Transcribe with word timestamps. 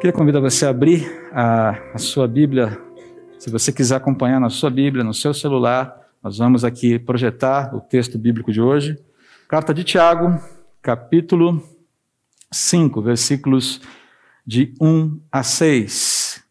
Queria 0.00 0.14
convidar 0.14 0.40
você 0.40 0.64
a 0.64 0.70
abrir 0.70 1.28
a, 1.30 1.72
a 1.92 1.98
sua 1.98 2.26
Bíblia. 2.26 2.80
Se 3.38 3.50
você 3.50 3.70
quiser 3.70 3.96
acompanhar 3.96 4.40
na 4.40 4.48
sua 4.48 4.70
Bíblia, 4.70 5.04
no 5.04 5.12
seu 5.12 5.34
celular, 5.34 5.94
nós 6.22 6.38
vamos 6.38 6.64
aqui 6.64 6.98
projetar 6.98 7.74
o 7.74 7.82
texto 7.82 8.18
bíblico 8.18 8.50
de 8.50 8.62
hoje. 8.62 8.98
Carta 9.46 9.74
de 9.74 9.84
Tiago, 9.84 10.40
capítulo 10.80 11.62
5, 12.50 13.02
versículos 13.02 13.82
de 14.46 14.72
1 14.80 15.20
a 15.30 15.42
6. 15.42 16.42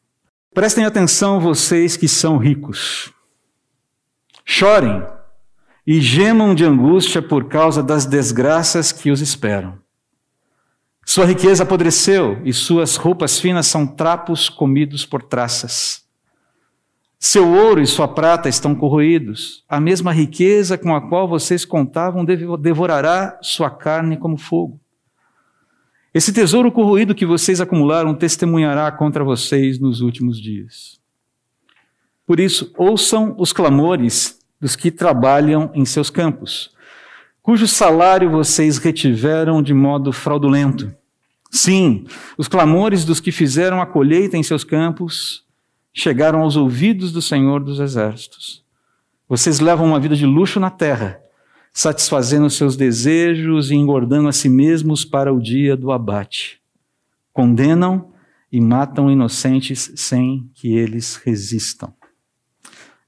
Prestem 0.54 0.86
atenção, 0.86 1.40
vocês 1.40 1.98
que 1.98 2.08
são 2.08 2.38
ricos. 2.38 3.12
Chorem 4.46 5.04
e 5.88 6.00
gemam 6.00 6.54
de 6.54 6.64
angústia 6.64 7.20
por 7.20 7.46
causa 7.46 7.82
das 7.82 8.06
desgraças 8.06 8.92
que 8.92 9.10
os 9.10 9.22
esperam. 9.22 9.80
Sua 11.12 11.26
riqueza 11.26 11.64
apodreceu 11.64 12.40
e 12.46 12.54
suas 12.54 12.96
roupas 12.96 13.40
finas 13.40 13.66
são 13.66 13.88
trapos 13.88 14.48
comidos 14.48 15.08
por 15.08 15.24
traças. 15.24 16.06
Seu 17.18 17.52
ouro 17.52 17.82
e 17.82 17.88
sua 17.88 18.08
prata 18.08 18.48
estão 18.48 18.76
corroídos. 18.76 19.64
A 19.68 19.80
mesma 19.80 20.14
riqueza 20.14 20.78
com 20.78 20.96
a 20.96 21.10
qual 21.10 21.28
vocês 21.28 21.66
contavam 21.66 22.24
devorará 22.24 23.40
sua 23.42 23.72
carne 23.72 24.18
como 24.18 24.38
fogo. 24.38 24.80
Esse 26.14 26.32
tesouro 26.32 26.72
corroído 26.72 27.16
que 27.16 27.26
vocês 27.26 27.60
acumularam 27.60 28.14
testemunhará 28.14 28.92
contra 28.92 29.24
vocês 29.24 29.80
nos 29.80 30.02
últimos 30.02 30.40
dias. 30.40 31.02
Por 32.24 32.40
isso, 32.40 32.72
ouçam 32.78 33.34
os 33.36 33.52
clamores 33.52 34.38
dos 34.62 34.76
que 34.76 34.92
trabalham 34.92 35.72
em 35.74 35.86
seus 35.86 36.12
campos, 36.12 36.70
cujo 37.42 37.68
salário 37.68 38.30
vocês 38.30 38.78
retiveram 38.78 39.64
de 39.64 39.74
modo 39.74 40.14
fraudulento. 40.14 40.99
Sim, 41.50 42.06
os 42.38 42.48
clamores 42.48 43.04
dos 43.04 43.20
que 43.20 43.32
fizeram 43.32 43.82
a 43.82 43.86
colheita 43.86 44.38
em 44.38 44.44
seus 44.44 44.64
campos 44.64 45.46
chegaram 45.92 46.42
aos 46.42 46.56
ouvidos 46.56 47.12
do 47.12 47.22
Senhor 47.22 47.64
dos 47.64 47.80
Exércitos. 47.80 48.64
Vocês 49.28 49.60
levam 49.60 49.88
uma 49.88 50.00
vida 50.00 50.16
de 50.16 50.26
luxo 50.26 50.60
na 50.60 50.70
terra, 50.70 51.20
satisfazendo 51.74 52.50
seus 52.50 52.76
desejos 52.76 53.72
e 53.72 53.76
engordando 53.76 54.28
a 54.28 54.32
si 54.32 54.48
mesmos 54.48 55.04
para 55.04 55.34
o 55.34 55.42
dia 55.42 55.76
do 55.76 55.92
abate. 55.92 56.62
Condenam 57.34 58.14
e 58.52 58.62
matam 58.62 59.10
inocentes 59.12 59.92
sem 59.96 60.50
que 60.54 60.76
eles 60.76 61.16
resistam. 61.16 61.94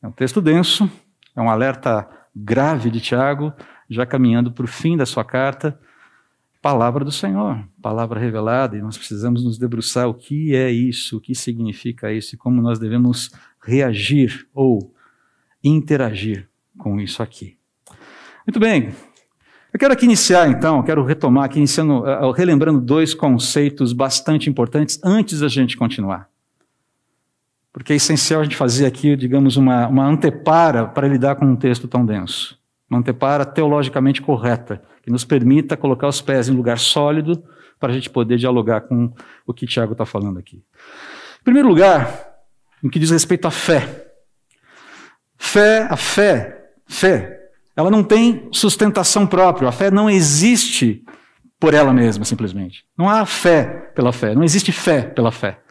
É 0.01 0.07
um 0.07 0.11
texto 0.11 0.41
denso, 0.41 0.89
é 1.35 1.41
um 1.41 1.49
alerta 1.49 2.07
grave 2.35 2.89
de 2.89 2.99
Tiago, 2.99 3.53
já 3.89 4.05
caminhando 4.05 4.51
para 4.51 4.65
o 4.65 4.67
fim 4.67 4.97
da 4.97 5.05
sua 5.05 5.23
carta 5.23 5.79
palavra 6.61 7.03
do 7.03 7.11
Senhor, 7.11 7.63
palavra 7.81 8.19
revelada, 8.19 8.77
e 8.77 8.81
nós 8.81 8.97
precisamos 8.97 9.43
nos 9.43 9.57
debruçar 9.57 10.07
o 10.07 10.13
que 10.13 10.55
é 10.55 10.69
isso, 10.69 11.17
o 11.17 11.21
que 11.21 11.33
significa 11.33 12.13
isso 12.13 12.35
e 12.35 12.37
como 12.37 12.61
nós 12.61 12.77
devemos 12.77 13.31
reagir 13.63 14.47
ou 14.53 14.93
interagir 15.63 16.47
com 16.77 16.99
isso 16.99 17.23
aqui. 17.23 17.57
Muito 18.45 18.59
bem. 18.59 18.93
Eu 19.73 19.79
quero 19.79 19.93
aqui 19.93 20.05
iniciar 20.05 20.49
então, 20.49 20.83
quero 20.83 21.03
retomar 21.03 21.45
aqui 21.45 21.57
iniciando, 21.57 22.03
uh, 22.03 22.31
relembrando 22.31 22.79
dois 22.79 23.13
conceitos 23.13 23.93
bastante 23.93 24.49
importantes 24.49 24.99
antes 25.03 25.39
da 25.39 25.47
gente 25.47 25.77
continuar. 25.77 26.29
Porque 27.71 27.93
é 27.93 27.95
essencial 27.95 28.41
a 28.41 28.43
gente 28.43 28.55
fazer 28.57 28.85
aqui, 28.85 29.15
digamos, 29.15 29.55
uma, 29.55 29.87
uma 29.87 30.05
antepara 30.05 30.85
para 30.85 31.07
lidar 31.07 31.35
com 31.37 31.45
um 31.45 31.55
texto 31.55 31.87
tão 31.87 32.05
denso. 32.05 32.60
Uma 32.91 32.99
antepara 32.99 33.45
teologicamente 33.45 34.21
correta 34.21 34.81
que 35.01 35.09
nos 35.09 35.23
permita 35.23 35.77
colocar 35.77 36.09
os 36.09 36.19
pés 36.19 36.49
em 36.49 36.53
lugar 36.53 36.77
sólido 36.77 37.41
para 37.79 37.89
a 37.89 37.95
gente 37.95 38.09
poder 38.09 38.37
dialogar 38.37 38.81
com 38.81 39.13
o 39.47 39.53
que 39.53 39.65
Tiago 39.65 39.93
está 39.93 40.05
falando 40.05 40.37
aqui. 40.37 40.57
Em 41.39 41.43
primeiro 41.45 41.69
lugar, 41.69 42.33
no 42.83 42.89
que 42.89 42.99
diz 42.99 43.09
respeito 43.09 43.47
à 43.47 43.51
fé. 43.51 44.07
Fé, 45.37 45.87
a 45.89 45.95
fé, 45.95 46.69
fé, 46.85 47.39
ela 47.77 47.89
não 47.89 48.03
tem 48.03 48.49
sustentação 48.51 49.25
própria. 49.25 49.69
A 49.69 49.71
fé 49.71 49.89
não 49.89 50.09
existe 50.09 51.01
por 51.57 51.73
ela 51.73 51.93
mesma, 51.93 52.25
simplesmente. 52.25 52.83
Não 52.97 53.09
há 53.09 53.25
fé 53.25 53.91
pela 53.95 54.11
fé. 54.11 54.35
Não 54.35 54.43
existe 54.43 54.73
fé 54.73 55.03
pela 55.03 55.31
fé. 55.31 55.61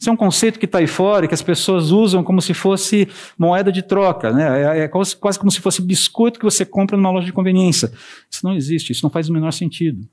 Isso 0.00 0.08
é 0.08 0.12
um 0.12 0.16
conceito 0.16 0.58
que 0.58 0.64
está 0.64 0.78
aí 0.78 0.86
fora 0.86 1.26
e 1.26 1.28
que 1.28 1.34
as 1.34 1.42
pessoas 1.42 1.90
usam 1.90 2.24
como 2.24 2.40
se 2.40 2.54
fosse 2.54 3.06
moeda 3.38 3.70
de 3.70 3.82
troca, 3.82 4.32
né? 4.32 4.78
É, 4.78 4.84
é 4.84 4.88
quase, 4.88 5.14
quase, 5.14 5.38
como 5.38 5.50
se 5.50 5.60
fosse 5.60 5.82
biscoito 5.82 6.38
que 6.38 6.44
você 6.44 6.64
compra 6.64 6.96
numa 6.96 7.10
loja 7.10 7.26
de 7.26 7.34
conveniência. 7.34 7.92
Isso 8.30 8.42
não 8.42 8.54
existe, 8.54 8.92
isso 8.92 9.04
não 9.04 9.10
faz 9.10 9.28
o 9.28 9.32
menor 9.32 9.52
sentido. 9.52 10.08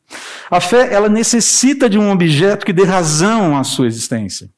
A 0.51 0.59
fé, 0.59 0.93
ela 0.93 1.07
necessita 1.07 1.89
de 1.89 1.97
um 1.97 2.11
objeto 2.11 2.65
que 2.65 2.73
dê 2.73 2.83
razão 2.83 3.57
à 3.57 3.63
sua 3.63 3.87
existência. 3.87 4.49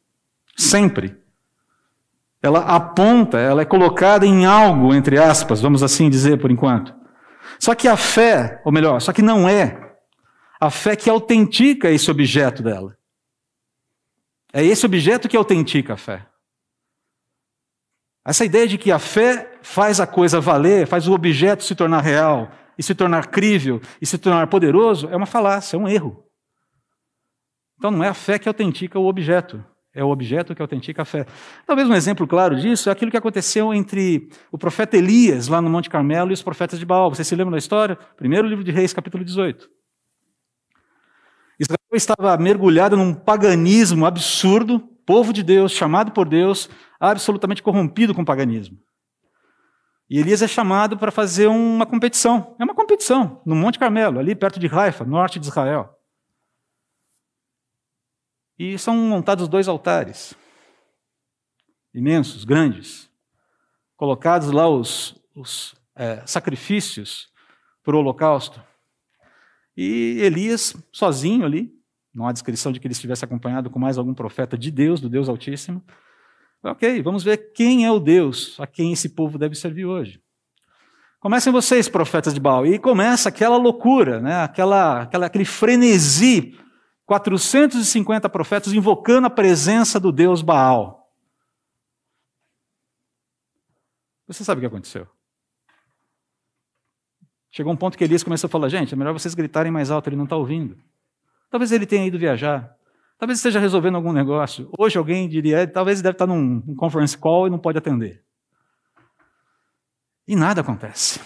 Sempre. 0.58 1.16
Ela 2.42 2.62
aponta, 2.62 3.38
ela 3.38 3.62
é 3.62 3.66
colocada 3.66 4.26
em 4.26 4.48
algo, 4.48 4.96
entre 4.96 5.20
aspas, 5.20 5.62
vamos 5.62 5.84
assim 5.84 6.10
dizer 6.10 6.40
por 6.40 6.50
enquanto. 6.50 6.92
Só 7.60 7.76
que 7.76 7.88
a 7.88 7.96
fé, 7.96 8.62
ou 8.66 8.72
melhor, 8.72 9.00
só 9.00 9.14
que 9.14 9.22
não 9.22 9.48
é 9.48 9.92
a 10.60 10.72
fé 10.72 10.96
que 10.96 11.08
autentica 11.08 11.92
esse 11.92 12.10
objeto 12.10 12.64
dela. 12.64 12.98
É 14.52 14.64
esse 14.64 14.86
objeto 14.86 15.30
que 15.30 15.38
autentica 15.38 15.94
a 15.94 15.98
fé. 15.98 16.26
Essa 18.26 18.46
ideia 18.46 18.68
de 18.68 18.78
que 18.78 18.92
a 18.92 19.00
fé 19.00 19.58
faz 19.62 20.00
a 20.00 20.08
coisa 20.08 20.40
valer, 20.40 20.88
faz 20.88 21.08
o 21.08 21.14
objeto 21.14 21.64
se 21.64 21.76
tornar 21.76 22.02
real, 22.02 22.52
e 22.78 22.84
se 22.84 22.96
tornar 22.96 23.28
crível, 23.28 23.82
e 24.02 24.06
se 24.06 24.18
tornar 24.18 24.48
poderoso, 24.48 25.10
é 25.10 25.16
uma 25.16 25.26
falácia, 25.26 25.76
é 25.76 25.80
um 25.80 25.88
erro. 25.88 26.24
Então 27.78 27.92
não 27.92 28.04
é 28.04 28.08
a 28.08 28.14
fé 28.14 28.40
que 28.40 28.48
autentica 28.48 28.98
o 28.98 29.08
objeto, 29.08 29.64
é 29.94 30.04
o 30.04 30.10
objeto 30.10 30.56
que 30.56 30.62
autentica 30.62 31.02
a 31.02 31.06
fé. 31.06 31.26
Talvez 31.66 31.90
um 31.90 31.94
exemplo 31.94 32.28
claro 32.28 32.56
disso 32.56 32.90
é 32.90 32.92
aquilo 32.92 33.12
que 33.12 33.18
aconteceu 33.18 33.74
entre 33.74 34.30
o 34.52 34.58
profeta 34.58 34.96
Elias, 34.98 35.48
lá 35.48 35.62
no 35.62 35.70
Monte 35.70 35.90
Carmelo, 35.90 36.32
e 36.32 36.34
os 36.34 36.44
profetas 36.44 36.80
de 36.80 36.86
Baal. 36.86 37.10
Vocês 37.10 37.28
se 37.28 37.36
lembram 37.36 37.52
da 37.52 37.58
história? 37.58 37.98
Primeiro 38.16 38.48
livro 38.48 38.64
de 38.64 38.72
Reis, 38.72 38.94
capítulo 38.94 39.26
18. 39.26 39.70
Estava 41.92 42.38
mergulhado 42.38 42.96
num 42.96 43.14
paganismo 43.14 44.06
absurdo, 44.06 44.80
povo 45.06 45.34
de 45.34 45.42
Deus, 45.42 45.72
chamado 45.72 46.12
por 46.12 46.30
Deus, 46.30 46.70
absolutamente 47.00 47.64
corrompido 47.64 48.14
com 48.14 48.22
o 48.22 48.26
paganismo. 48.26 48.78
E 50.08 50.20
Elias 50.20 50.42
é 50.42 50.48
chamado 50.48 50.98
para 50.98 51.12
fazer 51.12 51.48
uma 51.48 51.86
competição. 51.86 52.56
É 52.60 52.64
uma 52.64 52.76
competição, 52.76 53.42
no 53.46 53.56
Monte 53.56 53.80
Carmelo, 53.80 54.20
ali 54.20 54.36
perto 54.36 54.60
de 54.60 54.68
Haifa, 54.68 55.04
norte 55.04 55.40
de 55.40 55.48
Israel. 55.48 55.96
E 58.58 58.78
são 58.78 58.96
montados 58.96 59.48
dois 59.48 59.68
altares, 59.68 60.36
imensos, 61.94 62.44
grandes, 62.44 63.10
colocados 63.96 64.52
lá 64.52 64.68
os, 64.68 65.16
os 65.36 65.76
é, 65.96 66.26
sacrifícios 66.26 67.32
para 67.84 67.96
o 67.96 68.00
holocausto. 68.00 68.62
E 69.78 70.20
Elias, 70.22 70.76
sozinho 70.92 71.46
ali, 71.46 71.79
não 72.14 72.28
há 72.28 72.32
descrição 72.32 72.72
de 72.72 72.80
que 72.80 72.88
ele 72.88 72.94
estivesse 72.94 73.24
acompanhado 73.24 73.70
com 73.70 73.80
mais 73.80 73.98
algum 73.98 74.14
profeta 74.14 74.58
de 74.58 74.72
Deus, 74.72 75.00
do 75.00 75.10
Deus 75.10 75.30
Altíssimo. 75.30 75.84
Ok, 76.64 77.02
vamos 77.02 77.24
ver 77.24 77.52
quem 77.54 77.86
é 77.86 77.92
o 77.92 78.00
Deus 78.00 78.60
a 78.60 78.68
quem 78.68 78.92
esse 78.92 79.10
povo 79.10 79.38
deve 79.38 79.56
servir 79.56 79.86
hoje. 79.86 80.22
Comecem 81.20 81.52
vocês, 81.52 81.90
profetas 81.90 82.34
de 82.34 82.40
Baal. 82.40 82.66
E 82.66 82.80
começa 82.80 83.30
aquela 83.30 83.58
loucura, 83.58 84.22
né? 84.22 84.42
aquela, 84.42 85.02
aquela, 85.04 85.26
aquele 85.26 85.46
frenesi. 85.46 86.58
450 87.06 88.30
profetas 88.30 88.72
invocando 88.72 89.26
a 89.26 89.32
presença 89.32 90.00
do 90.00 90.12
Deus 90.12 90.44
Baal. 90.44 91.12
Você 94.28 94.44
sabe 94.44 94.60
o 94.60 94.62
que 94.62 94.68
aconteceu? 94.68 95.08
Chegou 97.50 97.74
um 97.74 97.76
ponto 97.76 97.98
que 97.98 98.04
Elias 98.04 98.24
começou 98.24 98.48
a 98.48 98.52
falar: 98.52 98.70
gente, 98.70 98.94
é 98.94 98.98
melhor 98.98 99.12
vocês 99.14 99.34
gritarem 99.34 99.72
mais 99.72 99.90
alto, 99.90 100.08
ele 100.08 100.16
não 100.16 100.26
está 100.26 100.36
ouvindo. 100.36 100.78
Talvez 101.50 101.72
ele 101.72 101.86
tenha 101.86 102.06
ido 102.06 102.20
viajar. 102.20 102.76
Talvez 103.18 103.40
esteja 103.40 103.60
resolvendo 103.60 103.96
algum 103.96 104.14
negócio. 104.14 104.70
Hoje 104.78 104.98
alguém 104.98 105.28
diria: 105.28 105.68
talvez 105.68 105.98
ele 106.00 106.04
deve 106.04 106.16
estar 106.16 106.28
num, 106.28 106.64
num 106.66 106.76
conference 106.76 107.18
call 107.18 107.48
e 107.48 107.50
não 107.50 107.60
pode 107.60 107.78
atender. 107.78 108.24
E 110.28 110.36
nada 110.36 110.62
acontece. 110.62 111.20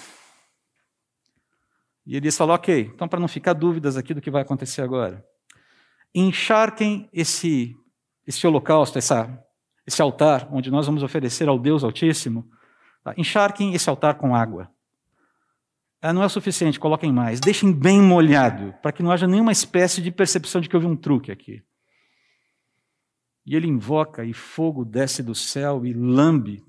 E 2.06 2.16
Elias 2.16 2.38
falou: 2.38 2.56
ok, 2.56 2.92
então 2.94 3.08
para 3.08 3.20
não 3.20 3.28
ficar 3.28 3.54
dúvidas 3.54 3.98
aqui 3.98 4.14
do 4.14 4.22
que 4.22 4.32
vai 4.32 4.42
acontecer 4.42 4.82
agora, 4.82 5.24
encharquem 6.16 7.10
esse, 7.14 7.76
esse 8.26 8.46
holocausto, 8.48 8.98
essa, 8.98 9.30
esse 9.86 10.02
altar, 10.02 10.48
onde 10.52 10.72
nós 10.72 10.86
vamos 10.86 11.04
oferecer 11.04 11.48
ao 11.48 11.60
Deus 11.60 11.84
Altíssimo, 11.84 12.50
tá? 13.04 13.14
encharquem 13.18 13.74
esse 13.74 13.90
altar 13.90 14.16
com 14.16 14.36
água. 14.36 14.70
Não 16.12 16.24
é 16.24 16.28
suficiente, 16.28 16.80
coloquem 16.80 17.14
mais. 17.14 17.40
Deixem 17.40 17.72
bem 17.72 18.02
molhado, 18.02 18.74
para 18.82 18.92
que 18.92 19.02
não 19.02 19.12
haja 19.12 19.28
nenhuma 19.28 19.54
espécie 19.54 20.02
de 20.02 20.12
percepção 20.12 20.60
de 20.60 20.68
que 20.68 20.76
houve 20.76 20.88
um 20.88 20.98
truque 20.98 21.32
aqui. 21.32 21.64
E 23.46 23.56
ele 23.56 23.68
invoca, 23.68 24.26
e 24.26 24.34
fogo 24.34 24.84
desce 24.84 25.22
do 25.22 25.36
céu 25.36 25.86
e 25.86 25.94
lambe 25.94 26.66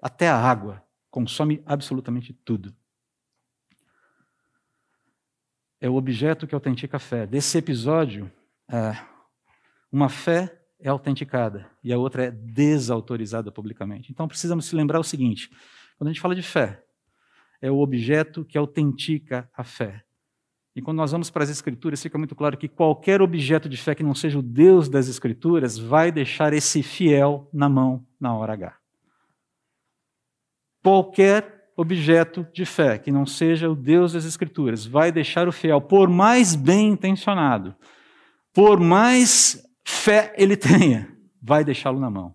até 0.00 0.28
a 0.28 0.36
água, 0.36 0.82
consome 1.10 1.62
absolutamente 1.66 2.32
tudo. 2.32 2.74
É 5.80 5.88
o 5.88 5.94
objeto 5.94 6.46
que 6.46 6.54
autentica 6.54 6.96
a 6.96 7.00
fé. 7.00 7.26
Desse 7.26 7.56
episódio, 7.56 8.30
é, 8.68 8.96
Uma 9.92 10.08
fé 10.08 10.60
é 10.78 10.88
autenticada 10.88 11.70
e 11.82 11.92
a 11.92 11.98
outra 11.98 12.24
é 12.24 12.30
desautorizada 12.30 13.50
publicamente. 13.50 14.10
Então 14.10 14.28
precisamos 14.28 14.66
se 14.66 14.76
lembrar 14.76 15.00
o 15.00 15.04
seguinte: 15.04 15.50
quando 15.98 16.08
a 16.08 16.12
gente 16.12 16.20
fala 16.20 16.34
de 16.34 16.42
fé, 16.42 16.84
é 17.60 17.70
o 17.70 17.78
objeto 17.78 18.44
que 18.44 18.56
autentica 18.56 19.48
a 19.56 19.62
fé. 19.62 20.02
E 20.74 20.80
quando 20.80 20.98
nós 20.98 21.12
vamos 21.12 21.30
para 21.30 21.42
as 21.42 21.50
Escrituras, 21.50 22.02
fica 22.02 22.16
muito 22.16 22.34
claro 22.34 22.56
que 22.56 22.68
qualquer 22.68 23.20
objeto 23.20 23.68
de 23.68 23.76
fé 23.76 23.94
que 23.94 24.02
não 24.02 24.14
seja 24.14 24.38
o 24.38 24.42
Deus 24.42 24.88
das 24.88 25.08
Escrituras 25.08 25.76
vai 25.76 26.12
deixar 26.12 26.52
esse 26.52 26.82
fiel 26.82 27.48
na 27.52 27.68
mão 27.68 28.06
na 28.20 28.34
hora 28.34 28.52
H. 28.52 28.76
Qualquer 30.82 31.70
objeto 31.76 32.46
de 32.52 32.64
fé 32.64 32.98
que 32.98 33.10
não 33.10 33.26
seja 33.26 33.68
o 33.68 33.74
Deus 33.74 34.12
das 34.12 34.24
Escrituras 34.24 34.86
vai 34.86 35.10
deixar 35.10 35.48
o 35.48 35.52
fiel, 35.52 35.80
por 35.80 36.08
mais 36.08 36.54
bem 36.54 36.90
intencionado, 36.90 37.74
por 38.52 38.78
mais 38.78 39.62
fé 39.84 40.32
ele 40.36 40.56
tenha, 40.56 41.14
vai 41.42 41.64
deixá-lo 41.64 41.98
na 41.98 42.10
mão. 42.10 42.34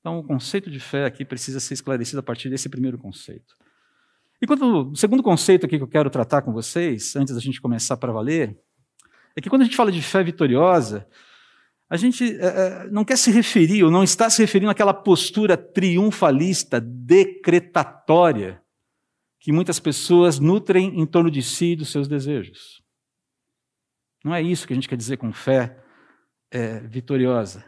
Então, 0.00 0.18
o 0.18 0.24
conceito 0.24 0.70
de 0.70 0.78
fé 0.78 1.04
aqui 1.04 1.24
precisa 1.24 1.60
ser 1.60 1.74
esclarecido 1.74 2.20
a 2.20 2.22
partir 2.22 2.48
desse 2.48 2.68
primeiro 2.68 2.96
conceito. 2.96 3.54
E 4.40 4.46
quando, 4.46 4.90
o 4.90 4.96
segundo 4.96 5.22
conceito 5.22 5.66
aqui 5.66 5.76
que 5.76 5.82
eu 5.82 5.88
quero 5.88 6.10
tratar 6.10 6.42
com 6.42 6.52
vocês, 6.52 7.16
antes 7.16 7.34
da 7.34 7.40
gente 7.40 7.60
começar 7.60 7.96
para 7.96 8.12
valer, 8.12 8.56
é 9.36 9.40
que 9.40 9.50
quando 9.50 9.62
a 9.62 9.64
gente 9.64 9.76
fala 9.76 9.90
de 9.90 10.00
fé 10.00 10.22
vitoriosa, 10.22 11.06
a 11.90 11.96
gente 11.96 12.36
é, 12.38 12.88
não 12.90 13.04
quer 13.04 13.16
se 13.16 13.30
referir, 13.30 13.82
ou 13.82 13.90
não 13.90 14.04
está 14.04 14.28
se 14.28 14.42
referindo 14.42 14.70
àquela 14.70 14.92
postura 14.92 15.56
triunfalista, 15.56 16.80
decretatória, 16.80 18.62
que 19.40 19.52
muitas 19.52 19.80
pessoas 19.80 20.38
nutrem 20.38 21.00
em 21.00 21.06
torno 21.06 21.30
de 21.30 21.42
si 21.42 21.72
e 21.72 21.76
dos 21.76 21.90
seus 21.90 22.06
desejos. 22.06 22.82
Não 24.24 24.34
é 24.34 24.42
isso 24.42 24.66
que 24.66 24.72
a 24.72 24.76
gente 24.76 24.88
quer 24.88 24.96
dizer 24.96 25.16
com 25.16 25.32
fé 25.32 25.78
é, 26.50 26.80
vitoriosa. 26.80 27.64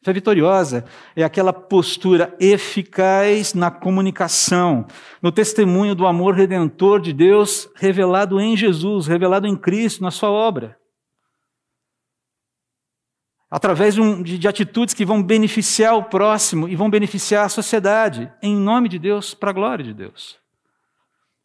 Fé 0.00 0.12
vitoriosa 0.12 0.84
é 1.16 1.24
aquela 1.24 1.52
postura 1.52 2.34
eficaz 2.38 3.52
na 3.52 3.68
comunicação, 3.68 4.86
no 5.20 5.32
testemunho 5.32 5.94
do 5.94 6.06
amor 6.06 6.34
redentor 6.34 7.00
de 7.00 7.12
Deus 7.12 7.68
revelado 7.74 8.40
em 8.40 8.56
Jesus, 8.56 9.08
revelado 9.08 9.46
em 9.46 9.56
Cristo, 9.56 10.02
na 10.02 10.12
sua 10.12 10.30
obra. 10.30 10.78
Através 13.50 13.94
de, 13.94 14.22
de, 14.22 14.38
de 14.38 14.46
atitudes 14.46 14.94
que 14.94 15.04
vão 15.04 15.20
beneficiar 15.20 15.96
o 15.96 16.04
próximo 16.04 16.68
e 16.68 16.76
vão 16.76 16.88
beneficiar 16.88 17.46
a 17.46 17.48
sociedade, 17.48 18.32
em 18.40 18.54
nome 18.54 18.88
de 18.88 19.00
Deus, 19.00 19.34
para 19.34 19.50
a 19.50 19.54
glória 19.54 19.84
de 19.84 19.94
Deus. 19.94 20.38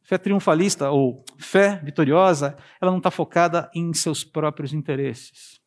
Fé 0.04 0.18
triunfalista 0.18 0.92
ou 0.92 1.24
fé 1.40 1.82
vitoriosa, 1.84 2.56
ela 2.80 2.92
não 2.92 2.98
está 3.00 3.10
focada 3.10 3.72
em 3.74 3.94
seus 3.94 4.24
próprios 4.24 4.74
interesses. 4.74 5.60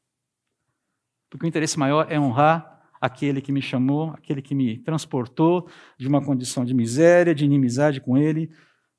Porque 1.28 1.46
o 1.46 1.48
interesse 1.48 1.78
maior 1.78 2.06
é 2.10 2.20
honrar 2.20 2.75
aquele 3.00 3.40
que 3.40 3.52
me 3.52 3.62
chamou, 3.62 4.10
aquele 4.10 4.42
que 4.42 4.54
me 4.54 4.78
transportou 4.78 5.68
de 5.98 6.06
uma 6.08 6.24
condição 6.24 6.64
de 6.64 6.74
miséria, 6.74 7.34
de 7.34 7.44
inimizade 7.44 8.00
com 8.00 8.16
ele, 8.16 8.50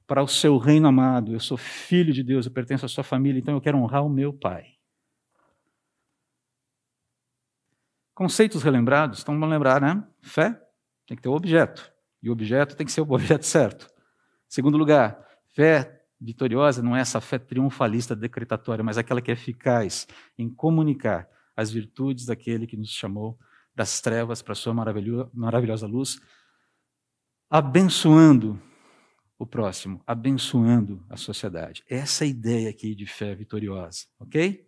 para 0.06 0.24
o 0.24 0.28
seu 0.28 0.58
reino 0.58 0.88
amado. 0.88 1.34
Eu 1.34 1.40
sou 1.40 1.58
filho 1.58 2.14
de 2.14 2.24
Deus, 2.24 2.46
eu 2.46 2.52
pertenço 2.52 2.86
à 2.86 2.90
sua 2.90 3.04
família, 3.04 3.40
então 3.40 3.54
eu 3.54 3.62
quero 3.62 3.78
honrar 3.78 4.06
o 4.06 4.10
meu 4.10 4.32
Pai. 4.32 4.78
Conceitos 8.16 8.64
relembrados, 8.64 9.22
então 9.22 9.36
vamos 9.36 9.50
lembrar, 9.50 9.80
né? 9.80 10.04
Fé 10.22 10.60
tem 11.06 11.16
que 11.16 11.22
ter 11.22 11.30
o 11.30 11.34
objeto, 11.34 11.92
e 12.22 12.30
o 12.30 12.34
objeto 12.34 12.76
tem 12.76 12.86
que 12.86 12.92
ser 12.92 13.02
o 13.02 13.12
objeto 13.12 13.46
certo. 13.46 13.88
Segundo 14.48 14.78
lugar, 14.78 15.24
fé 15.54 16.02
vitoriosa 16.20 16.82
não 16.82 16.96
é 16.96 17.02
essa 17.02 17.22
fé 17.22 17.38
triunfalista 17.38 18.16
decretatória, 18.16 18.84
mas 18.84 18.98
aquela 18.98 19.22
que 19.22 19.30
é 19.30 19.34
eficaz 19.34 20.08
em 20.38 20.50
comunicar 20.50 21.30
as 21.56 21.72
virtudes 21.72 22.26
daquele 22.26 22.66
que 22.66 22.78
nos 22.78 22.90
chamou 22.90 23.38
das 23.78 24.02
trevas 24.02 24.42
para 24.42 24.54
a 24.54 24.56
sua 24.56 24.74
maravilhosa 24.74 25.86
luz, 25.86 26.20
abençoando 27.48 28.60
o 29.38 29.46
próximo, 29.46 30.02
abençoando 30.08 31.06
a 31.08 31.16
sociedade. 31.16 31.84
Essa 31.88 32.24
é 32.24 32.26
a 32.26 32.30
ideia 32.30 32.70
aqui 32.72 32.96
de 32.96 33.06
fé 33.06 33.36
vitoriosa, 33.36 34.06
ok? 34.20 34.66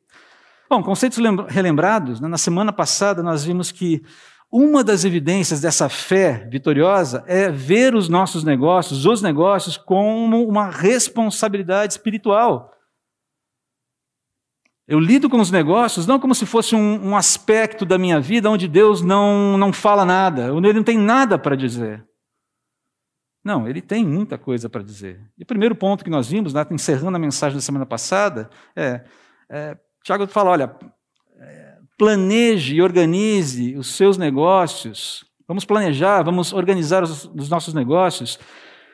Bom, 0.70 0.84
conceitos 0.84 1.18
relembrados, 1.48 2.20
né? 2.20 2.28
na 2.28 2.38
semana 2.38 2.72
passada 2.72 3.24
nós 3.24 3.44
vimos 3.44 3.72
que 3.72 4.04
uma 4.52 4.84
das 4.84 5.04
evidências 5.04 5.60
dessa 5.60 5.90
fé 5.90 6.48
vitoriosa 6.48 7.24
é 7.26 7.50
ver 7.50 7.96
os 7.96 8.10
nossos 8.10 8.44
negócios, 8.44 9.08
os 9.08 9.24
negócios, 9.24 9.76
como 9.76 10.48
uma 10.48 10.70
responsabilidade 10.70 11.94
espiritual. 11.94 12.72
Eu 14.90 15.00
lido 15.00 15.30
com 15.30 15.40
os 15.40 15.52
negócios 15.52 16.08
não 16.08 16.20
como 16.20 16.34
se 16.34 16.48
fosse 16.48 16.76
um, 16.76 17.10
um 17.10 17.16
aspecto 17.16 17.86
da 17.86 17.96
minha 17.96 18.20
vida 18.20 18.50
onde 18.50 18.68
Deus 18.68 19.04
não, 19.04 19.56
não 19.56 19.72
fala 19.72 20.04
nada, 20.04 20.52
onde 20.52 20.68
Ele 20.68 20.80
não 20.80 20.84
tem 20.84 20.98
nada 20.98 21.38
para 21.38 21.56
dizer. 21.56 22.04
Não, 23.44 23.68
Ele 23.68 23.84
tem 23.84 24.04
muita 24.04 24.36
coisa 24.36 24.68
para 24.68 24.82
dizer. 24.82 25.22
E 25.38 25.44
o 25.44 25.46
primeiro 25.46 25.76
ponto 25.76 26.04
que 26.04 26.10
nós 26.10 26.28
vimos, 26.28 26.56
né, 26.56 26.66
encerrando 26.72 27.16
a 27.16 27.20
mensagem 27.20 27.56
da 27.56 27.62
semana 27.62 27.86
passada, 27.86 28.50
é, 28.76 29.06
é 29.48 29.78
Tiago 30.04 30.26
fala: 30.26 30.50
olha, 30.50 30.76
é, 31.38 31.78
planeje 31.96 32.74
e 32.74 32.82
organize 32.82 33.78
os 33.78 33.94
seus 33.94 34.18
negócios. 34.18 35.24
Vamos 35.48 35.66
planejar, 35.66 36.24
vamos 36.24 36.52
organizar 36.52 37.04
os, 37.04 37.26
os 37.26 37.48
nossos 37.48 37.76
negócios 37.76 38.40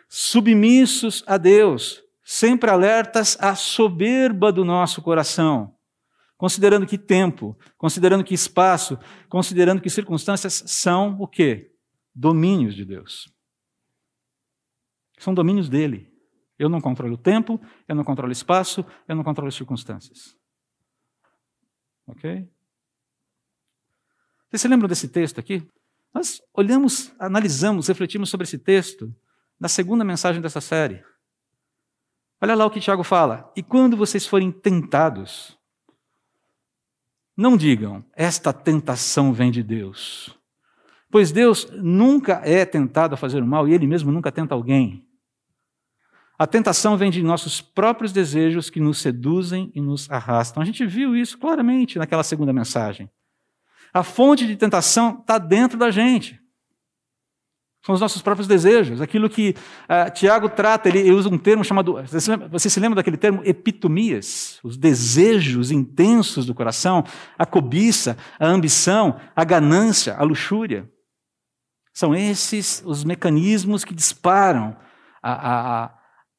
submissos 0.09 1.23
a 1.25 1.37
Deus, 1.37 2.01
sempre 2.21 2.69
alertas 2.69 3.37
à 3.39 3.55
soberba 3.55 4.51
do 4.51 4.65
nosso 4.65 5.01
coração 5.01 5.73
considerando 6.45 6.85
que 6.85 6.95
tempo, 6.95 7.57
considerando 7.75 8.23
que 8.23 8.35
espaço, 8.35 8.99
considerando 9.27 9.81
que 9.81 9.89
circunstâncias 9.89 10.61
são 10.67 11.17
o 11.19 11.27
quê? 11.27 11.73
Domínios 12.13 12.75
de 12.75 12.85
Deus. 12.85 13.33
São 15.17 15.33
domínios 15.33 15.67
dele. 15.67 16.13
Eu 16.59 16.69
não 16.69 16.79
controlo 16.79 17.15
o 17.15 17.17
tempo, 17.17 17.59
eu 17.87 17.95
não 17.95 18.03
controlo 18.03 18.29
o 18.29 18.31
espaço, 18.31 18.85
eu 19.07 19.15
não 19.15 19.23
controlo 19.23 19.47
as 19.47 19.55
circunstâncias. 19.55 20.37
Ok? 22.05 22.47
Vocês 24.47 24.61
se 24.61 24.67
lembram 24.67 24.87
desse 24.87 25.09
texto 25.09 25.39
aqui? 25.39 25.67
Nós 26.13 26.43
olhamos, 26.53 27.11
analisamos, 27.17 27.87
refletimos 27.87 28.29
sobre 28.29 28.43
esse 28.43 28.59
texto 28.59 29.11
na 29.59 29.67
segunda 29.67 30.05
mensagem 30.05 30.43
dessa 30.43 30.61
série. 30.61 31.03
Olha 32.39 32.53
lá 32.53 32.67
o 32.67 32.69
que 32.69 32.79
Tiago 32.79 33.03
fala. 33.03 33.51
E 33.55 33.63
quando 33.63 33.97
vocês 33.97 34.27
forem 34.27 34.51
tentados, 34.51 35.57
não 37.35 37.57
digam, 37.57 38.03
esta 38.15 38.53
tentação 38.53 39.33
vem 39.33 39.51
de 39.51 39.61
Deus. 39.61 40.37
Pois 41.11 41.31
Deus 41.31 41.69
nunca 41.71 42.41
é 42.43 42.65
tentado 42.65 43.13
a 43.13 43.17
fazer 43.17 43.41
o 43.41 43.47
mal 43.47 43.67
e 43.67 43.73
Ele 43.73 43.87
mesmo 43.87 44.11
nunca 44.11 44.31
tenta 44.31 44.53
alguém. 44.53 45.05
A 46.37 46.45
tentação 46.45 46.97
vem 46.97 47.09
de 47.09 47.23
nossos 47.23 47.61
próprios 47.61 48.11
desejos 48.11 48.69
que 48.69 48.79
nos 48.79 48.99
seduzem 48.99 49.71
e 49.73 49.79
nos 49.79 50.09
arrastam. 50.11 50.61
A 50.61 50.65
gente 50.65 50.85
viu 50.85 51.15
isso 51.15 51.37
claramente 51.37 51.97
naquela 51.97 52.23
segunda 52.23 52.51
mensagem. 52.51 53.09
A 53.93 54.03
fonte 54.03 54.45
de 54.45 54.57
tentação 54.57 55.19
está 55.19 55.37
dentro 55.37 55.77
da 55.77 55.89
gente. 55.89 56.37
São 57.85 57.93
os 57.93 58.01
nossos 58.01 58.19
próprios 58.23 58.47
desejos. 58.47 58.99
Aquilo 58.99 59.29
que 59.29 59.55
uh, 59.83 60.11
Tiago 60.11 60.49
trata, 60.49 60.89
ele, 60.89 61.11
usa 61.11 61.29
um 61.29 61.37
termo 61.37 61.63
chamado. 61.63 62.01
Você 62.49 62.67
se, 62.67 62.79
lembra, 62.79 62.95
daquele 62.95 63.15
termo 63.15 63.41
epitomias? 63.45 64.59
Os 64.63 64.75
desejos 64.75 65.69
intensos 65.69 66.47
do 66.47 66.55
coração, 66.55 67.03
a 67.37 67.45
cobiça, 67.45 68.17
a 68.39 68.47
ambição, 68.47 69.19
a 69.35 69.43
ganância, 69.43 70.15
a 70.15 70.23
luxúria. 70.23 70.89
São 71.93 72.15
esses 72.15 72.81
os 72.83 73.03
mecanismos 73.03 73.85
que 73.85 73.93
disparam 73.93 74.75
a, 75.21 75.83
a, 75.83 75.91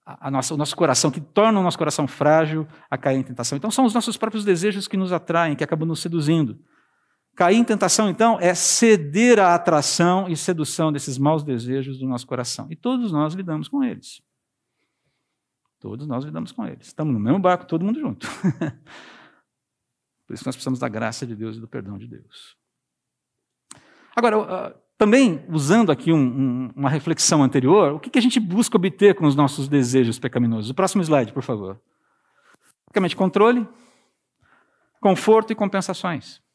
a 0.04 0.30
nossa, 0.32 0.52
o 0.52 0.56
nosso 0.56 0.74
coração, 0.74 1.12
que 1.12 1.20
tornam 1.20 1.60
o 1.60 1.64
nosso 1.64 1.78
coração 1.78 2.08
frágil 2.08 2.66
a 2.90 2.98
cair 2.98 3.18
em 3.18 3.22
tentação. 3.22 3.56
Então, 3.56 3.70
são 3.70 3.84
os 3.84 3.94
nossos 3.94 4.16
próprios 4.16 4.44
desejos 4.44 4.88
que 4.88 4.96
nos 4.96 5.12
atraem, 5.12 5.54
que 5.54 5.62
acabam 5.62 5.86
nos 5.86 6.02
seduzindo. 6.02 6.58
Cair 7.36 7.58
em 7.58 7.64
tentação, 7.64 8.08
então, 8.08 8.40
é 8.40 8.54
ceder 8.54 9.38
à 9.38 9.54
atração 9.54 10.26
e 10.26 10.34
sedução 10.34 10.90
desses 10.90 11.18
maus 11.18 11.44
desejos 11.44 11.98
do 11.98 12.06
nosso 12.06 12.26
coração. 12.26 12.66
E 12.70 12.76
todos 12.76 13.12
nós 13.12 13.34
lidamos 13.34 13.68
com 13.68 13.84
eles. 13.84 14.22
Todos 15.78 16.06
nós 16.06 16.24
lidamos 16.24 16.50
com 16.50 16.66
eles. 16.66 16.86
Estamos 16.86 17.12
no 17.12 17.20
mesmo 17.20 17.38
barco, 17.38 17.66
todo 17.66 17.84
mundo 17.84 18.00
junto. 18.00 18.26
Por 20.26 20.32
isso 20.32 20.46
nós 20.46 20.56
precisamos 20.56 20.78
da 20.78 20.88
graça 20.88 21.26
de 21.26 21.36
Deus 21.36 21.58
e 21.58 21.60
do 21.60 21.68
perdão 21.68 21.98
de 21.98 22.08
Deus. 22.08 22.56
Agora, 24.16 24.74
também 24.96 25.44
usando 25.50 25.92
aqui 25.92 26.10
um, 26.14 26.16
um, 26.16 26.72
uma 26.74 26.88
reflexão 26.88 27.42
anterior, 27.42 27.92
o 27.92 28.00
que, 28.00 28.08
que 28.08 28.18
a 28.18 28.22
gente 28.22 28.40
busca 28.40 28.78
obter 28.78 29.14
com 29.14 29.26
os 29.26 29.36
nossos 29.36 29.68
desejos 29.68 30.18
pecaminosos? 30.18 30.70
O 30.70 30.74
próximo 30.74 31.02
slide, 31.02 31.34
por 31.34 31.42
favor. 31.42 31.78
Basicamente, 32.86 33.14
controle, 33.14 33.68
conforto 35.02 35.52
e 35.52 35.54
compensações 35.54 36.45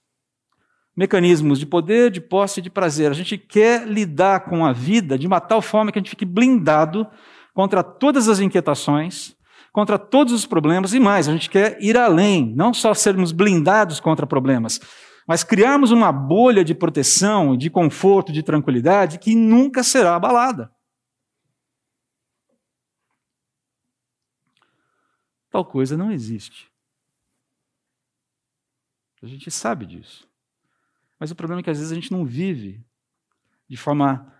mecanismos 0.95 1.59
de 1.59 1.65
poder, 1.65 2.11
de 2.11 2.21
posse 2.21 2.59
e 2.59 2.63
de 2.63 2.69
prazer. 2.69 3.09
A 3.09 3.13
gente 3.13 3.37
quer 3.37 3.87
lidar 3.87 4.41
com 4.41 4.65
a 4.65 4.73
vida 4.73 5.17
de 5.17 5.27
uma 5.27 5.39
tal 5.39 5.61
forma 5.61 5.91
que 5.91 5.99
a 5.99 6.01
gente 6.01 6.09
fique 6.09 6.25
blindado 6.25 7.07
contra 7.53 7.83
todas 7.83 8.27
as 8.27 8.39
inquietações, 8.39 9.35
contra 9.71 9.97
todos 9.97 10.33
os 10.33 10.45
problemas 10.45 10.93
e 10.93 10.99
mais. 10.99 11.27
A 11.27 11.31
gente 11.31 11.49
quer 11.49 11.81
ir 11.81 11.97
além, 11.97 12.53
não 12.55 12.73
só 12.73 12.93
sermos 12.93 13.31
blindados 13.31 13.99
contra 13.99 14.27
problemas, 14.27 14.79
mas 15.27 15.43
criarmos 15.43 15.91
uma 15.91 16.11
bolha 16.11 16.63
de 16.63 16.75
proteção, 16.75 17.55
de 17.55 17.69
conforto, 17.69 18.31
de 18.31 18.43
tranquilidade 18.43 19.19
que 19.19 19.35
nunca 19.35 19.83
será 19.83 20.15
abalada. 20.15 20.71
Tal 25.49 25.65
coisa 25.65 25.97
não 25.97 26.11
existe. 26.11 26.71
A 29.21 29.27
gente 29.27 29.51
sabe 29.51 29.85
disso. 29.85 30.30
Mas 31.21 31.29
o 31.29 31.35
problema 31.35 31.59
é 31.59 31.63
que 31.63 31.69
às 31.69 31.77
vezes 31.77 31.91
a 31.91 31.95
gente 31.95 32.11
não 32.11 32.25
vive 32.25 32.83
de 33.69 33.77
forma 33.77 34.33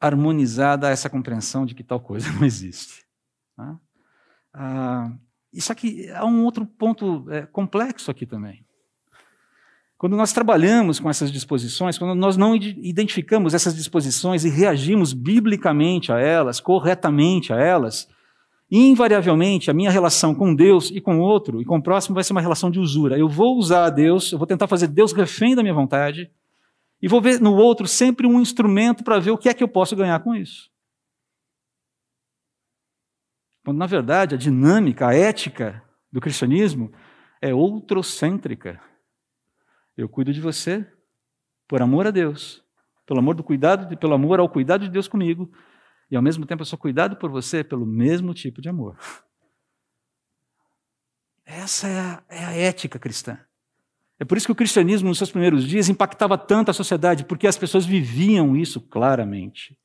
harmonizada 0.00 0.90
essa 0.90 1.08
compreensão 1.08 1.64
de 1.64 1.76
que 1.76 1.84
tal 1.84 2.00
coisa 2.00 2.28
não 2.34 2.44
existe. 2.44 3.06
Tá? 3.56 3.78
Ah, 4.52 5.12
isso 5.52 5.70
aqui 5.70 6.10
há 6.10 6.26
um 6.26 6.42
outro 6.42 6.66
ponto 6.66 7.24
é, 7.30 7.42
complexo 7.46 8.10
aqui 8.10 8.26
também. 8.26 8.66
Quando 9.96 10.16
nós 10.16 10.32
trabalhamos 10.32 10.98
com 10.98 11.08
essas 11.08 11.30
disposições, 11.30 11.96
quando 11.96 12.16
nós 12.16 12.36
não 12.36 12.56
identificamos 12.56 13.54
essas 13.54 13.76
disposições 13.76 14.44
e 14.44 14.48
reagimos 14.48 15.12
biblicamente 15.12 16.10
a 16.10 16.18
elas, 16.18 16.58
corretamente 16.58 17.52
a 17.52 17.60
elas, 17.60 18.08
invariavelmente 18.76 19.70
a 19.70 19.74
minha 19.74 19.90
relação 19.90 20.34
com 20.34 20.54
Deus 20.54 20.90
e 20.90 21.00
com 21.00 21.18
o 21.18 21.20
outro 21.20 21.60
e 21.60 21.64
com 21.64 21.78
o 21.78 21.82
próximo 21.82 22.14
vai 22.14 22.24
ser 22.24 22.32
uma 22.32 22.40
relação 22.40 22.70
de 22.70 22.80
usura. 22.80 23.18
Eu 23.18 23.28
vou 23.28 23.56
usar 23.56 23.88
Deus, 23.90 24.32
eu 24.32 24.38
vou 24.38 24.46
tentar 24.46 24.66
fazer 24.66 24.88
Deus 24.88 25.12
refém 25.12 25.54
da 25.54 25.62
minha 25.62 25.74
vontade 25.74 26.30
e 27.00 27.06
vou 27.06 27.20
ver 27.20 27.40
no 27.40 27.54
outro 27.54 27.86
sempre 27.86 28.26
um 28.26 28.40
instrumento 28.40 29.04
para 29.04 29.18
ver 29.18 29.30
o 29.30 29.38
que 29.38 29.48
é 29.48 29.54
que 29.54 29.62
eu 29.62 29.68
posso 29.68 29.94
ganhar 29.94 30.18
com 30.20 30.34
isso. 30.34 30.70
Quando, 33.64 33.78
na 33.78 33.86
verdade, 33.86 34.34
a 34.34 34.38
dinâmica, 34.38 35.08
a 35.08 35.14
ética 35.14 35.82
do 36.10 36.20
cristianismo 36.20 36.92
é 37.40 37.54
outrocêntrica. 37.54 38.80
Eu 39.96 40.08
cuido 40.08 40.32
de 40.32 40.40
você 40.40 40.86
por 41.68 41.80
amor 41.80 42.06
a 42.06 42.10
Deus, 42.10 42.62
pelo 43.06 43.20
amor 43.20 43.34
do 43.34 43.44
cuidado, 43.44 43.96
pelo 43.96 44.14
amor 44.14 44.40
ao 44.40 44.48
cuidado 44.48 44.82
de 44.82 44.90
Deus 44.90 45.06
comigo, 45.06 45.50
e 46.10 46.16
ao 46.16 46.22
mesmo 46.22 46.46
tempo 46.46 46.62
eu 46.62 46.66
sou 46.66 46.78
cuidado 46.78 47.16
por 47.16 47.30
você 47.30 47.62
pelo 47.62 47.86
mesmo 47.86 48.32
tipo 48.34 48.60
de 48.60 48.68
amor. 48.68 48.98
Essa 51.44 51.88
é 51.88 52.00
a, 52.00 52.22
é 52.28 52.44
a 52.44 52.52
ética 52.52 52.98
cristã. 52.98 53.38
É 54.18 54.24
por 54.24 54.36
isso 54.36 54.46
que 54.46 54.52
o 54.52 54.56
cristianismo, 54.56 55.08
nos 55.08 55.18
seus 55.18 55.30
primeiros 55.30 55.64
dias, 55.64 55.88
impactava 55.88 56.38
tanto 56.38 56.70
a 56.70 56.74
sociedade, 56.74 57.24
porque 57.24 57.46
as 57.46 57.58
pessoas 57.58 57.84
viviam 57.84 58.56
isso 58.56 58.80
claramente 58.80 59.76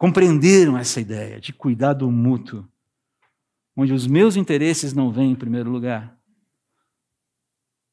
compreenderam 0.00 0.78
essa 0.78 0.98
ideia 0.98 1.38
de 1.38 1.52
cuidado 1.52 2.10
mútuo, 2.10 2.66
onde 3.76 3.92
os 3.92 4.06
meus 4.06 4.34
interesses 4.34 4.94
não 4.94 5.12
vêm 5.12 5.32
em 5.32 5.36
primeiro 5.36 5.70
lugar. 5.70 6.18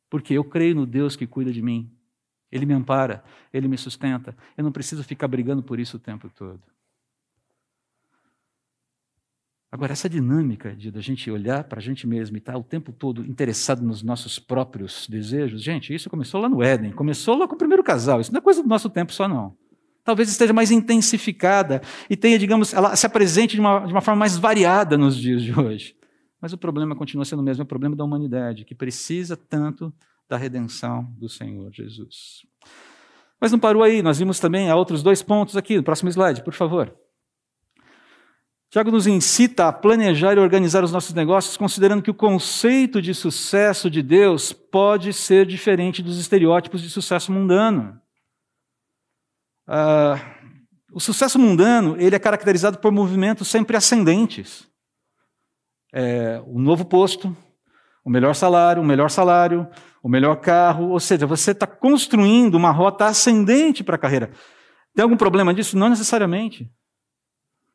Porque 0.10 0.34
eu 0.34 0.46
creio 0.46 0.74
no 0.74 0.86
Deus 0.86 1.18
que 1.18 1.28
cuida 1.28 1.52
de 1.52 1.62
mim. 1.62 1.94
Ele 2.50 2.66
me 2.66 2.74
ampara, 2.74 3.26
ele 3.52 3.68
me 3.68 3.78
sustenta. 3.78 4.38
Eu 4.56 4.64
não 4.64 4.72
preciso 4.72 5.04
ficar 5.04 5.28
brigando 5.28 5.62
por 5.62 5.82
isso 5.82 5.98
o 5.98 6.00
tempo 6.00 6.30
todo. 6.30 6.64
Agora, 9.78 9.94
essa 9.94 10.10
dinâmica 10.10 10.76
de 10.76 10.92
a 10.98 11.02
gente 11.02 11.30
olhar 11.30 11.64
para 11.64 11.78
a 11.78 11.82
gente 11.84 12.08
mesmo 12.08 12.36
e 12.36 12.40
estar 12.40 12.54
tá 12.54 12.58
o 12.58 12.64
tempo 12.64 12.92
todo 12.92 13.24
interessado 13.24 13.84
nos 13.84 14.02
nossos 14.02 14.40
próprios 14.40 15.08
desejos, 15.08 15.62
gente, 15.62 15.94
isso 15.94 16.10
começou 16.10 16.42
lá 16.42 16.50
no 16.50 16.64
Éden, 16.64 16.92
começou 16.92 17.38
lá 17.38 17.48
com 17.48 17.54
o 17.54 17.58
primeiro 17.60 17.84
casal. 17.84 18.20
Isso 18.20 18.34
não 18.34 18.40
é 18.40 18.42
coisa 18.42 18.64
do 18.64 18.68
nosso 18.68 18.90
tempo 18.90 19.14
só, 19.14 19.28
não 19.28 19.56
talvez 20.04 20.30
esteja 20.30 20.52
mais 20.52 20.72
intensificada 20.72 21.80
e 22.10 22.16
tenha, 22.16 22.40
digamos, 22.40 22.74
ela 22.74 22.96
se 22.96 23.06
apresente 23.06 23.56
de 23.56 23.60
uma, 23.60 23.86
de 23.86 23.92
uma 23.92 24.02
forma 24.02 24.18
mais 24.18 24.36
variada 24.36 24.98
nos 24.98 25.16
dias 25.16 25.44
de 25.44 25.54
hoje. 25.54 25.96
Mas 26.42 26.54
o 26.54 26.58
problema 26.58 26.96
continua 26.96 27.24
sendo 27.24 27.42
o 27.42 27.44
mesmo, 27.44 27.62
é 27.62 27.66
o 27.66 27.68
problema 27.68 27.96
da 27.96 28.04
humanidade, 28.04 28.66
que 28.66 28.74
precisa 28.74 29.38
tanto 29.38 29.94
da 30.28 30.38
redenção 30.38 31.04
do 31.20 31.30
Senhor 31.30 31.72
Jesus. 31.72 32.48
Mas 33.40 33.52
não 33.52 33.60
parou 33.60 33.84
aí, 33.84 34.02
nós 34.02 34.18
vimos 34.18 34.40
também 34.40 34.72
há 34.72 34.76
outros 34.76 35.04
dois 35.04 35.22
pontos 35.22 35.56
aqui, 35.56 35.78
no 35.78 35.84
próximo 35.84 36.10
slide, 36.10 36.42
por 36.42 36.54
favor. 36.54 36.96
Tiago 38.70 38.92
nos 38.92 39.08
incita 39.08 39.68
a 39.68 39.74
planejar 39.74 40.36
e 40.36 40.40
organizar 40.40 40.84
os 40.84 40.92
nossos 40.92 41.14
negócios, 41.14 41.56
considerando 41.56 42.02
que 42.02 42.12
o 42.12 42.16
conceito 42.16 43.02
de 43.02 43.14
sucesso 43.14 43.90
de 43.90 44.02
Deus 44.02 44.52
pode 44.52 45.14
ser 45.14 45.46
diferente 45.46 46.04
dos 46.04 46.20
estereótipos 46.20 46.82
de 46.82 46.90
sucesso 46.90 47.32
mundano. 47.32 48.00
Uh, 49.68 50.20
o 50.92 51.00
sucesso 51.00 51.40
mundano 51.40 51.96
ele 51.98 52.16
é 52.16 52.20
caracterizado 52.20 52.80
por 52.80 52.92
movimentos 52.92 53.48
sempre 53.48 53.78
ascendentes. 53.78 54.68
É, 55.94 56.42
o 56.46 56.60
novo 56.60 56.84
posto, 56.84 57.36
o 58.04 58.10
melhor 58.10 58.36
salário, 58.36 58.82
o 58.82 58.86
melhor 58.86 59.10
salário, 59.10 59.68
o 60.04 60.10
melhor 60.10 60.36
carro, 60.38 60.90
ou 60.90 61.00
seja, 61.00 61.26
você 61.26 61.52
está 61.52 61.66
construindo 61.66 62.56
uma 62.56 62.72
rota 62.72 63.06
ascendente 63.06 63.84
para 63.84 63.96
a 63.96 64.00
carreira. 64.00 64.32
Tem 64.94 65.04
algum 65.04 65.18
problema 65.18 65.54
disso? 65.54 65.78
Não 65.78 65.90
necessariamente. 65.90 66.70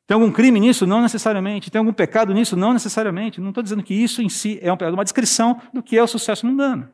Tem 0.07 0.15
algum 0.15 0.31
crime 0.31 0.59
nisso? 0.59 0.87
Não 0.87 1.01
necessariamente. 1.01 1.71
Tem 1.71 1.79
algum 1.79 1.93
pecado 1.93 2.35
nisso? 2.35 2.57
Não 2.57 2.73
necessariamente. 2.73 3.41
Não 3.41 3.51
estou 3.51 3.63
dizendo 3.63 3.83
que 3.83 3.95
isso 3.95 4.21
em 4.21 4.29
si 4.29 4.59
é 4.61 4.73
uma 4.73 5.05
descrição 5.05 5.61
do 5.73 5.83
que 5.83 5.97
é 5.97 6.03
o 6.03 6.07
sucesso 6.07 6.47
mundano. 6.47 6.89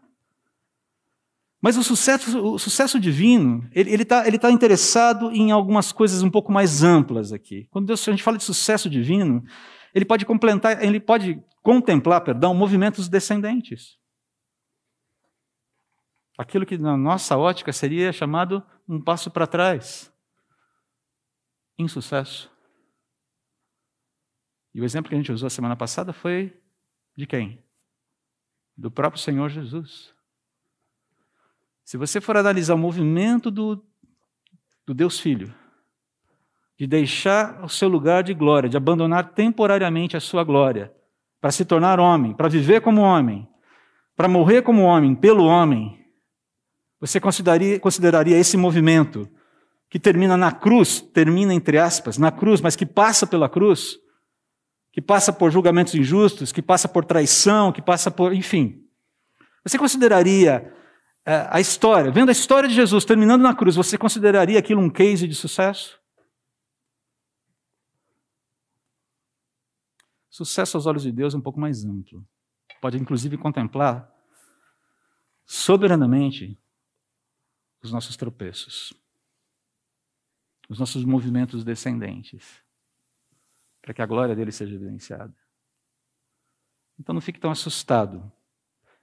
Mas 1.60 1.76
o 1.76 1.82
sucesso, 1.82 2.40
o 2.40 2.58
sucesso 2.58 3.00
divino, 3.00 3.68
ele 3.72 4.02
está 4.02 4.24
tá 4.38 4.50
interessado 4.50 5.32
em 5.32 5.50
algumas 5.50 5.90
coisas 5.90 6.22
um 6.22 6.30
pouco 6.30 6.52
mais 6.52 6.84
amplas 6.84 7.32
aqui. 7.32 7.66
Quando 7.70 7.86
Deus, 7.86 8.06
a 8.06 8.12
gente 8.12 8.22
fala 8.22 8.38
de 8.38 8.44
sucesso 8.44 8.88
divino, 8.88 9.42
ele 9.92 10.04
pode 10.04 10.24
complementar, 10.24 10.84
ele 10.84 11.00
pode 11.00 11.42
contemplar, 11.60 12.20
perdão, 12.20 12.54
movimentos 12.54 13.08
descendentes. 13.08 13.98
Aquilo 16.38 16.64
que 16.64 16.78
na 16.78 16.96
nossa 16.96 17.36
ótica 17.36 17.72
seria 17.72 18.12
chamado 18.12 18.62
um 18.88 19.02
passo 19.02 19.28
para 19.28 19.44
trás. 19.44 20.12
Insucesso. 21.76 22.48
E 24.74 24.80
o 24.80 24.84
exemplo 24.84 25.08
que 25.08 25.14
a 25.14 25.18
gente 25.18 25.32
usou 25.32 25.48
semana 25.50 25.76
passada 25.76 26.12
foi 26.12 26.56
de 27.16 27.26
quem? 27.26 27.62
Do 28.76 28.90
próprio 28.90 29.20
Senhor 29.20 29.48
Jesus. 29.48 30.14
Se 31.84 31.96
você 31.96 32.20
for 32.20 32.36
analisar 32.36 32.74
o 32.74 32.78
movimento 32.78 33.50
do, 33.50 33.82
do 34.86 34.94
Deus 34.94 35.18
Filho, 35.18 35.54
de 36.78 36.86
deixar 36.86 37.64
o 37.64 37.68
seu 37.68 37.88
lugar 37.88 38.22
de 38.22 38.32
glória, 38.34 38.68
de 38.68 38.76
abandonar 38.76 39.32
temporariamente 39.32 40.16
a 40.16 40.20
sua 40.20 40.44
glória, 40.44 40.92
para 41.40 41.50
se 41.50 41.64
tornar 41.64 41.98
homem, 41.98 42.34
para 42.34 42.48
viver 42.48 42.80
como 42.80 43.00
homem, 43.00 43.48
para 44.16 44.28
morrer 44.28 44.62
como 44.62 44.82
homem, 44.82 45.14
pelo 45.14 45.44
homem, 45.44 46.04
você 47.00 47.20
consideraria, 47.20 47.80
consideraria 47.80 48.36
esse 48.36 48.56
movimento 48.56 49.28
que 49.88 49.98
termina 49.98 50.36
na 50.36 50.52
cruz, 50.52 51.00
termina 51.00 51.54
entre 51.54 51.78
aspas, 51.78 52.18
na 52.18 52.30
cruz, 52.30 52.60
mas 52.60 52.76
que 52.76 52.84
passa 52.84 53.26
pela 53.26 53.48
cruz, 53.48 53.98
que 54.98 55.02
passa 55.02 55.32
por 55.32 55.52
julgamentos 55.52 55.94
injustos, 55.94 56.50
que 56.50 56.60
passa 56.60 56.88
por 56.88 57.04
traição, 57.04 57.70
que 57.70 57.80
passa 57.80 58.10
por, 58.10 58.34
enfim. 58.34 58.84
Você 59.62 59.78
consideraria 59.78 60.74
é, 61.24 61.46
a 61.52 61.60
história, 61.60 62.10
vendo 62.10 62.30
a 62.30 62.32
história 62.32 62.68
de 62.68 62.74
Jesus 62.74 63.04
terminando 63.04 63.42
na 63.42 63.54
cruz, 63.54 63.76
você 63.76 63.96
consideraria 63.96 64.58
aquilo 64.58 64.82
um 64.82 64.90
case 64.90 65.28
de 65.28 65.36
sucesso? 65.36 66.00
Sucesso 70.28 70.76
aos 70.76 70.86
olhos 70.86 71.04
de 71.04 71.12
Deus 71.12 71.32
é 71.32 71.36
um 71.36 71.42
pouco 71.42 71.60
mais 71.60 71.84
amplo. 71.84 72.26
Pode 72.80 72.98
inclusive 72.98 73.38
contemplar 73.38 74.12
soberanamente 75.46 76.60
os 77.80 77.92
nossos 77.92 78.16
tropeços, 78.16 78.92
os 80.68 80.80
nossos 80.80 81.04
movimentos 81.04 81.62
descendentes, 81.62 82.66
para 83.88 83.94
que 83.94 84.02
a 84.02 84.06
glória 84.06 84.36
dele 84.36 84.52
seja 84.52 84.74
evidenciada. 84.74 85.34
Então 87.00 87.14
não 87.14 87.22
fique 87.22 87.40
tão 87.40 87.50
assustado 87.50 88.30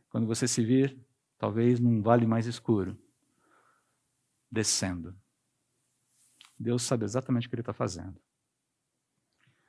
quando 0.09 0.27
você 0.27 0.47
se 0.47 0.63
vir 0.63 0.95
talvez 1.39 1.79
num 1.79 2.03
vale 2.03 2.27
mais 2.27 2.45
escuro, 2.45 2.95
descendo. 4.51 5.15
Deus 6.59 6.83
sabe 6.83 7.03
exatamente 7.03 7.47
o 7.47 7.49
que 7.49 7.55
ele 7.55 7.63
está 7.63 7.73
fazendo. 7.73 8.15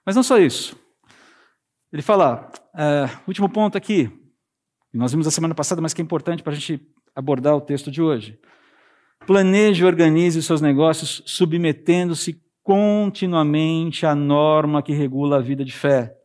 Mas 0.04 0.14
não 0.14 0.23
só 0.23 0.37
isso. 0.37 0.78
Ele 1.90 2.02
fala, 2.02 2.52
é, 2.75 3.06
último 3.26 3.49
ponto 3.49 3.78
aqui, 3.78 4.08
que 4.90 4.99
nós 4.99 5.12
vimos 5.12 5.26
a 5.26 5.30
semana 5.30 5.54
passada, 5.54 5.80
mas 5.80 5.94
que 5.94 6.02
é 6.02 6.04
importante 6.04 6.42
para 6.42 6.52
a 6.52 6.56
gente 6.56 6.94
abordar 7.14 7.56
o 7.56 7.61
texto 7.62 7.90
de 7.90 8.02
hoje. 8.02 8.38
Planeje 9.26 9.82
e 9.82 9.87
organize 9.87 10.42
seus 10.42 10.61
negócios 10.61 11.23
submetendo-se 11.25 12.46
continuamente 12.66 14.04
à 14.04 14.12
norma 14.12 14.82
que 14.82 14.92
regula 14.92 15.37
a 15.37 15.40
vida 15.40 15.64
de 15.64 15.70
fé. 15.70 16.18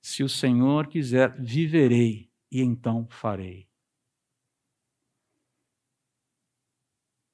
Se 0.00 0.22
o 0.22 0.28
Senhor 0.28 0.86
quiser, 0.86 1.34
viverei 1.40 2.30
e 2.52 2.62
então 2.62 3.08
farei. 3.10 3.66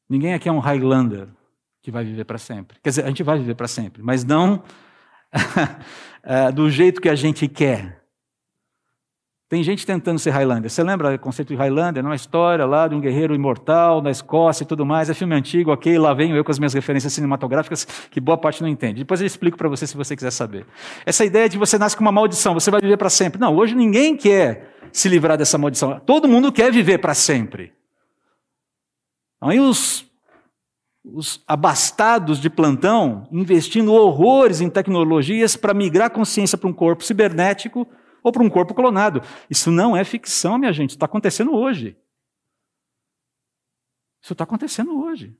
Ninguém 0.08 0.32
aqui 0.32 0.48
é 0.48 0.52
um 0.52 0.60
Highlander 0.60 1.28
que 1.82 1.90
vai 1.90 2.06
viver 2.06 2.24
para 2.24 2.38
sempre. 2.38 2.80
Quer 2.80 2.88
dizer, 2.88 3.04
a 3.04 3.08
gente 3.08 3.22
vai 3.22 3.38
viver 3.38 3.54
para 3.54 3.68
sempre, 3.68 4.02
mas 4.02 4.24
não 4.24 4.64
eh, 6.22 6.50
do 6.56 6.70
jeito 6.70 7.02
que 7.02 7.10
a 7.10 7.14
gente 7.14 7.46
quer. 7.46 8.02
Tem 9.48 9.62
gente 9.62 9.86
tentando 9.86 10.18
ser 10.18 10.30
Highlander. 10.30 10.68
Você 10.68 10.82
lembra 10.82 11.14
o 11.14 11.18
conceito 11.20 11.50
de 11.50 11.54
Highlander? 11.54 12.04
Uma 12.04 12.16
história 12.16 12.66
lá 12.66 12.88
de 12.88 12.96
um 12.96 13.00
guerreiro 13.00 13.32
imortal 13.32 14.02
na 14.02 14.10
Escócia 14.10 14.64
e 14.64 14.66
tudo 14.66 14.84
mais. 14.84 15.08
É 15.08 15.14
filme 15.14 15.36
antigo, 15.36 15.70
ok? 15.70 15.96
Lá 15.96 16.12
venho 16.12 16.34
eu 16.34 16.42
com 16.42 16.50
as 16.50 16.58
minhas 16.58 16.74
referências 16.74 17.12
cinematográficas, 17.12 17.84
que 18.10 18.20
boa 18.20 18.36
parte 18.36 18.60
não 18.60 18.68
entende. 18.68 18.98
Depois 18.98 19.20
eu 19.20 19.26
explico 19.26 19.56
para 19.56 19.68
você 19.68 19.86
se 19.86 19.96
você 19.96 20.16
quiser 20.16 20.32
saber. 20.32 20.66
Essa 21.04 21.24
ideia 21.24 21.48
de 21.48 21.56
você 21.56 21.78
nasce 21.78 21.96
com 21.96 22.02
uma 22.02 22.10
maldição, 22.10 22.54
você 22.54 22.72
vai 22.72 22.80
viver 22.80 22.96
para 22.96 23.08
sempre. 23.08 23.40
Não, 23.40 23.54
hoje 23.54 23.76
ninguém 23.76 24.16
quer 24.16 24.74
se 24.92 25.08
livrar 25.08 25.38
dessa 25.38 25.56
maldição. 25.56 26.00
Todo 26.00 26.26
mundo 26.26 26.50
quer 26.50 26.72
viver 26.72 26.98
para 26.98 27.14
sempre. 27.14 27.72
Aí 29.40 29.60
os, 29.60 30.04
os 31.04 31.40
abastados 31.46 32.40
de 32.40 32.50
plantão 32.50 33.28
investindo 33.30 33.92
horrores 33.92 34.60
em 34.60 34.68
tecnologias 34.68 35.54
para 35.54 35.72
migrar 35.72 36.08
a 36.08 36.10
consciência 36.10 36.58
para 36.58 36.68
um 36.68 36.72
corpo 36.72 37.04
cibernético 37.04 37.86
ou 38.26 38.32
para 38.32 38.42
um 38.42 38.50
corpo 38.50 38.74
clonado. 38.74 39.22
Isso 39.48 39.70
não 39.70 39.96
é 39.96 40.02
ficção, 40.02 40.58
minha 40.58 40.72
gente, 40.72 40.90
está 40.90 41.06
acontecendo 41.06 41.54
hoje. 41.54 41.96
Isso 44.20 44.32
está 44.32 44.42
acontecendo 44.42 45.00
hoje. 45.00 45.38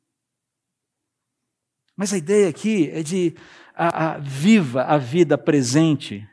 Mas 1.97 2.13
a 2.13 2.17
ideia 2.17 2.49
aqui 2.49 2.89
é 2.91 3.03
de 3.03 3.35
a, 3.75 4.13
a, 4.13 4.19
viva 4.19 4.85
a 4.85 4.97
vida 4.99 5.37
presente 5.37 6.25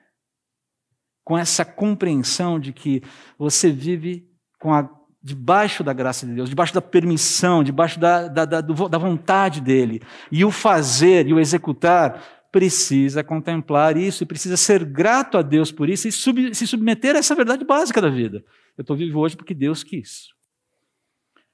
com 1.24 1.36
essa 1.36 1.65
compreensão 1.65 2.60
de 2.60 2.72
que 2.72 3.01
você 3.36 3.72
vive 3.72 4.29
a, 4.62 4.88
debaixo 5.24 5.83
da 5.83 5.91
graça 5.91 6.27
de 6.27 6.36
Deus, 6.36 6.50
debaixo 6.50 6.75
da 6.75 6.83
permissão, 6.83 7.63
debaixo 7.63 8.00
da, 8.00 8.27
da, 8.27 8.45
da, 8.45 8.62
da 8.62 8.98
vontade 9.00 9.60
dele. 9.60 10.03
E 10.31 10.45
o 10.45 10.51
fazer 10.51 11.27
e 11.27 11.33
o 11.33 11.39
executar 11.39 12.42
precisa 12.53 13.24
contemplar 13.24 13.98
isso 13.98 14.22
e 14.22 14.27
precisa 14.27 14.55
ser 14.55 14.86
grato 14.86 15.39
a 15.39 15.41
Deus 15.41 15.72
por 15.72 15.89
isso 15.89 16.07
e 16.07 16.12
sub, 16.12 16.53
se 16.53 16.67
submeter 16.67 17.15
a 17.15 17.17
essa 17.17 17.33
verdade 17.33 17.65
básica 17.65 18.00
da 18.00 18.10
vida. 18.10 18.45
Eu 18.77 18.83
estou 18.83 18.95
vivo 18.95 19.19
hoje 19.19 19.36
porque 19.36 19.55
Deus 19.55 19.83
quis. 19.83 20.27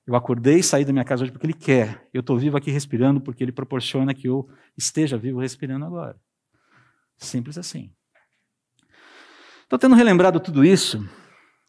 Eu 0.05 0.13
acordei 0.13 0.59
e 0.59 0.63
saí 0.63 0.83
da 0.83 0.91
minha 0.91 1.05
casa 1.05 1.23
hoje 1.23 1.31
porque 1.31 1.45
Ele 1.45 1.53
quer. 1.53 2.05
Eu 2.13 2.19
estou 2.19 2.37
vivo 2.37 2.57
aqui 2.57 2.69
respirando 2.69 3.21
porque 3.21 3.41
Ele 3.41 3.53
proporciona 3.53 4.13
que 4.13 4.27
eu 4.27 4.49
esteja 4.77 5.17
vivo 5.17 5.39
respirando 5.39 5.85
agora. 5.85 6.19
Simples 7.15 7.57
assim. 7.57 7.93
Estou 9.63 9.79
tendo 9.79 9.95
relembrado 9.95 10.37
tudo 10.41 10.65
isso. 10.65 11.01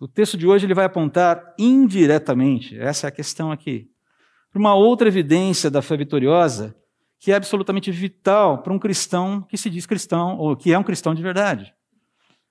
O 0.00 0.08
texto 0.08 0.36
de 0.36 0.44
hoje 0.44 0.66
ele 0.66 0.74
vai 0.74 0.86
apontar 0.86 1.54
indiretamente, 1.56 2.76
essa 2.80 3.06
é 3.06 3.08
a 3.08 3.12
questão 3.12 3.52
aqui, 3.52 3.88
para 4.50 4.58
uma 4.58 4.74
outra 4.74 5.06
evidência 5.06 5.70
da 5.70 5.82
fé 5.82 5.96
vitoriosa 5.96 6.74
que 7.20 7.30
é 7.30 7.34
absolutamente 7.34 7.92
vital 7.92 8.62
para 8.62 8.72
um 8.72 8.78
cristão 8.78 9.42
que 9.42 9.58
se 9.58 9.68
diz 9.68 9.84
cristão, 9.84 10.38
ou 10.38 10.56
que 10.56 10.72
é 10.72 10.78
um 10.78 10.82
cristão 10.82 11.14
de 11.14 11.22
verdade. 11.22 11.74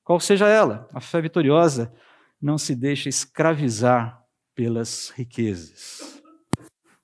Qual 0.04 0.20
seja 0.20 0.48
ela, 0.48 0.88
a 0.94 1.02
fé 1.02 1.20
vitoriosa 1.20 1.92
não 2.40 2.56
se 2.56 2.76
deixa 2.76 3.10
escravizar 3.10 4.24
pelas 4.54 5.10
riquezas. 5.10 6.22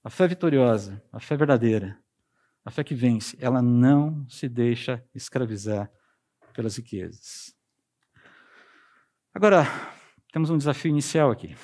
A 0.03 0.11
fé 0.11 0.27
vitoriosa, 0.27 1.03
a 1.11 1.19
fé 1.19 1.35
verdadeira, 1.35 1.97
a 2.63 2.69
fé 2.69 2.83
que 2.83 2.93
vence, 2.93 3.35
ela 3.41 3.63
não 3.63 4.29
se 4.29 4.47
deixa 4.47 5.03
escravizar 5.13 5.91
pelas 6.53 6.77
riquezas. 6.77 7.55
Agora, 9.33 9.65
temos 10.31 10.51
um 10.51 10.57
desafio 10.57 10.89
inicial 10.89 11.31
aqui. 11.31 11.55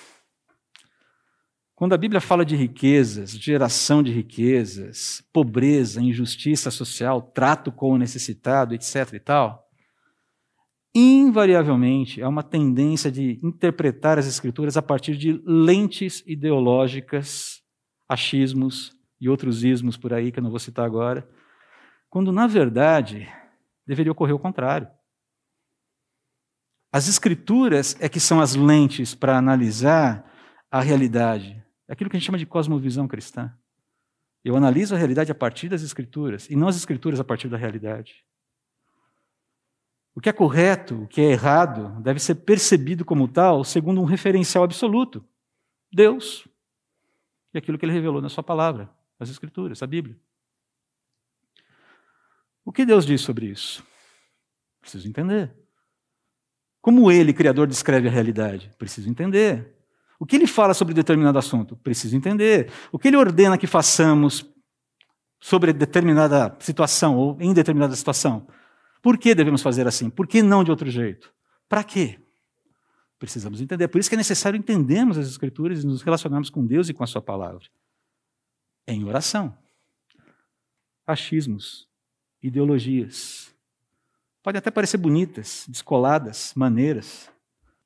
Quando 1.82 1.94
a 1.94 1.98
Bíblia 1.98 2.22
fala 2.22 2.46
de 2.46 2.56
riquezas, 2.56 3.32
geração 3.32 4.04
de 4.04 4.12
riquezas, 4.12 5.28
pobreza, 5.34 6.00
injustiça 6.00 6.70
social, 6.70 7.24
trato 7.24 7.72
com 7.72 7.94
o 7.94 7.98
necessitado, 7.98 8.76
etc. 8.76 9.14
e 9.14 9.20
tal, 9.20 9.68
invariavelmente 10.94 12.22
é 12.22 12.28
uma 12.28 12.44
tendência 12.44 13.12
de 13.12 13.40
interpretar 13.44 14.20
as 14.20 14.28
Escrituras 14.28 14.78
a 14.78 14.82
partir 14.84 15.18
de 15.18 15.42
lentes 15.44 16.24
ideológicas, 16.28 17.64
achismos 18.08 18.96
e 19.20 19.28
outros 19.28 19.64
ismos 19.64 19.98
por 19.98 20.14
aí 20.14 20.32
que 20.32 20.38
eu 20.38 20.44
não 20.44 20.52
vou 20.52 20.60
citar 20.60 20.86
agora, 20.86 21.28
quando 22.12 22.32
na 22.32 22.46
verdade 22.46 23.28
deveria 23.88 24.12
ocorrer 24.12 24.36
o 24.36 24.40
contrário. 24.40 24.88
As 26.94 27.08
Escrituras 27.08 27.98
é 28.00 28.08
que 28.08 28.20
são 28.20 28.40
as 28.40 28.54
lentes 28.54 29.16
para 29.16 29.36
analisar 29.36 30.32
a 30.70 30.80
realidade 30.80 31.61
é 31.92 31.94
aquilo 31.94 32.10
que 32.10 32.16
a 32.16 32.20
gente 32.20 32.26
chama 32.26 32.38
de 32.38 32.46
cosmovisão 32.46 33.06
cristã. 33.06 33.54
Eu 34.46 34.56
analiso 34.56 34.96
a 34.96 34.98
realidade 34.98 35.30
a 35.30 35.36
partir 35.36 35.68
das 35.68 35.82
Escrituras 35.82 36.50
e 36.50 36.56
não 36.56 36.70
as 36.70 36.78
Escrituras 36.78 37.20
a 37.20 37.24
partir 37.24 37.50
da 37.50 37.58
realidade. 37.58 38.26
O 40.16 40.22
que 40.22 40.30
é 40.30 40.32
correto, 40.32 41.04
o 41.04 41.08
que 41.08 41.20
é 41.20 41.32
errado, 41.32 42.02
deve 42.02 42.22
ser 42.22 42.36
percebido 42.36 43.04
como 43.04 43.28
tal 43.28 43.66
segundo 43.66 44.00
um 44.00 44.06
referencial 44.06 44.64
absoluto: 44.64 45.22
Deus 45.92 46.48
e 47.54 47.58
aquilo 47.58 47.78
que 47.78 47.84
ele 47.84 47.92
revelou 47.92 48.22
na 48.22 48.30
Sua 48.30 48.42
palavra, 48.42 48.90
as 49.20 49.30
Escrituras, 49.30 49.84
a 49.84 49.88
Bíblia. 49.88 50.18
O 52.64 52.72
que 52.72 52.86
Deus 52.86 53.06
diz 53.06 53.20
sobre 53.20 53.48
isso? 53.48 53.86
Preciso 54.80 55.10
entender. 55.10 55.54
Como 56.80 57.12
ele, 57.12 57.34
Criador, 57.34 57.68
descreve 57.68 58.08
a 58.08 58.12
realidade? 58.12 58.72
Preciso 58.78 59.10
entender. 59.10 59.81
O 60.22 60.26
que 60.28 60.36
ele 60.36 60.46
fala 60.46 60.76
sobre 60.76 60.94
determinado 60.94 61.40
assunto? 61.40 61.76
Preciso 61.78 62.16
entender. 62.16 62.72
O 62.92 63.00
que 63.00 63.08
ele 63.08 63.18
ordena 63.18 63.58
que 63.58 63.66
façamos 63.66 64.46
sobre 65.40 65.74
determinada 65.74 66.56
situação 66.60 67.18
ou 67.18 67.38
em 67.42 67.52
determinada 67.52 67.96
situação? 67.96 68.46
Por 69.02 69.18
que 69.18 69.34
devemos 69.34 69.64
fazer 69.64 69.88
assim? 69.88 70.12
Por 70.12 70.28
que 70.28 70.44
não 70.44 70.64
de 70.64 70.70
outro 70.70 70.88
jeito? 70.92 71.34
Para 71.68 71.84
quê? 71.84 72.20
Precisamos 73.18 73.62
entender. 73.62 73.88
Por 73.88 73.98
isso 73.98 74.10
que 74.10 74.14
é 74.14 74.18
necessário 74.18 74.56
entendermos 74.56 75.18
as 75.18 75.28
Escrituras 75.28 75.84
e 75.84 75.88
nos 75.88 76.04
relacionarmos 76.04 76.52
com 76.52 76.64
Deus 76.68 76.88
e 76.88 76.94
com 76.94 77.04
a 77.04 77.08
Sua 77.08 77.20
palavra. 77.24 77.66
Em 78.88 79.04
oração. 79.04 79.58
Achismos, 81.08 81.88
ideologias. 82.44 83.56
Podem 84.44 84.60
até 84.60 84.70
parecer 84.70 84.98
bonitas, 84.98 85.66
descoladas, 85.68 86.54
maneiras, 86.56 87.32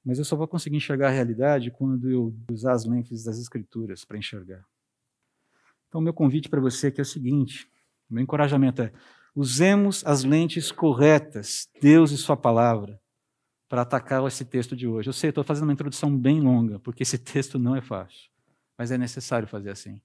mas 0.06 0.20
eu 0.20 0.24
só 0.24 0.36
vou 0.36 0.48
conseguir 0.48 0.78
enxergar 0.78 1.08
a 1.08 1.12
realidade 1.12 1.72
quando 1.72 2.10
eu 2.10 2.36
usar 2.52 2.74
as 2.74 2.86
lentes 2.86 3.24
das 3.24 3.40
Escrituras 3.40 4.06
para 4.06 4.20
enxergar. 4.20 4.64
Então, 5.88 6.00
meu 6.00 6.14
convite 6.14 6.48
para 6.48 6.62
você 6.62 6.88
aqui 6.88 7.02
é 7.02 7.04
o 7.04 7.06
seguinte: 7.06 7.68
meu 8.08 8.22
encorajamento 8.22 8.84
é 8.84 8.94
usemos 9.36 10.06
as 10.06 10.24
lentes 10.24 10.72
corretas, 10.72 11.68
Deus 11.82 12.12
e 12.12 12.18
Sua 12.18 12.38
palavra, 12.38 13.02
para 13.68 13.82
atacar 13.82 14.26
esse 14.28 14.46
texto 14.46 14.76
de 14.76 14.88
hoje. 14.88 15.10
Eu 15.10 15.14
sei, 15.14 15.30
estou 15.30 15.44
fazendo 15.44 15.64
uma 15.64 15.74
introdução 15.74 16.16
bem 16.16 16.40
longa, 16.40 16.80
porque 16.80 17.02
esse 17.02 17.18
texto 17.20 17.58
não 17.58 17.76
é 17.76 17.82
fácil, 17.82 18.30
mas 18.78 18.92
é 18.92 18.98
necessário 18.98 19.48
fazer 19.48 19.72
assim. 19.72 20.00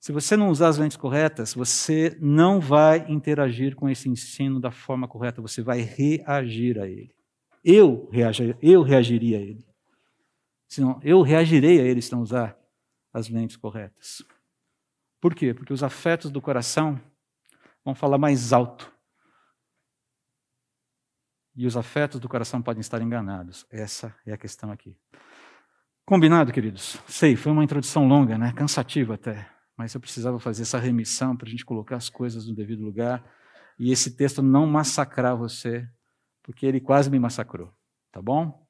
Se 0.00 0.10
você 0.10 0.36
não 0.36 0.48
usar 0.48 0.66
as 0.66 0.78
lentes 0.78 0.96
corretas, 0.96 1.54
você 1.54 2.18
não 2.20 2.58
vai 2.58 3.08
interagir 3.08 3.76
com 3.76 3.88
esse 3.88 4.08
ensino 4.08 4.58
da 4.58 4.72
forma 4.72 5.06
correta, 5.06 5.40
você 5.40 5.62
vai 5.62 5.80
reagir 5.82 6.80
a 6.80 6.88
ele 6.88 7.14
eu, 7.64 8.08
reagir, 8.10 8.56
eu 8.60 8.82
reagiria 8.82 9.38
a 9.38 9.40
ele. 9.40 9.66
Senão, 10.68 11.00
eu 11.02 11.22
reagirei 11.22 11.80
a 11.80 11.84
ele 11.84 12.00
se 12.00 12.12
não 12.12 12.22
usar 12.22 12.58
as 13.12 13.28
lentes 13.28 13.56
corretas. 13.56 14.22
Por 15.20 15.34
quê? 15.34 15.52
Porque 15.54 15.72
os 15.72 15.82
afetos 15.82 16.30
do 16.30 16.40
coração 16.40 17.00
vão 17.84 17.94
falar 17.94 18.18
mais 18.18 18.52
alto. 18.52 18.92
E 21.54 21.66
os 21.66 21.76
afetos 21.76 22.18
do 22.18 22.28
coração 22.28 22.62
podem 22.62 22.80
estar 22.80 23.00
enganados. 23.02 23.66
Essa 23.70 24.16
é 24.26 24.32
a 24.32 24.38
questão 24.38 24.72
aqui. 24.72 24.96
Combinado, 26.04 26.52
queridos? 26.52 26.98
Sei, 27.06 27.36
foi 27.36 27.52
uma 27.52 27.62
introdução 27.62 28.08
longa, 28.08 28.36
né? 28.36 28.52
cansativa 28.52 29.14
até. 29.14 29.48
Mas 29.76 29.94
eu 29.94 30.00
precisava 30.00 30.40
fazer 30.40 30.62
essa 30.62 30.78
remissão 30.78 31.36
para 31.36 31.46
a 31.46 31.50
gente 31.50 31.64
colocar 31.64 31.96
as 31.96 32.08
coisas 32.08 32.48
no 32.48 32.54
devido 32.54 32.82
lugar 32.82 33.24
e 33.78 33.92
esse 33.92 34.16
texto 34.16 34.42
não 34.42 34.66
massacrar 34.66 35.36
você 35.36 35.88
porque 36.42 36.66
ele 36.66 36.80
quase 36.80 37.10
me 37.10 37.18
massacrou. 37.18 37.72
Tá 38.10 38.20
bom? 38.20 38.66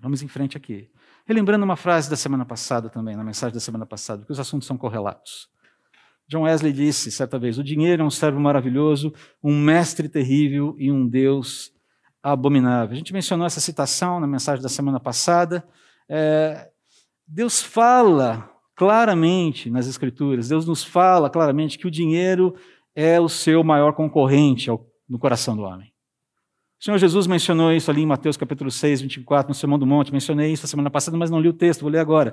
Vamos 0.00 0.22
em 0.22 0.28
frente 0.28 0.56
aqui. 0.56 0.90
Relembrando 1.26 1.64
uma 1.64 1.76
frase 1.76 2.08
da 2.08 2.16
semana 2.16 2.44
passada 2.44 2.88
também, 2.88 3.16
na 3.16 3.24
mensagem 3.24 3.54
da 3.54 3.60
semana 3.60 3.86
passada, 3.86 4.20
porque 4.20 4.32
os 4.32 4.40
assuntos 4.40 4.66
são 4.66 4.76
correlatos. 4.76 5.48
John 6.26 6.42
Wesley 6.42 6.72
disse 6.72 7.10
certa 7.10 7.38
vez: 7.38 7.58
o 7.58 7.64
dinheiro 7.64 8.02
é 8.02 8.06
um 8.06 8.10
servo 8.10 8.40
maravilhoso, 8.40 9.12
um 9.42 9.58
mestre 9.58 10.08
terrível 10.08 10.76
e 10.78 10.90
um 10.90 11.06
Deus 11.06 11.72
abominável. 12.22 12.92
A 12.94 12.96
gente 12.96 13.12
mencionou 13.12 13.46
essa 13.46 13.60
citação 13.60 14.20
na 14.20 14.26
mensagem 14.26 14.62
da 14.62 14.68
semana 14.68 15.00
passada. 15.00 15.66
É, 16.08 16.70
Deus 17.26 17.62
fala 17.62 18.48
claramente 18.74 19.70
nas 19.70 19.86
Escrituras, 19.86 20.48
Deus 20.48 20.66
nos 20.66 20.82
fala 20.82 21.28
claramente 21.28 21.78
que 21.78 21.86
o 21.86 21.90
dinheiro 21.90 22.54
é 22.94 23.20
o 23.20 23.28
seu 23.28 23.62
maior 23.62 23.92
concorrente 23.92 24.70
no 25.08 25.18
coração 25.18 25.56
do 25.56 25.62
homem. 25.62 25.89
O 26.80 26.84
Senhor 26.84 26.96
Jesus 26.96 27.26
mencionou 27.26 27.70
isso 27.70 27.90
ali 27.90 28.00
em 28.00 28.06
Mateus 28.06 28.38
capítulo 28.38 28.70
6, 28.70 29.02
24, 29.02 29.50
no 29.50 29.54
Sermão 29.54 29.78
do 29.78 29.86
Monte. 29.86 30.10
Mencionei 30.10 30.50
isso 30.50 30.64
a 30.64 30.68
semana 30.68 30.88
passada, 30.88 31.14
mas 31.14 31.30
não 31.30 31.38
li 31.38 31.46
o 31.46 31.52
texto, 31.52 31.82
vou 31.82 31.90
ler 31.90 31.98
agora. 31.98 32.32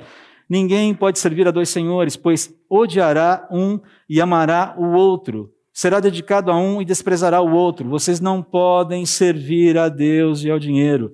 Ninguém 0.49 0.95
pode 0.95 1.19
servir 1.19 1.45
a 1.49 1.51
dois 1.51 1.67
senhores, 1.67 2.15
pois 2.15 2.57
odiará 2.69 3.45
um 3.51 3.77
e 4.09 4.21
amará 4.21 4.73
o 4.77 4.93
outro. 4.93 5.53
Será 5.73 5.99
dedicado 5.99 6.49
a 6.49 6.57
um 6.57 6.81
e 6.81 6.85
desprezará 6.85 7.41
o 7.41 7.51
outro. 7.51 7.89
Vocês 7.89 8.21
não 8.21 8.41
podem 8.41 9.05
servir 9.05 9.77
a 9.77 9.89
Deus 9.89 10.45
e 10.45 10.49
ao 10.49 10.57
dinheiro. 10.57 11.13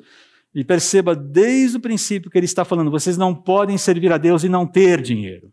E 0.53 0.63
perceba 0.63 1.15
desde 1.15 1.77
o 1.77 1.81
princípio 1.81 2.29
que 2.29 2.37
ele 2.37 2.45
está 2.45 2.63
falando: 2.63 2.91
vocês 2.91 3.17
não 3.17 3.33
podem 3.33 3.79
servir 3.79 4.13
a 4.13 4.19
Deus 4.19 4.43
e 4.43 4.49
não 4.49 4.67
ter 4.67 5.01
dinheiro. 5.01 5.47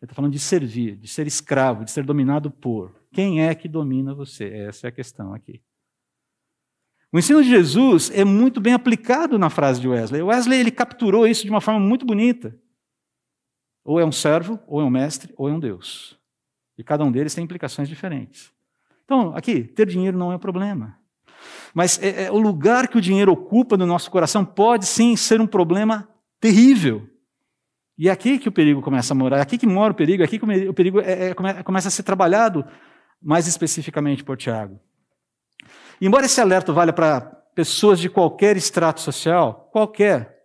Ele 0.00 0.04
está 0.04 0.14
falando 0.14 0.32
de 0.32 0.38
servir, 0.38 0.96
de 0.96 1.06
ser 1.06 1.26
escravo, 1.26 1.84
de 1.84 1.90
ser 1.90 2.02
dominado 2.02 2.50
por. 2.50 2.94
Quem 3.12 3.44
é 3.44 3.54
que 3.54 3.68
domina 3.68 4.14
você? 4.14 4.46
Essa 4.46 4.86
é 4.86 4.88
a 4.88 4.92
questão 4.92 5.34
aqui. 5.34 5.60
O 7.12 7.18
ensino 7.18 7.42
de 7.42 7.50
Jesus 7.50 8.10
é 8.14 8.24
muito 8.24 8.58
bem 8.58 8.72
aplicado 8.72 9.38
na 9.38 9.50
frase 9.50 9.78
de 9.78 9.86
Wesley. 9.86 10.22
Wesley 10.22 10.58
ele 10.58 10.70
capturou 10.70 11.26
isso 11.26 11.44
de 11.44 11.50
uma 11.50 11.60
forma 11.60 11.78
muito 11.78 12.06
bonita. 12.06 12.56
Ou 13.84 14.00
é 14.00 14.04
um 14.04 14.12
servo, 14.12 14.58
ou 14.66 14.80
é 14.80 14.84
um 14.84 14.90
mestre, 14.90 15.34
ou 15.36 15.46
é 15.46 15.52
um 15.52 15.60
Deus. 15.60 16.18
E 16.78 16.82
cada 16.82 17.04
um 17.04 17.12
deles 17.12 17.34
tem 17.34 17.44
implicações 17.44 17.86
diferentes. 17.86 18.50
Então, 19.04 19.36
aqui, 19.36 19.62
ter 19.62 19.86
dinheiro 19.86 20.16
não 20.16 20.32
é 20.32 20.36
um 20.36 20.38
problema. 20.38 20.96
Mas 21.74 22.02
é, 22.02 22.24
é, 22.24 22.32
o 22.32 22.38
lugar 22.38 22.88
que 22.88 22.96
o 22.96 23.00
dinheiro 23.00 23.32
ocupa 23.32 23.76
no 23.76 23.84
nosso 23.84 24.10
coração 24.10 24.42
pode 24.42 24.86
sim 24.86 25.14
ser 25.14 25.38
um 25.38 25.46
problema 25.46 26.08
terrível. 26.40 27.06
E 27.98 28.08
é 28.08 28.12
aqui 28.12 28.38
que 28.38 28.48
o 28.48 28.52
perigo 28.52 28.80
começa 28.80 29.12
a 29.12 29.16
morar, 29.16 29.36
é 29.36 29.42
aqui 29.42 29.58
que 29.58 29.66
mora 29.66 29.92
o 29.92 29.96
perigo, 29.96 30.22
é 30.22 30.24
aqui 30.24 30.38
que 30.38 30.44
o 30.44 30.74
perigo 30.74 31.00
é, 31.00 31.30
é, 31.30 31.34
começa 31.34 31.88
a 31.88 31.90
ser 31.90 32.04
trabalhado 32.04 32.64
mais 33.20 33.46
especificamente 33.46 34.24
por 34.24 34.38
Tiago. 34.38 34.80
Embora 36.04 36.26
esse 36.26 36.40
alerta 36.40 36.72
valha 36.72 36.92
para 36.92 37.20
pessoas 37.54 38.00
de 38.00 38.10
qualquer 38.10 38.56
extrato 38.56 39.00
social, 39.00 39.68
qualquer, 39.70 40.36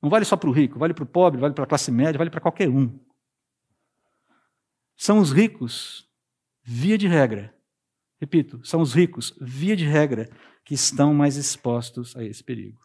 não 0.00 0.08
vale 0.08 0.24
só 0.24 0.38
para 0.38 0.48
o 0.48 0.52
rico, 0.52 0.78
vale 0.78 0.94
para 0.94 1.04
o 1.04 1.06
pobre, 1.06 1.38
vale 1.38 1.52
para 1.52 1.64
a 1.64 1.66
classe 1.66 1.92
média, 1.92 2.16
vale 2.16 2.30
para 2.30 2.40
qualquer 2.40 2.70
um. 2.70 2.98
São 4.96 5.18
os 5.18 5.30
ricos, 5.32 6.10
via 6.62 6.96
de 6.96 7.06
regra, 7.06 7.54
repito, 8.18 8.64
são 8.64 8.80
os 8.80 8.94
ricos, 8.94 9.36
via 9.38 9.76
de 9.76 9.84
regra, 9.84 10.30
que 10.64 10.72
estão 10.72 11.12
mais 11.12 11.36
expostos 11.36 12.16
a 12.16 12.24
esse 12.24 12.42
perigo. 12.42 12.80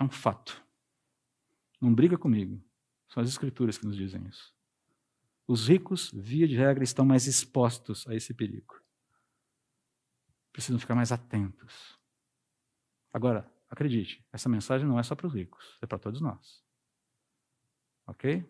É 0.00 0.02
um 0.02 0.10
fato. 0.10 0.60
Não 1.80 1.94
briga 1.94 2.18
comigo. 2.18 2.60
São 3.08 3.22
as 3.22 3.28
escrituras 3.28 3.78
que 3.78 3.86
nos 3.86 3.96
dizem 3.96 4.26
isso. 4.26 4.52
Os 5.46 5.68
ricos, 5.68 6.10
via 6.12 6.48
de 6.48 6.56
regra, 6.56 6.82
estão 6.82 7.04
mais 7.04 7.28
expostos 7.28 8.04
a 8.08 8.14
esse 8.16 8.34
perigo. 8.34 8.82
Precisam 10.54 10.78
ficar 10.78 10.94
mais 10.94 11.12
atentos. 11.12 11.98
Agora, 13.12 13.46
acredite, 13.68 14.24
essa 14.32 14.48
mensagem 14.48 14.86
não 14.86 14.98
é 14.98 15.02
só 15.02 15.14
para 15.14 15.26
os 15.26 15.34
ricos, 15.34 15.76
é 15.82 15.86
para 15.86 15.98
todos 15.98 16.22
nós. 16.22 16.62
Ok? 18.06 18.48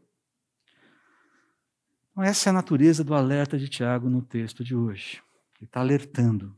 Então, 2.12 2.22
essa 2.22 2.48
é 2.48 2.50
a 2.50 2.52
natureza 2.52 3.02
do 3.02 3.14
alerta 3.14 3.58
de 3.58 3.68
Tiago 3.68 4.08
no 4.08 4.22
texto 4.22 4.62
de 4.62 4.76
hoje. 4.76 5.20
Ele 5.56 5.66
está 5.66 5.80
alertando, 5.80 6.56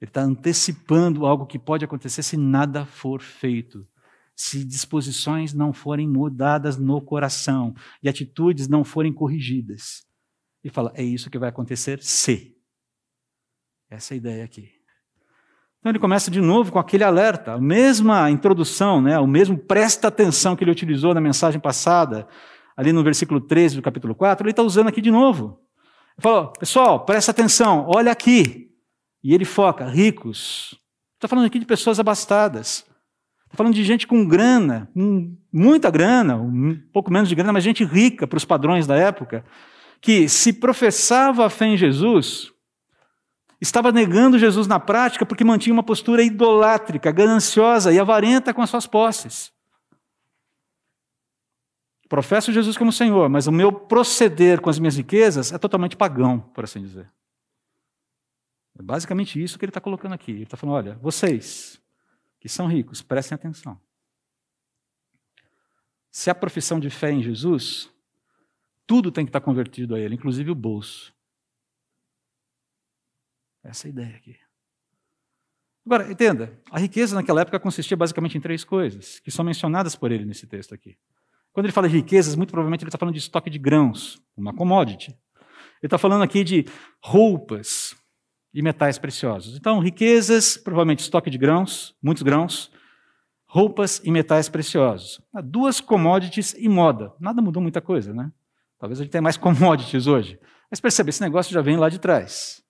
ele 0.00 0.10
está 0.10 0.22
antecipando 0.22 1.24
algo 1.24 1.46
que 1.46 1.58
pode 1.58 1.84
acontecer 1.84 2.22
se 2.22 2.36
nada 2.36 2.84
for 2.84 3.22
feito 3.22 3.88
se 4.40 4.64
disposições 4.64 5.52
não 5.52 5.70
forem 5.70 6.08
mudadas 6.08 6.78
no 6.78 6.98
coração 7.02 7.74
e 8.02 8.08
atitudes 8.08 8.68
não 8.68 8.82
forem 8.82 9.12
corrigidas. 9.12 10.06
E 10.64 10.70
fala, 10.70 10.90
é 10.94 11.02
isso 11.02 11.28
que 11.28 11.38
vai 11.38 11.50
acontecer 11.50 12.02
se. 12.02 12.56
Essa 13.90 14.14
é 14.14 14.16
a 14.16 14.16
ideia 14.16 14.44
aqui. 14.44 14.79
Então 15.80 15.90
ele 15.90 15.98
começa 15.98 16.30
de 16.30 16.40
novo 16.40 16.70
com 16.70 16.78
aquele 16.78 17.02
alerta, 17.02 17.54
a 17.54 17.58
mesma 17.58 18.30
introdução, 18.30 19.00
né, 19.00 19.18
o 19.18 19.26
mesmo 19.26 19.56
presta 19.56 20.08
atenção 20.08 20.54
que 20.54 20.62
ele 20.62 20.70
utilizou 20.70 21.14
na 21.14 21.20
mensagem 21.22 21.58
passada, 21.58 22.28
ali 22.76 22.92
no 22.92 23.02
versículo 23.02 23.40
13 23.40 23.76
do 23.76 23.82
capítulo 23.82 24.14
4, 24.14 24.44
ele 24.44 24.52
está 24.52 24.62
usando 24.62 24.88
aqui 24.88 25.00
de 25.00 25.10
novo. 25.10 25.58
Ele 26.16 26.22
falou, 26.22 26.52
pessoal, 26.52 27.04
presta 27.04 27.30
atenção, 27.30 27.86
olha 27.88 28.12
aqui. 28.12 28.68
E 29.24 29.34
ele 29.34 29.44
foca, 29.44 29.86
ricos. 29.86 30.78
Está 31.16 31.28
falando 31.28 31.46
aqui 31.46 31.58
de 31.58 31.66
pessoas 31.66 31.98
abastadas. 31.98 32.84
Estou 33.44 33.56
falando 33.56 33.74
de 33.74 33.84
gente 33.84 34.06
com 34.06 34.26
grana, 34.26 34.88
muita 35.52 35.90
grana, 35.90 36.36
um 36.36 36.78
pouco 36.92 37.12
menos 37.12 37.28
de 37.28 37.34
grana, 37.34 37.52
mas 37.52 37.64
gente 37.64 37.84
rica 37.84 38.26
para 38.26 38.36
os 38.36 38.44
padrões 38.44 38.86
da 38.86 38.96
época, 38.96 39.44
que 40.00 40.28
se 40.28 40.52
professava 40.52 41.44
a 41.44 41.50
fé 41.50 41.66
em 41.66 41.76
Jesus, 41.76 42.49
estava 43.60 43.92
negando 43.92 44.38
Jesus 44.38 44.66
na 44.66 44.80
prática 44.80 45.26
porque 45.26 45.44
mantinha 45.44 45.74
uma 45.74 45.82
postura 45.82 46.22
idolátrica, 46.22 47.12
gananciosa 47.12 47.92
e 47.92 47.98
avarenta 47.98 48.54
com 48.54 48.62
as 48.62 48.70
suas 48.70 48.86
posses. 48.86 49.52
Professo 52.08 52.52
Jesus 52.52 52.76
como 52.76 52.90
Senhor, 52.90 53.28
mas 53.28 53.46
o 53.46 53.52
meu 53.52 53.72
proceder 53.72 54.60
com 54.60 54.68
as 54.68 54.78
minhas 54.78 54.96
riquezas 54.96 55.52
é 55.52 55.58
totalmente 55.58 55.96
pagão, 55.96 56.40
por 56.40 56.64
assim 56.64 56.80
dizer. 56.80 57.08
É 58.78 58.82
basicamente 58.82 59.40
isso 59.40 59.58
que 59.58 59.64
ele 59.64 59.70
está 59.70 59.80
colocando 59.80 60.14
aqui. 60.14 60.32
Ele 60.32 60.42
está 60.42 60.56
falando: 60.56 60.76
olha, 60.76 60.94
vocês, 60.96 61.80
que 62.40 62.48
são 62.48 62.66
ricos, 62.66 63.02
prestem 63.02 63.36
atenção. 63.36 63.80
Se 66.10 66.30
a 66.30 66.34
profissão 66.34 66.80
de 66.80 66.90
fé 66.90 67.12
em 67.12 67.22
Jesus, 67.22 67.88
tudo 68.86 69.12
tem 69.12 69.24
que 69.24 69.28
estar 69.28 69.40
convertido 69.40 69.94
a 69.94 70.00
Ele, 70.00 70.16
inclusive 70.16 70.50
o 70.50 70.54
bolso. 70.54 71.14
Essa 73.62 73.88
é 73.88 73.90
ideia 73.90 74.16
aqui. 74.16 74.36
Agora, 75.84 76.10
entenda, 76.10 76.58
a 76.70 76.78
riqueza 76.78 77.14
naquela 77.14 77.40
época 77.40 77.58
consistia 77.58 77.96
basicamente 77.96 78.36
em 78.36 78.40
três 78.40 78.64
coisas, 78.64 79.18
que 79.20 79.30
são 79.30 79.44
mencionadas 79.44 79.96
por 79.96 80.12
ele 80.12 80.24
nesse 80.24 80.46
texto 80.46 80.74
aqui. 80.74 80.96
Quando 81.52 81.66
ele 81.66 81.72
fala 81.72 81.88
de 81.88 81.96
riquezas, 81.96 82.36
muito 82.36 82.50
provavelmente 82.50 82.82
ele 82.82 82.88
está 82.88 82.98
falando 82.98 83.14
de 83.14 83.20
estoque 83.20 83.50
de 83.50 83.58
grãos, 83.58 84.22
uma 84.36 84.54
commodity. 84.54 85.10
Ele 85.10 85.86
está 85.86 85.98
falando 85.98 86.22
aqui 86.22 86.44
de 86.44 86.66
roupas, 87.02 87.96
e 88.52 88.62
metais 88.62 88.98
preciosos. 88.98 89.56
Então, 89.56 89.78
riquezas, 89.78 90.56
provavelmente 90.56 91.00
estoque 91.00 91.30
de 91.30 91.38
grãos, 91.38 91.94
muitos 92.02 92.22
grãos, 92.22 92.70
roupas 93.46 94.00
e 94.04 94.10
metais 94.10 94.48
preciosos. 94.48 95.20
Ah, 95.32 95.40
duas 95.40 95.80
commodities 95.80 96.54
e 96.58 96.68
moda. 96.68 97.12
Nada 97.18 97.40
mudou 97.40 97.62
muita 97.62 97.80
coisa, 97.80 98.12
né? 98.12 98.30
Talvez 98.78 99.00
a 99.00 99.04
gente 99.04 99.12
tenha 99.12 99.22
mais 99.22 99.36
commodities 99.36 100.06
hoje. 100.06 100.38
Mas 100.70 100.80
percebe, 100.80 101.10
esse 101.10 101.20
negócio 101.20 101.52
já 101.52 101.60
vem 101.60 101.76
lá 101.76 101.88
de 101.88 101.98
trás. 101.98 102.62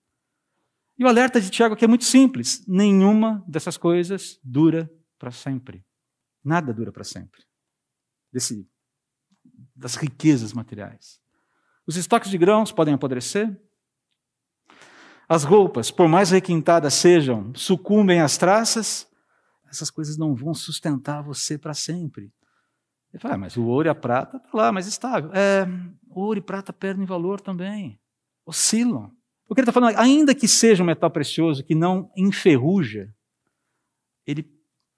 E 1.00 1.04
o 1.04 1.08
alerta 1.08 1.40
de 1.40 1.48
Tiago 1.48 1.72
aqui 1.72 1.86
é 1.86 1.88
muito 1.88 2.04
simples: 2.04 2.62
nenhuma 2.68 3.42
dessas 3.48 3.78
coisas 3.78 4.38
dura 4.44 4.92
para 5.18 5.30
sempre. 5.30 5.82
Nada 6.44 6.74
dura 6.74 6.92
para 6.92 7.04
sempre. 7.04 7.42
Desse, 8.30 8.68
das 9.74 9.94
riquezas 9.94 10.52
materiais. 10.52 11.18
Os 11.86 11.96
estoques 11.96 12.30
de 12.30 12.36
grãos 12.36 12.70
podem 12.70 12.92
apodrecer, 12.92 13.58
as 15.26 15.42
roupas, 15.42 15.90
por 15.90 16.06
mais 16.06 16.30
requintadas 16.32 16.92
sejam, 16.92 17.50
sucumbem 17.54 18.20
às 18.20 18.36
traças, 18.36 19.08
essas 19.70 19.90
coisas 19.90 20.18
não 20.18 20.34
vão 20.34 20.52
sustentar 20.52 21.22
você 21.22 21.56
para 21.56 21.72
sempre. 21.72 22.30
Ele 23.10 23.20
fala, 23.20 23.34
ah, 23.36 23.38
mas 23.38 23.56
o 23.56 23.64
ouro 23.64 23.88
e 23.88 23.90
a 23.90 23.94
prata 23.94 24.36
está 24.36 24.50
lá, 24.52 24.70
mas 24.70 24.86
estável. 24.86 25.30
É, 25.32 25.66
ouro 26.10 26.38
e 26.38 26.42
prata 26.42 26.74
perdem 26.74 27.06
valor 27.06 27.40
também, 27.40 27.98
oscilam. 28.44 29.10
O 29.50 29.54
que 29.54 29.60
ele 29.60 29.68
está 29.68 29.72
falando, 29.72 29.98
ainda 29.98 30.32
que 30.32 30.46
seja 30.46 30.80
um 30.80 30.86
metal 30.86 31.10
precioso 31.10 31.64
que 31.64 31.74
não 31.74 32.08
enferruja, 32.16 33.12
ele 34.24 34.48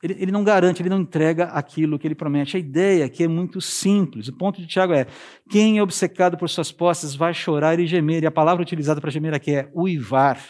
ele, 0.02 0.16
ele, 0.18 0.32
não 0.32 0.42
garante, 0.42 0.82
ele 0.82 0.88
não 0.88 0.98
entrega 0.98 1.44
aquilo 1.44 1.96
que 1.96 2.08
ele 2.08 2.14
promete. 2.16 2.56
A 2.56 2.60
ideia 2.60 3.04
aqui 3.04 3.22
é 3.22 3.28
muito 3.28 3.60
simples. 3.60 4.26
O 4.26 4.36
ponto 4.36 4.60
de 4.60 4.66
Tiago 4.66 4.92
é: 4.92 5.06
quem 5.48 5.78
é 5.78 5.82
obcecado 5.82 6.36
por 6.36 6.50
suas 6.50 6.72
posses 6.72 7.14
vai 7.14 7.32
chorar 7.32 7.78
e 7.78 7.86
gemer. 7.86 8.24
E 8.24 8.26
a 8.26 8.30
palavra 8.30 8.62
utilizada 8.62 9.00
para 9.00 9.12
gemer 9.12 9.32
aqui 9.32 9.54
é 9.54 9.70
uivar. 9.72 10.40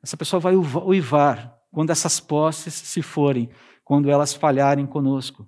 Essa 0.00 0.16
pessoa 0.16 0.38
vai 0.38 0.54
uivar 0.54 1.58
quando 1.72 1.90
essas 1.90 2.20
posses 2.20 2.74
se 2.74 3.02
forem, 3.02 3.50
quando 3.82 4.08
elas 4.08 4.32
falharem 4.32 4.86
conosco. 4.86 5.44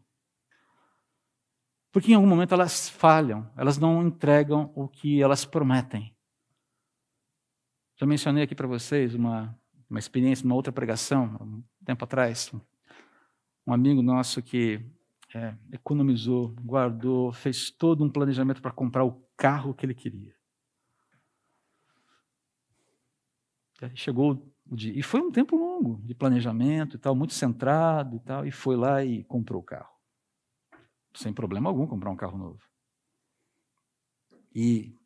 Porque 1.92 2.10
em 2.10 2.16
algum 2.16 2.26
momento 2.26 2.54
elas 2.54 2.88
falham, 2.88 3.48
elas 3.56 3.78
não 3.78 4.04
entregam 4.04 4.72
o 4.74 4.88
que 4.88 5.22
elas 5.22 5.44
prometem. 5.44 6.12
Já 7.98 8.06
mencionei 8.06 8.44
aqui 8.44 8.54
para 8.54 8.66
vocês 8.66 9.14
uma 9.14 9.58
uma 9.88 9.98
experiência 9.98 10.44
numa 10.44 10.54
outra 10.54 10.72
pregação, 10.72 11.36
um 11.40 11.62
tempo 11.84 12.04
atrás. 12.04 12.52
Um 13.66 13.72
amigo 13.72 14.02
nosso 14.02 14.42
que 14.42 14.84
é, 15.34 15.54
economizou, 15.72 16.54
guardou, 16.60 17.32
fez 17.32 17.70
todo 17.70 18.04
um 18.04 18.10
planejamento 18.10 18.60
para 18.60 18.70
comprar 18.70 19.04
o 19.04 19.22
carro 19.36 19.74
que 19.74 19.86
ele 19.86 19.94
queria. 19.94 20.34
Chegou 23.94 24.52
o 24.68 24.76
dia. 24.76 24.92
E 24.98 25.02
foi 25.02 25.20
um 25.20 25.30
tempo 25.30 25.56
longo 25.56 26.02
de 26.02 26.14
planejamento 26.14 26.96
e 26.96 26.98
tal, 26.98 27.14
muito 27.14 27.32
centrado 27.32 28.16
e 28.16 28.20
tal, 28.20 28.44
e 28.44 28.50
foi 28.50 28.76
lá 28.76 29.04
e 29.04 29.22
comprou 29.24 29.60
o 29.60 29.64
carro. 29.64 29.94
Sem 31.14 31.32
problema 31.32 31.70
algum 31.70 31.86
comprar 31.86 32.10
um 32.10 32.16
carro 32.16 32.36
novo. 32.36 32.60
E 34.54 34.97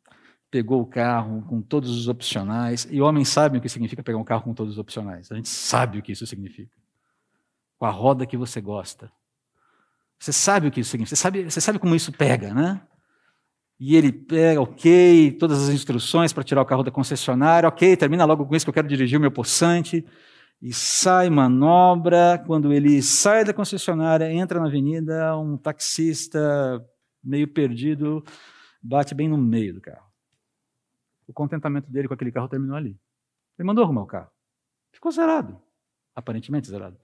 pegou 0.53 0.79
o 0.79 0.85
carro 0.85 1.41
com 1.49 1.59
todos 1.59 1.89
os 1.89 2.07
opcionais. 2.07 2.87
E 2.91 3.01
homens 3.01 3.27
sabem 3.27 3.57
o 3.57 3.61
que 3.61 3.67
significa 3.67 4.03
pegar 4.03 4.19
um 4.19 4.23
carro 4.23 4.43
com 4.43 4.53
todos 4.53 4.73
os 4.73 4.77
opcionais. 4.77 5.31
A 5.31 5.35
gente 5.35 5.49
sabe 5.49 5.97
o 5.97 6.01
que 6.03 6.11
isso 6.11 6.27
significa. 6.27 6.71
Com 7.79 7.87
a 7.87 7.89
roda 7.89 8.23
que 8.23 8.37
você 8.37 8.61
gosta. 8.61 9.11
Você 10.19 10.31
sabe 10.31 10.67
o 10.67 10.71
que 10.71 10.81
isso 10.81 10.91
significa. 10.91 11.15
Você 11.15 11.19
sabe, 11.19 11.43
você 11.49 11.59
sabe 11.59 11.79
como 11.79 11.95
isso 11.95 12.11
pega, 12.11 12.53
né? 12.53 12.79
E 13.79 13.95
ele 13.95 14.11
pega, 14.11 14.61
ok, 14.61 15.31
todas 15.39 15.67
as 15.67 15.73
instruções 15.73 16.31
para 16.31 16.43
tirar 16.43 16.61
o 16.61 16.65
carro 16.65 16.83
da 16.83 16.91
concessionária, 16.91 17.67
ok, 17.67 17.97
termina 17.97 18.23
logo 18.23 18.45
com 18.45 18.55
isso 18.55 18.63
que 18.63 18.69
eu 18.69 18.73
quero 18.73 18.87
dirigir 18.87 19.17
o 19.17 19.21
meu 19.21 19.31
possante. 19.31 20.05
e 20.61 20.71
sai, 20.71 21.31
manobra. 21.31 22.37
Quando 22.45 22.71
ele 22.71 23.01
sai 23.01 23.43
da 23.43 23.55
concessionária, 23.55 24.31
entra 24.31 24.59
na 24.59 24.67
avenida, 24.67 25.35
um 25.35 25.57
taxista 25.57 26.39
meio 27.23 27.47
perdido 27.47 28.23
bate 28.83 29.15
bem 29.15 29.29
no 29.29 29.37
meio 29.37 29.73
do 29.73 29.81
carro. 29.81 30.02
O 31.27 31.33
contentamento 31.33 31.89
dele 31.89 32.07
com 32.07 32.13
aquele 32.13 32.31
carro 32.31 32.47
terminou 32.47 32.75
ali. 32.75 32.99
Ele 33.57 33.65
mandou 33.65 33.83
arrumar 33.83 34.03
o 34.03 34.07
carro. 34.07 34.31
Ficou 34.91 35.11
zerado. 35.11 35.61
Aparentemente 36.15 36.67
zerado. 36.67 36.97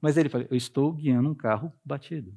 Mas 0.00 0.16
ele 0.16 0.28
falou: 0.28 0.46
Eu 0.50 0.56
estou 0.56 0.92
guiando 0.92 1.28
um 1.28 1.34
carro 1.34 1.72
batido. 1.84 2.36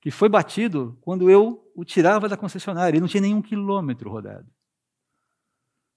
Que 0.00 0.10
foi 0.10 0.28
batido 0.28 0.98
quando 1.00 1.30
eu 1.30 1.70
o 1.74 1.84
tirava 1.84 2.28
da 2.28 2.36
concessionária. 2.36 2.94
Ele 2.94 3.00
não 3.00 3.08
tinha 3.08 3.20
nenhum 3.20 3.42
quilômetro 3.42 4.10
rodado. 4.10 4.50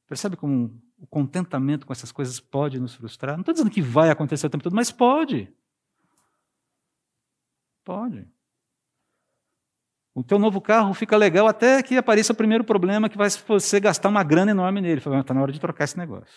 Percebe 0.08 0.36
como 0.36 0.82
o 0.98 1.08
contentamento 1.08 1.86
com 1.86 1.94
essas 1.94 2.12
coisas 2.12 2.40
pode 2.40 2.80
nos 2.80 2.96
frustrar? 2.96 3.36
Não 3.36 3.42
estou 3.42 3.54
dizendo 3.54 3.72
que 3.72 3.82
vai 3.82 4.10
acontecer 4.10 4.46
o 4.46 4.50
tempo 4.50 4.64
todo, 4.64 4.76
mas 4.76 4.92
pode. 4.92 5.52
Pode. 7.84 8.28
O 10.16 10.24
teu 10.24 10.40
novo 10.40 10.62
carro 10.62 10.94
fica 10.94 11.18
legal 11.18 11.46
até 11.46 11.84
que 11.84 11.98
apareça 11.98 12.32
o 12.32 12.36
primeiro 12.36 12.64
problema 12.64 13.10
que 13.10 13.18
vai 13.18 13.30
você 13.30 13.82
gastar 13.82 14.08
uma 14.08 14.24
grana 14.24 14.52
enorme 14.52 14.80
nele. 14.80 15.00
Está 15.00 15.34
na 15.34 15.42
hora 15.42 15.52
de 15.52 15.60
trocar 15.60 15.84
esse 15.84 15.98
negócio. 15.98 16.34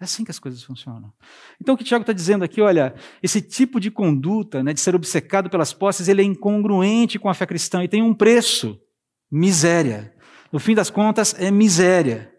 É 0.00 0.04
assim 0.04 0.24
que 0.24 0.30
as 0.30 0.38
coisas 0.38 0.62
funcionam. 0.62 1.12
Então 1.60 1.74
o 1.74 1.76
que 1.76 1.82
o 1.82 1.86
Tiago 1.86 2.04
está 2.04 2.12
dizendo 2.12 2.44
aqui, 2.44 2.62
olha, 2.62 2.94
esse 3.20 3.42
tipo 3.42 3.80
de 3.80 3.90
conduta, 3.90 4.62
né, 4.62 4.72
de 4.72 4.78
ser 4.78 4.94
obcecado 4.94 5.50
pelas 5.50 5.72
posses, 5.72 6.06
ele 6.06 6.22
é 6.22 6.24
incongruente 6.24 7.18
com 7.18 7.28
a 7.28 7.34
fé 7.34 7.44
cristã 7.44 7.82
e 7.82 7.88
tem 7.88 8.02
um 8.02 8.14
preço, 8.14 8.80
miséria. 9.28 10.14
No 10.52 10.60
fim 10.60 10.74
das 10.74 10.90
contas, 10.90 11.34
é 11.40 11.50
miséria. 11.50 12.32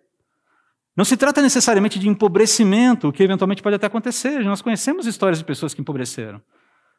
Não 0.95 1.03
se 1.03 1.17
trata 1.17 1.41
necessariamente 1.41 1.99
de 1.99 2.07
empobrecimento, 2.07 3.09
o 3.09 3.11
que 3.11 3.21
eventualmente 3.21 3.61
pode 3.61 3.75
até 3.75 3.87
acontecer. 3.87 4.39
Nós 4.45 4.61
conhecemos 4.61 5.05
histórias 5.05 5.39
de 5.39 5.45
pessoas 5.45 5.73
que 5.73 5.81
empobreceram. 5.81 6.41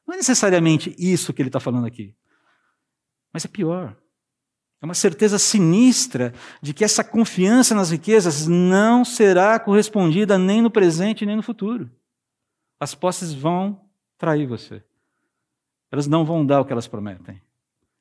Não 0.07 0.15
é 0.15 0.19
necessariamente 0.19 0.95
isso 0.99 1.33
que 1.33 1.41
ele 1.41 1.49
está 1.49 1.61
falando 1.61 1.87
aqui. 1.87 2.15
Mas 3.33 3.45
é 3.45 3.49
pior. 3.49 3.97
É 4.81 4.85
uma 4.85 4.95
certeza 4.95 5.39
sinistra 5.39 6.35
de 6.61 6.75
que 6.75 6.85
essa 6.85 7.05
confiança 7.05 7.75
nas 7.75 7.91
riquezas 7.91 8.49
não 8.49 9.05
será 9.05 9.59
correspondida 9.61 10.37
nem 10.37 10.61
no 10.61 10.71
presente 10.71 11.25
nem 11.25 11.37
no 11.37 11.43
futuro. 11.43 11.89
As 12.81 12.95
posses 12.95 13.33
vão 13.33 13.89
trair 14.19 14.47
você. 14.47 14.83
Elas 15.91 16.09
não 16.09 16.25
vão 16.25 16.45
dar 16.45 16.61
o 16.61 16.65
que 16.65 16.73
elas 16.73 16.89
prometem. 16.89 17.41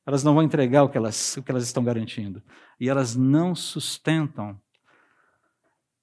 Elas 0.06 0.24
não 0.24 0.34
vão 0.34 0.42
entregar 0.42 0.84
o 0.84 0.90
que 0.90 0.98
elas, 0.98 1.38
o 1.38 1.44
que 1.44 1.52
elas 1.52 1.64
estão 1.64 1.84
garantindo. 1.84 2.42
E 2.80 2.90
elas 2.90 3.16
não 3.16 3.54
sustentam 3.54 4.60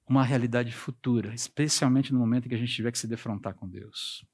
uma 0.09 0.23
realidade 0.23 0.73
futura, 0.73 1.35
especialmente 1.35 2.13
no 2.13 2.19
momento 2.19 2.47
em 2.47 2.49
que 2.49 2.55
a 2.55 2.59
gente 2.59 2.73
tiver 2.73 2.93
que 2.93 2.99
se 2.99 3.07
defrontar 3.07 3.55
com 3.55 3.69
Deus. 3.69 4.25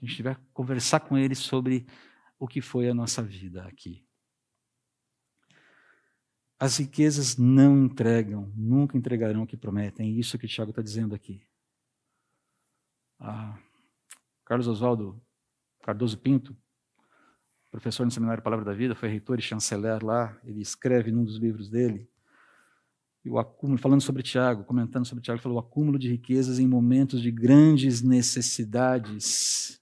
A 0.00 0.04
gente 0.04 0.16
tiver 0.16 0.36
que 0.36 0.42
conversar 0.52 1.00
com 1.00 1.16
Ele 1.16 1.34
sobre 1.34 1.86
o 2.42 2.48
que 2.48 2.60
foi 2.60 2.88
a 2.88 2.94
nossa 2.94 3.22
vida 3.22 3.62
aqui. 3.68 4.04
As 6.58 6.78
riquezas 6.78 7.36
não 7.36 7.84
entregam, 7.84 8.52
nunca 8.56 8.98
entregarão 8.98 9.44
o 9.44 9.46
que 9.46 9.56
prometem. 9.56 10.08
É 10.08 10.10
isso 10.18 10.36
que 10.36 10.46
o 10.46 10.48
Tiago 10.48 10.70
está 10.70 10.82
dizendo 10.82 11.14
aqui. 11.14 11.46
Ah, 13.20 13.56
Carlos 14.44 14.66
Oswaldo 14.66 15.22
Cardoso 15.84 16.18
Pinto, 16.18 16.56
professor 17.70 18.04
no 18.04 18.10
Seminário 18.10 18.42
Palavra 18.42 18.64
da 18.64 18.72
Vida, 18.72 18.96
foi 18.96 19.08
reitor 19.08 19.38
e 19.38 19.42
chanceler 19.42 20.04
lá. 20.04 20.36
Ele 20.42 20.60
escreve 20.60 21.12
num 21.12 21.24
dos 21.24 21.36
livros 21.36 21.70
dele, 21.70 22.10
e 23.24 23.30
o 23.30 23.38
acúmulo, 23.38 23.78
falando 23.78 24.00
sobre 24.00 24.24
Tiago, 24.24 24.64
comentando 24.64 25.06
sobre 25.06 25.22
Tiago, 25.22 25.40
falou 25.40 25.58
o 25.58 25.60
acúmulo 25.60 25.96
de 25.96 26.08
riquezas 26.08 26.58
em 26.58 26.66
momentos 26.66 27.22
de 27.22 27.30
grandes 27.30 28.02
necessidades, 28.02 29.80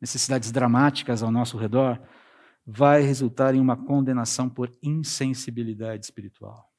necessidades 0.00 0.50
dramáticas 0.52 1.22
ao 1.22 1.30
nosso 1.30 1.56
redor, 1.56 2.00
vai 2.66 3.02
resultar 3.02 3.54
em 3.54 3.60
uma 3.60 3.76
condenação 3.76 4.48
por 4.48 4.70
insensibilidade 4.82 6.04
espiritual. 6.04 6.72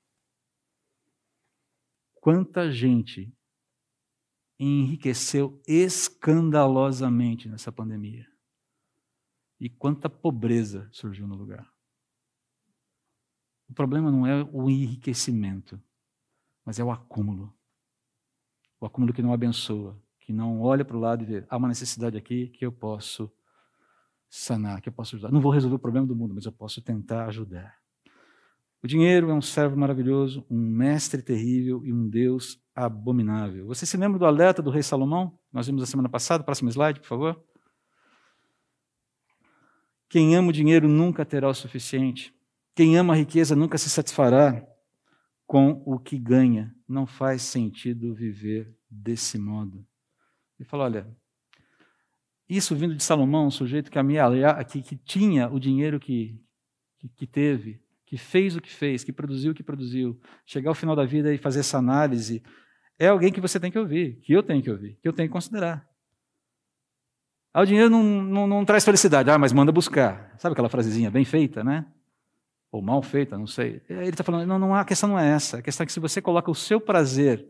Quanta 2.16 2.70
gente 2.72 3.34
enriqueceu 4.60 5.62
escandalosamente 5.68 7.48
nessa 7.48 7.72
pandemia. 7.72 8.28
E 9.60 9.70
quanta 9.70 10.10
pobreza 10.10 10.90
surgiu 10.92 11.28
no 11.28 11.36
lugar. 11.36 11.72
O 13.70 13.74
problema 13.74 14.12
não 14.12 14.26
é 14.26 14.44
o 14.44 14.70
enriquecimento, 14.70 15.82
mas 16.64 16.80
é 16.80 16.84
o 16.84 16.92
acúmulo. 16.92 17.54
O 18.80 18.86
acúmulo 18.86 19.14
que 19.14 19.22
não 19.22 19.34
abençoa, 19.34 20.00
que 20.28 20.34
não 20.34 20.60
olha 20.60 20.84
para 20.84 20.98
o 20.98 21.00
lado 21.00 21.24
e 21.24 21.26
vê, 21.26 21.46
há 21.50 21.56
uma 21.56 21.70
necessidade 21.70 22.18
aqui 22.18 22.50
que 22.50 22.66
eu 22.66 22.70
posso 22.70 23.32
sanar, 24.30 24.82
que 24.82 24.90
eu 24.90 24.94
posso 24.94 25.16
ajudar. 25.16 25.32
Não 25.32 25.40
vou 25.40 25.54
resolver 25.54 25.78
o 25.78 25.80
problema 25.80 26.06
do 26.06 26.14
mundo, 26.14 26.36
mas 26.36 26.44
eu 26.44 26.52
posso 26.52 26.82
tentar 26.82 27.28
ajudar. 27.28 27.78
O 28.84 28.88
dinheiro 28.88 29.30
é 29.30 29.34
um 29.34 29.42
servo 29.42 29.78
maravilhoso, 29.78 30.46
um 30.50 30.60
mestre 30.60 31.22
terrível 31.22 31.82
e 31.86 31.94
um 31.94 32.10
Deus 32.10 32.62
abominável. 32.76 33.68
Você 33.68 33.86
se 33.86 33.96
lembra 33.96 34.20
do 34.20 34.26
alerta 34.26 34.62
do 34.62 34.70
rei 34.70 34.84
Salomão? 34.84 35.40
Nós 35.50 35.68
vimos 35.68 35.82
a 35.82 35.86
semana 35.86 36.10
passada. 36.10 36.44
Próximo 36.44 36.70
slide, 36.70 37.00
por 37.00 37.08
favor. 37.08 37.42
Quem 40.10 40.36
ama 40.36 40.50
o 40.50 40.54
dinheiro 40.54 40.90
nunca 40.90 41.24
terá 41.24 41.48
o 41.48 41.54
suficiente. 41.54 42.36
Quem 42.76 42.98
ama 42.98 43.14
a 43.14 43.16
riqueza 43.16 43.56
nunca 43.56 43.78
se 43.78 43.90
satisfará 43.90 44.62
com 45.46 45.82
o 45.86 45.98
que 45.98 46.20
ganha. 46.20 46.76
Não 46.86 47.08
faz 47.08 47.44
sentido 47.44 48.14
viver 48.14 48.76
desse 48.92 49.38
modo. 49.38 49.88
Ele 50.60 50.68
fala: 50.68 50.86
olha, 50.86 51.08
isso 52.50 52.76
vindo 52.76 52.96
de 52.96 53.04
Salomão, 53.04 53.48
um 53.48 53.52
sujeito 53.52 53.92
que, 53.92 54.00
amealha, 54.00 54.64
que, 54.64 54.82
que 54.82 54.96
tinha 54.96 55.50
o 55.50 55.60
dinheiro 55.60 56.00
que, 56.00 56.40
que, 56.98 57.10
que 57.10 57.28
teve, 57.28 57.82
que 58.06 58.18
fez 58.18 58.56
o 58.56 58.62
que 58.62 58.72
fez, 58.72 59.04
que 59.04 59.12
produziu 59.12 59.52
o 59.52 59.56
que 59.56 59.64
produziu, 59.64 60.20
chegar 60.46 60.70
ao 60.70 60.76
final 60.76 60.96
da 60.96 61.06
vida 61.06 61.34
e 61.34 61.38
fazer 61.38 61.60
essa 61.60 61.78
análise, 61.78 62.42
é 62.98 63.08
alguém 63.08 63.32
que 63.32 63.42
você 63.42 63.60
tem 63.60 63.70
que 63.70 63.78
ouvir, 63.78 64.20
que 64.22 64.34
eu 64.34 64.42
tenho 64.42 64.64
que 64.64 64.72
ouvir, 64.72 64.98
que 65.02 65.08
eu 65.08 65.14
tenho 65.14 65.28
que 65.28 65.34
considerar. 65.34 65.86
Ah, 67.54 67.62
o 67.62 67.66
dinheiro 67.66 67.90
não, 67.90 68.04
não, 68.04 68.48
não 68.48 68.66
traz 68.66 68.86
felicidade, 68.86 69.30
ah, 69.30 69.38
mas 69.38 69.52
manda 69.52 69.72
buscar. 69.72 70.34
Sabe 70.38 70.54
aquela 70.54 70.70
frasezinha 70.70 71.12
bem 71.12 71.26
feita, 71.26 71.64
né? 71.64 71.86
Ou 72.72 72.82
mal 72.82 73.02
feita, 73.02 73.38
não 73.38 73.48
sei. 73.48 73.82
Ele 73.90 74.10
está 74.10 74.24
falando, 74.24 74.48
não, 74.48 74.60
não, 74.60 74.76
a 74.76 74.86
questão 74.86 75.10
não 75.10 75.20
é 75.20 75.30
essa. 75.30 75.58
A 75.58 75.62
questão 75.62 75.84
é 75.84 75.88
que 75.88 75.92
se 75.92 76.00
você 76.00 76.22
coloca 76.22 76.50
o 76.50 76.56
seu 76.56 76.80
prazer 76.80 77.46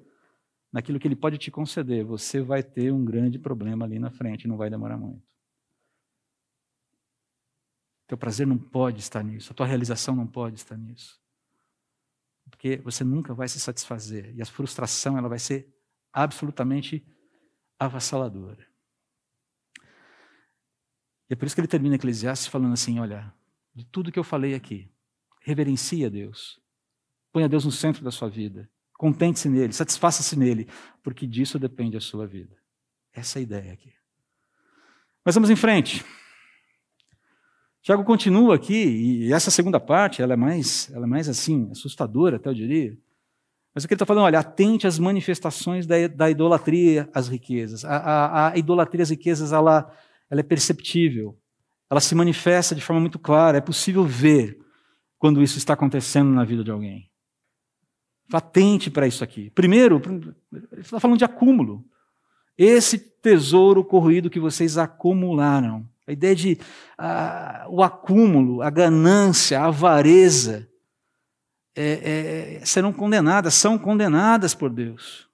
naquilo 0.77 0.99
que 0.99 1.07
ele 1.07 1.15
pode 1.15 1.39
te 1.39 1.49
conceder, 1.49 2.05
você 2.05 2.39
vai 2.39 2.61
ter 2.61 2.93
um 2.93 3.03
grande 3.03 3.39
problema 3.39 3.83
ali 3.83 3.97
na 3.97 4.11
frente, 4.11 4.47
não 4.47 4.57
vai 4.57 4.69
demorar 4.69 4.95
muito. 4.95 5.27
Teu 8.05 8.15
prazer 8.15 8.45
não 8.45 8.59
pode 8.59 8.99
estar 8.99 9.23
nisso, 9.23 9.51
a 9.51 9.55
tua 9.55 9.65
realização 9.65 10.15
não 10.15 10.27
pode 10.27 10.57
estar 10.57 10.77
nisso. 10.77 11.19
Porque 12.51 12.77
você 12.77 13.03
nunca 13.03 13.33
vai 13.33 13.47
se 13.47 13.59
satisfazer 13.59 14.35
e 14.35 14.41
a 14.41 14.45
frustração 14.45 15.17
ela 15.17 15.27
vai 15.27 15.39
ser 15.39 15.67
absolutamente 16.13 17.03
avassaladora. 17.79 18.63
E 21.27 21.33
é 21.33 21.35
por 21.35 21.47
isso 21.47 21.55
que 21.55 21.61
ele 21.61 21.67
termina 21.67 21.95
Eclesiastes 21.95 22.47
falando 22.47 22.73
assim: 22.73 22.99
olha, 22.99 23.33
de 23.73 23.83
tudo 23.83 24.11
que 24.11 24.19
eu 24.19 24.23
falei 24.23 24.53
aqui, 24.53 24.93
reverencia 25.41 26.07
Deus, 26.07 26.61
ponha 27.31 27.49
Deus 27.49 27.65
no 27.65 27.71
centro 27.71 28.03
da 28.03 28.11
sua 28.11 28.29
vida, 28.29 28.69
Contente-se 28.97 29.47
nele, 29.47 29.71
satisfaça-se 29.73 30.37
nele, 30.37 30.67
porque 31.03 31.27
disso 31.27 31.59
depende 31.59 31.95
a 31.95 32.01
sua 32.01 32.25
vida. 32.25 32.55
Essa 33.13 33.37
é 33.37 33.39
a 33.39 33.43
ideia 33.43 33.73
aqui. 33.73 33.93
Mas 35.23 35.35
vamos 35.35 35.49
em 35.49 35.55
frente. 35.55 36.03
Tiago 37.81 38.03
continua 38.03 38.55
aqui, 38.55 38.73
e 38.73 39.31
essa 39.31 39.51
segunda 39.51 39.79
parte, 39.79 40.21
ela 40.21 40.33
é 40.33 40.35
mais, 40.35 40.91
ela 40.93 41.05
é 41.05 41.09
mais 41.09 41.29
assim, 41.29 41.69
assustadora, 41.71 42.37
até 42.37 42.49
eu 42.49 42.53
diria. 42.53 42.97
Mas 43.73 43.83
o 43.83 43.87
que 43.87 43.93
ele 43.93 43.97
está 43.97 44.07
falando, 44.07 44.25
olha, 44.25 44.39
atente 44.39 44.87
às 44.87 44.97
manifestações 44.97 45.85
da, 45.85 46.07
da 46.07 46.31
idolatria 46.31 47.07
às 47.13 47.27
riquezas. 47.27 47.85
A, 47.85 47.97
a, 47.97 48.51
a, 48.51 48.57
idolatria 48.57 49.03
às 49.03 49.11
riquezas, 49.11 49.53
ela, 49.53 49.89
ela 50.31 50.39
é 50.39 50.43
perceptível. 50.43 51.37
Ela 51.89 52.01
se 52.01 52.15
manifesta 52.15 52.73
de 52.73 52.81
forma 52.81 52.99
muito 52.99 53.19
clara. 53.19 53.59
É 53.59 53.61
possível 53.61 54.03
ver 54.03 54.57
quando 55.19 55.43
isso 55.43 55.59
está 55.59 55.73
acontecendo 55.73 56.31
na 56.31 56.43
vida 56.43 56.63
de 56.63 56.71
alguém. 56.71 57.09
Atente 58.31 58.89
para 58.89 59.07
isso 59.07 59.23
aqui. 59.23 59.49
Primeiro, 59.51 60.01
ele 60.71 60.81
está 60.81 60.99
falando 60.99 61.17
de 61.17 61.25
acúmulo. 61.25 61.85
Esse 62.57 62.97
tesouro 62.97 63.83
corroído 63.83 64.29
que 64.29 64.39
vocês 64.39 64.77
acumularam. 64.77 65.87
A 66.05 66.11
ideia 66.11 66.35
de 66.35 66.57
ah, 66.97 67.65
o 67.69 67.83
acúmulo, 67.83 68.61
a 68.61 68.69
ganância, 68.69 69.59
a 69.59 69.65
avareza, 69.65 70.67
é, 71.75 72.59
é, 72.61 72.65
serão 72.65 72.91
condenadas, 72.91 73.53
são 73.53 73.77
condenadas 73.77 74.55
por 74.55 74.69
Deus. 74.69 75.27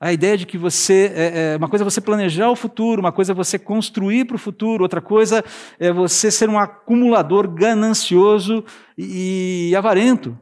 A 0.00 0.14
ideia 0.14 0.38
de 0.38 0.46
que 0.46 0.56
você. 0.56 1.12
É, 1.14 1.52
é 1.52 1.56
uma 1.58 1.68
coisa 1.68 1.82
é 1.82 1.88
você 1.88 2.00
planejar 2.00 2.48
o 2.48 2.56
futuro, 2.56 3.00
uma 3.00 3.12
coisa 3.12 3.32
é 3.32 3.34
você 3.34 3.58
construir 3.58 4.24
para 4.24 4.36
o 4.36 4.38
futuro, 4.38 4.82
outra 4.82 5.02
coisa 5.02 5.44
é 5.78 5.92
você 5.92 6.30
ser 6.30 6.48
um 6.48 6.58
acumulador 6.58 7.46
ganancioso 7.46 8.64
e, 8.96 9.68
e 9.70 9.76
avarento. 9.76 10.38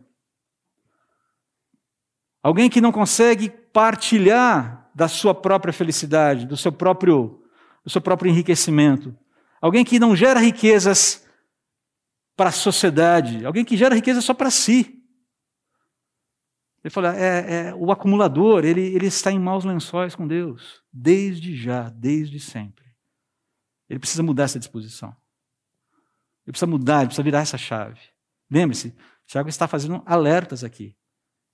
Alguém 2.49 2.71
que 2.71 2.81
não 2.81 2.91
consegue 2.91 3.51
partilhar 3.51 4.91
da 4.95 5.07
sua 5.07 5.35
própria 5.35 5.71
felicidade, 5.71 6.47
do 6.47 6.57
seu 6.57 6.73
próprio, 6.73 7.45
do 7.85 7.91
seu 7.91 8.01
próprio 8.01 8.31
enriquecimento. 8.31 9.15
Alguém 9.61 9.85
que 9.85 9.99
não 9.99 10.17
gera 10.17 10.41
riquezas 10.41 11.29
para 12.35 12.49
a 12.49 12.53
sociedade, 12.53 13.45
alguém 13.45 13.67
que 13.67 13.77
gera 13.77 13.95
riqueza 13.95 14.23
só 14.23 14.33
para 14.33 14.51
si. 14.51 14.99
Ele 16.83 16.91
fala, 16.91 17.15
é, 17.15 17.67
é, 17.69 17.75
o 17.75 17.93
acumulador, 17.93 18.65
ele, 18.65 18.81
ele 18.81 19.09
está 19.09 19.31
em 19.31 19.39
maus 19.39 19.67
lençóis 19.67 20.15
com 20.15 20.27
Deus, 20.27 20.83
desde 20.91 21.55
já, 21.55 21.91
desde 21.91 22.41
sempre. 22.41 22.87
Ele 23.91 23.99
precisa 23.99 24.23
mudar 24.23 24.45
essa 24.45 24.59
disposição. 24.59 25.11
Ele 26.47 26.53
precisa 26.53 26.67
mudar, 26.67 27.01
ele 27.01 27.09
precisa 27.09 27.23
virar 27.23 27.41
essa 27.41 27.59
chave. 27.59 28.01
Lembre-se, 28.51 28.97
Tiago 29.27 29.51
está 29.51 29.69
fazendo 29.69 30.03
alertas 30.07 30.65
aqui. 30.65 30.97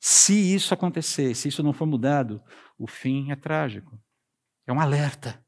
Se 0.07 0.35
isso 0.55 0.75
acontecer, 0.75 1.35
se 1.35 1.49
isso 1.49 1.63
não 1.63 1.73
for 1.73 1.87
mudado, 1.87 2.39
o 2.79 2.87
fim 2.87 3.31
é 3.31 3.37
trágico. 3.37 3.99
É 4.67 4.73
um 4.73 4.79
alerta. 4.79 5.43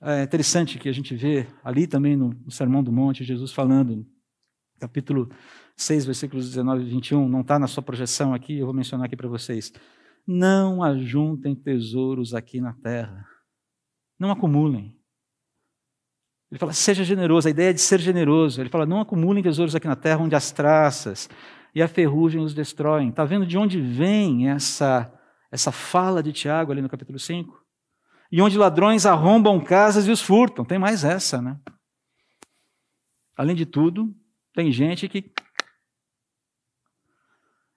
É 0.00 0.22
interessante 0.22 0.78
que 0.78 0.88
a 0.88 0.92
gente 0.92 1.12
vê 1.16 1.48
ali 1.64 1.88
também 1.88 2.16
no, 2.16 2.48
Sermão 2.48 2.84
do 2.84 2.92
Monte, 2.92 3.24
Jesus 3.24 3.52
falando, 3.52 4.06
capítulo 4.78 5.28
6, 5.76 6.04
versículos 6.04 6.48
19 6.50 6.84
e 6.84 6.88
21, 6.88 7.28
não 7.28 7.40
está 7.40 7.58
na 7.58 7.66
sua 7.66 7.82
projeção 7.82 8.32
aqui, 8.32 8.58
eu 8.58 8.66
vou 8.66 8.74
mencionar 8.74 9.06
aqui 9.06 9.16
para 9.16 9.28
vocês. 9.28 9.72
Não 10.24 10.80
ajuntem 10.80 11.56
tesouros 11.56 12.34
aqui 12.34 12.60
na 12.60 12.72
terra. 12.72 13.26
Não 14.16 14.30
acumulem. 14.30 14.96
Ele 16.52 16.58
fala, 16.60 16.72
seja 16.72 17.02
generoso. 17.02 17.48
A 17.48 17.50
ideia 17.50 17.70
é 17.70 17.72
de 17.72 17.80
ser 17.80 17.98
generoso. 17.98 18.60
Ele 18.62 18.70
fala, 18.70 18.86
não 18.86 19.00
acumulem 19.00 19.42
tesouros 19.42 19.74
aqui 19.74 19.88
na 19.88 19.96
terra 19.96 20.22
onde 20.22 20.36
as 20.36 20.52
traças 20.52 21.28
e 21.76 21.82
a 21.82 21.86
ferrugem 21.86 22.40
os 22.40 22.54
destroem. 22.54 23.10
Está 23.10 23.22
vendo 23.26 23.46
de 23.46 23.58
onde 23.58 23.78
vem 23.78 24.48
essa, 24.48 25.12
essa 25.52 25.70
fala 25.70 26.22
de 26.22 26.32
Tiago 26.32 26.72
ali 26.72 26.80
no 26.80 26.88
capítulo 26.88 27.18
5? 27.18 27.62
E 28.32 28.40
onde 28.40 28.56
ladrões 28.56 29.04
arrombam 29.04 29.62
casas 29.62 30.06
e 30.06 30.10
os 30.10 30.22
furtam. 30.22 30.64
Tem 30.64 30.78
mais 30.78 31.04
essa, 31.04 31.42
né? 31.42 31.60
Além 33.36 33.54
de 33.54 33.66
tudo, 33.66 34.10
tem 34.54 34.72
gente 34.72 35.06
que. 35.06 35.30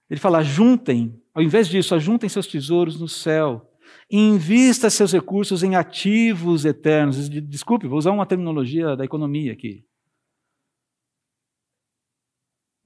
Ele 0.09 0.17
fala: 0.17 0.43
juntem, 0.43 1.21
ao 1.33 1.43
invés 1.43 1.67
disso, 1.67 1.93
ajuntem 1.93 2.29
seus 2.29 2.47
tesouros 2.47 2.97
no 2.97 3.07
céu, 3.09 3.69
Invista 4.09 4.89
seus 4.89 5.11
recursos 5.11 5.61
em 5.61 5.75
ativos 5.75 6.63
eternos. 6.63 7.29
Desculpe, 7.29 7.87
vou 7.87 7.97
usar 7.97 8.11
uma 8.11 8.25
terminologia 8.25 8.95
da 8.95 9.03
economia 9.03 9.51
aqui. 9.51 9.83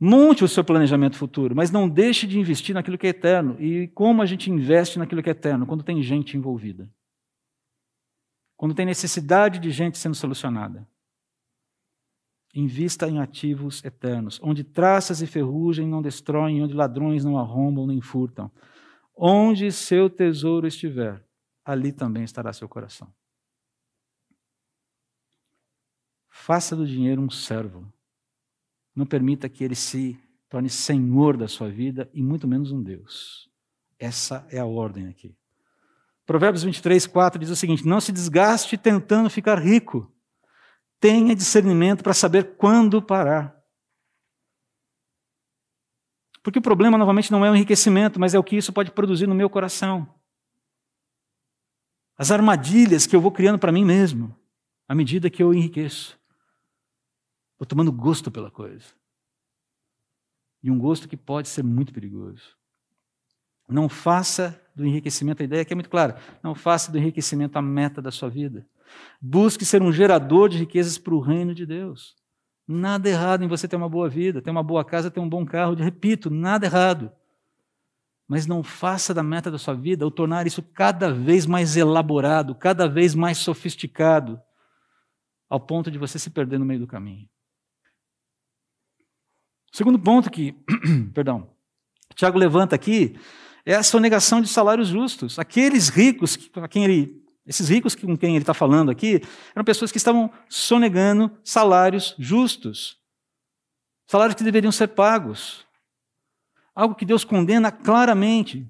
Monte 0.05 0.43
o 0.43 0.49
seu 0.49 0.65
planejamento 0.65 1.15
futuro, 1.15 1.55
mas 1.55 1.71
não 1.71 1.87
deixe 1.87 2.27
de 2.27 2.37
investir 2.37 2.75
naquilo 2.75 2.97
que 2.97 3.07
é 3.07 3.11
eterno. 3.11 3.55
E 3.57 3.87
como 3.87 4.21
a 4.21 4.25
gente 4.25 4.51
investe 4.51 4.99
naquilo 4.99 5.23
que 5.23 5.29
é 5.29 5.31
eterno? 5.31 5.65
Quando 5.65 5.81
tem 5.81 6.03
gente 6.03 6.35
envolvida. 6.35 6.91
Quando 8.57 8.75
tem 8.75 8.85
necessidade 8.85 9.59
de 9.59 9.71
gente 9.71 9.97
sendo 9.97 10.13
solucionada. 10.13 10.85
Invista 12.53 13.07
em 13.07 13.21
ativos 13.21 13.81
eternos, 13.85 14.41
onde 14.43 14.61
traças 14.61 15.21
e 15.21 15.25
ferrugem 15.25 15.87
não 15.87 16.01
destroem, 16.01 16.61
onde 16.61 16.73
ladrões 16.73 17.23
não 17.23 17.37
arrombam 17.37 17.87
nem 17.87 18.01
furtam. 18.01 18.51
Onde 19.15 19.71
seu 19.71 20.09
tesouro 20.09 20.67
estiver, 20.67 21.25
ali 21.63 21.93
também 21.93 22.25
estará 22.25 22.51
seu 22.51 22.67
coração. 22.67 23.07
Faça 26.29 26.75
do 26.75 26.85
dinheiro 26.85 27.21
um 27.21 27.29
servo. 27.29 27.92
Não 28.95 29.06
permita 29.06 29.49
que 29.49 29.63
ele 29.63 29.75
se 29.75 30.19
torne 30.49 30.69
senhor 30.69 31.36
da 31.36 31.47
sua 31.47 31.69
vida 31.69 32.10
e 32.13 32.21
muito 32.21 32.47
menos 32.47 32.71
um 32.71 32.82
Deus. 32.82 33.49
Essa 33.97 34.45
é 34.51 34.60
a 34.60 34.65
ordem 34.65 35.08
aqui. 35.08 35.36
Provérbios 36.25 36.63
23, 36.63 37.08
4 37.08 37.39
diz 37.39 37.49
o 37.49 37.56
seguinte: 37.56 37.86
Não 37.86 37.99
se 37.99 38.12
desgaste 38.12 38.77
tentando 38.77 39.29
ficar 39.29 39.60
rico. 39.60 40.12
Tenha 40.99 41.36
discernimento 41.36 42.03
para 42.03 42.13
saber 42.13 42.56
quando 42.56 43.01
parar. 43.01 43.53
Porque 46.41 46.60
o 46.60 46.62
problema, 46.62 46.97
novamente, 46.97 47.32
não 47.32 47.45
é 47.45 47.49
o 47.49 47.56
enriquecimento, 47.56 48.19
mas 48.19 48.34
é 48.34 48.39
o 48.39 48.43
que 48.43 48.58
isso 48.58 48.73
pode 48.73 48.91
produzir 48.91 49.27
no 49.27 49.36
meu 49.36 49.49
coração. 49.49 50.08
As 52.17 52.32
armadilhas 52.32 53.08
que 53.08 53.15
eu 53.15 53.21
vou 53.21 53.32
criando 53.32 53.58
para 53.58 53.71
mim 53.71 53.84
mesmo, 53.84 54.38
à 54.88 54.93
medida 54.93 55.29
que 55.29 55.41
eu 55.41 55.53
enriqueço. 55.53 56.19
Vou 57.63 57.65
tomando 57.65 57.93
gosto 57.93 58.30
pela 58.30 58.52
coisa. 58.52 58.88
E 60.62 60.69
um 60.69 60.78
gosto 60.78 61.08
que 61.08 61.15
pode 61.15 61.47
ser 61.47 61.63
muito 61.63 61.93
perigoso. 61.93 62.58
Não 63.69 63.88
faça 63.88 64.62
do 64.76 64.86
enriquecimento, 64.86 65.41
a 65.41 65.45
ideia 65.45 65.62
aqui 65.62 65.71
é 65.71 65.76
muito 65.76 65.89
clara, 65.89 66.19
não 66.43 66.54
faça 66.54 66.91
do 66.91 66.97
enriquecimento 66.97 67.58
a 67.58 67.62
meta 67.62 68.02
da 68.02 68.12
sua 68.12 68.28
vida. 68.28 68.67
Busque 69.21 69.63
ser 69.63 69.82
um 69.82 69.93
gerador 69.93 70.49
de 70.49 70.58
riquezas 70.58 70.97
para 70.97 71.13
o 71.13 71.21
reino 71.21 71.56
de 71.56 71.65
Deus. 71.65 72.17
Nada 72.67 73.08
errado 73.08 73.45
em 73.45 73.47
você 73.47 73.65
ter 73.65 73.78
uma 73.78 73.88
boa 73.88 74.10
vida, 74.10 74.41
ter 74.41 74.52
uma 74.52 74.62
boa 74.62 74.84
casa, 74.84 75.10
ter 75.10 75.21
um 75.21 75.30
bom 75.30 75.45
carro. 75.45 75.73
Repito, 75.73 76.30
nada 76.30 76.65
errado. 76.65 77.13
Mas 78.28 78.45
não 78.45 78.62
faça 78.62 79.13
da 79.13 79.23
meta 79.23 79.49
da 79.49 79.58
sua 79.58 79.73
vida 79.73 80.06
o 80.06 80.12
tornar 80.12 80.45
isso 80.45 80.62
cada 80.62 81.13
vez 81.13 81.45
mais 81.45 81.78
elaborado, 81.78 82.56
cada 82.56 82.89
vez 82.89 83.15
mais 83.15 83.38
sofisticado, 83.38 84.38
ao 85.49 85.62
ponto 85.62 85.89
de 85.89 85.97
você 85.97 86.19
se 86.19 86.30
perder 86.30 86.60
no 86.60 86.65
meio 86.65 86.82
do 86.82 86.88
caminho. 86.88 87.32
O 89.73 89.77
segundo 89.77 89.97
ponto 89.97 90.29
que, 90.29 90.55
perdão, 91.15 91.49
Tiago 92.13 92.38
levanta 92.38 92.75
aqui 92.75 93.17
é 93.65 93.73
a 93.73 93.81
sonegação 93.81 94.39
de 94.39 94.47
salários 94.47 94.89
justos. 94.89 95.39
Aqueles 95.39 95.89
ricos 95.89 96.38
a 96.55 96.67
quem 96.67 96.83
ele 96.83 97.23
esses 97.45 97.67
ricos 97.67 97.93
com 97.93 98.15
quem 98.15 98.36
ele 98.36 98.43
está 98.43 98.53
falando 98.53 98.89
aqui 98.89 99.21
eram 99.53 99.65
pessoas 99.65 99.91
que 99.91 99.97
estavam 99.97 100.31
sonegando 100.47 101.29
salários 101.43 102.15
justos, 102.17 102.97
salários 104.07 104.36
que 104.36 104.45
deveriam 104.45 104.71
ser 104.71 104.89
pagos. 104.89 105.65
Algo 106.73 106.95
que 106.95 107.05
Deus 107.05 107.25
condena 107.25 107.69
claramente, 107.69 108.65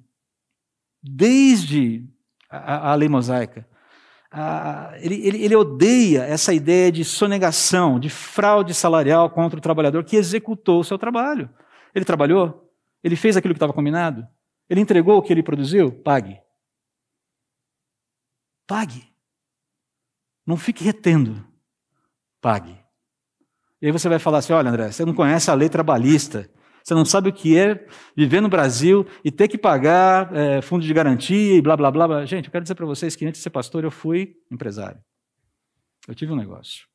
desde 1.00 2.04
a, 2.50 2.90
a 2.90 2.94
lei 2.96 3.08
mosaica. 3.08 3.66
Ele, 5.00 5.26
ele, 5.26 5.44
ele 5.44 5.56
odeia 5.56 6.22
essa 6.24 6.52
ideia 6.52 6.90
de 6.90 7.04
sonegação, 7.04 8.00
de 8.00 8.10
fraude 8.10 8.74
salarial 8.74 9.30
contra 9.30 9.58
o 9.58 9.62
trabalhador 9.62 10.04
que 10.04 10.16
executou 10.16 10.80
o 10.80 10.84
seu 10.84 10.98
trabalho. 10.98 11.48
Ele 11.94 12.04
trabalhou, 12.04 12.72
ele 13.02 13.14
fez 13.14 13.36
aquilo 13.36 13.54
que 13.54 13.58
estava 13.58 13.72
combinado, 13.72 14.26
ele 14.68 14.80
entregou 14.80 15.18
o 15.18 15.22
que 15.22 15.32
ele 15.32 15.42
produziu, 15.42 15.92
pague. 15.92 16.40
Pague. 18.66 19.12
Não 20.46 20.56
fique 20.56 20.82
retendo. 20.82 21.46
Pague. 22.40 22.76
E 23.80 23.86
aí 23.86 23.92
você 23.92 24.08
vai 24.08 24.18
falar 24.18 24.38
assim: 24.38 24.52
olha, 24.52 24.70
André, 24.70 24.90
você 24.90 25.04
não 25.04 25.14
conhece 25.14 25.50
a 25.50 25.54
lei 25.54 25.68
trabalhista. 25.68 26.50
Você 26.84 26.92
não 26.92 27.06
sabe 27.06 27.30
o 27.30 27.32
que 27.32 27.56
é 27.56 27.86
viver 28.14 28.42
no 28.42 28.48
Brasil 28.48 29.06
e 29.24 29.32
ter 29.32 29.48
que 29.48 29.56
pagar 29.56 30.30
é, 30.36 30.60
fundo 30.60 30.84
de 30.84 30.92
garantia 30.92 31.56
e 31.56 31.62
blá, 31.62 31.74
blá, 31.74 31.90
blá, 31.90 32.06
blá. 32.06 32.26
Gente, 32.26 32.44
eu 32.44 32.52
quero 32.52 32.62
dizer 32.62 32.74
para 32.74 32.84
vocês 32.84 33.16
que 33.16 33.24
antes 33.24 33.38
de 33.38 33.42
ser 33.42 33.48
pastor 33.48 33.84
eu 33.84 33.90
fui 33.90 34.36
empresário. 34.50 35.02
Eu 36.06 36.14
tive 36.14 36.30
um 36.30 36.36
negócio. 36.36 36.86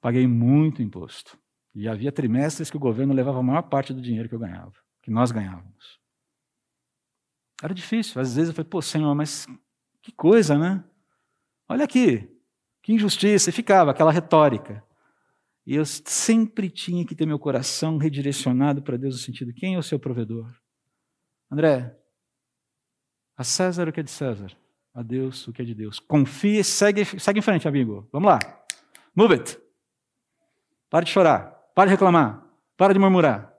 Paguei 0.00 0.26
muito 0.26 0.80
imposto. 0.80 1.38
E 1.74 1.86
havia 1.86 2.10
trimestres 2.10 2.70
que 2.70 2.76
o 2.78 2.80
governo 2.80 3.12
levava 3.12 3.38
a 3.38 3.42
maior 3.42 3.62
parte 3.62 3.92
do 3.92 4.00
dinheiro 4.00 4.30
que 4.30 4.34
eu 4.34 4.38
ganhava, 4.38 4.72
que 5.02 5.10
nós 5.10 5.30
ganhávamos. 5.30 6.00
Era 7.62 7.74
difícil. 7.74 8.18
Às 8.18 8.34
vezes 8.34 8.48
eu 8.48 8.54
falei, 8.54 8.70
pô, 8.70 8.80
Senhor, 8.80 9.14
mas 9.14 9.46
que 10.00 10.10
coisa, 10.10 10.56
né? 10.56 10.82
Olha 11.68 11.84
aqui, 11.84 12.26
que 12.82 12.94
injustiça. 12.94 13.50
E 13.50 13.52
ficava 13.52 13.90
aquela 13.90 14.10
retórica. 14.10 14.82
E 15.68 15.74
eu 15.74 15.84
sempre 15.84 16.70
tinha 16.70 17.04
que 17.04 17.14
ter 17.14 17.26
meu 17.26 17.38
coração 17.38 17.98
redirecionado 17.98 18.80
para 18.80 18.96
Deus 18.96 19.16
no 19.16 19.20
sentido: 19.20 19.52
quem 19.52 19.74
é 19.74 19.78
o 19.78 19.82
seu 19.82 19.98
provedor? 19.98 20.50
André, 21.50 21.94
a 23.36 23.44
César 23.44 23.86
o 23.86 23.92
que 23.92 24.00
é 24.00 24.02
de 24.02 24.10
César, 24.10 24.56
a 24.94 25.02
Deus 25.02 25.46
o 25.46 25.52
que 25.52 25.60
é 25.60 25.64
de 25.66 25.74
Deus. 25.74 26.00
Confie, 26.00 26.64
segue, 26.64 27.04
segue 27.04 27.40
em 27.40 27.42
frente, 27.42 27.68
amigo. 27.68 28.08
Vamos 28.10 28.30
lá. 28.30 28.38
Move 29.14 29.34
it. 29.34 29.60
Para 30.88 31.04
de 31.04 31.10
chorar. 31.10 31.50
Para 31.74 31.84
de 31.84 31.90
reclamar. 31.90 32.50
Para 32.74 32.94
de 32.94 32.98
murmurar. 32.98 33.54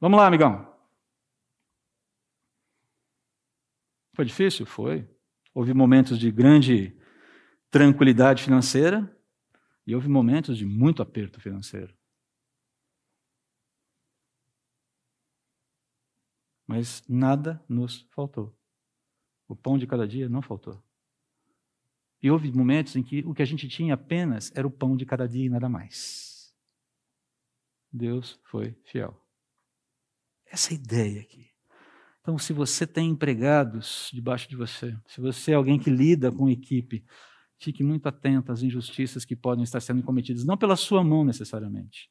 Vamos 0.00 0.18
lá, 0.18 0.26
amigão. 0.26 0.74
Foi 4.12 4.24
difícil? 4.24 4.66
Foi. 4.66 5.08
Houve 5.54 5.72
momentos 5.72 6.18
de 6.18 6.32
grande 6.32 6.98
tranquilidade 7.70 8.42
financeira 8.42 9.15
e 9.86 9.94
houve 9.94 10.08
momentos 10.08 10.58
de 10.58 10.66
muito 10.66 11.00
aperto 11.00 11.40
financeiro. 11.40 11.96
Mas 16.66 17.06
nada 17.08 17.62
nos 17.68 18.02
faltou. 18.10 18.58
O 19.46 19.54
pão 19.54 19.78
de 19.78 19.86
cada 19.86 20.06
dia 20.06 20.28
não 20.28 20.42
faltou. 20.42 20.82
E 22.20 22.30
houve 22.30 22.50
momentos 22.50 22.96
em 22.96 23.02
que 23.02 23.20
o 23.24 23.32
que 23.32 23.42
a 23.42 23.46
gente 23.46 23.68
tinha 23.68 23.94
apenas 23.94 24.50
era 24.56 24.66
o 24.66 24.70
pão 24.70 24.96
de 24.96 25.06
cada 25.06 25.28
dia 25.28 25.46
e 25.46 25.48
nada 25.48 25.68
mais. 25.68 26.52
Deus 27.92 28.40
foi 28.42 28.76
fiel. 28.84 29.16
Essa 30.46 30.72
é 30.72 30.74
ideia 30.74 31.20
aqui. 31.20 31.50
Então, 32.20 32.36
se 32.38 32.52
você 32.52 32.84
tem 32.84 33.10
empregados 33.10 34.10
debaixo 34.12 34.48
de 34.48 34.56
você, 34.56 34.98
se 35.06 35.20
você 35.20 35.52
é 35.52 35.54
alguém 35.54 35.78
que 35.78 35.88
lida 35.88 36.32
com 36.32 36.48
equipe, 36.48 37.04
fique 37.58 37.82
muito 37.82 38.06
atento 38.06 38.52
às 38.52 38.62
injustiças 38.62 39.24
que 39.24 39.36
podem 39.36 39.64
estar 39.64 39.80
sendo 39.80 40.02
cometidas, 40.02 40.44
não 40.44 40.56
pela 40.56 40.76
sua 40.76 41.02
mão 41.02 41.24
necessariamente. 41.24 42.10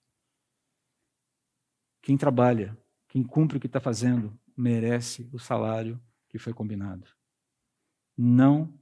Quem 2.01 2.17
trabalha, 2.17 2.77
quem 3.07 3.23
cumpre 3.23 3.57
o 3.57 3.59
que 3.59 3.67
está 3.67 3.79
fazendo, 3.79 4.37
merece 4.55 5.29
o 5.33 5.39
salário 5.39 6.01
que 6.29 6.37
foi 6.37 6.53
combinado. 6.53 7.07
Não 8.17 8.79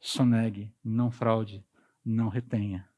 sonegue, 0.00 0.74
não 0.82 1.10
fraude, 1.10 1.64
não 2.04 2.28
retenha. 2.28 2.88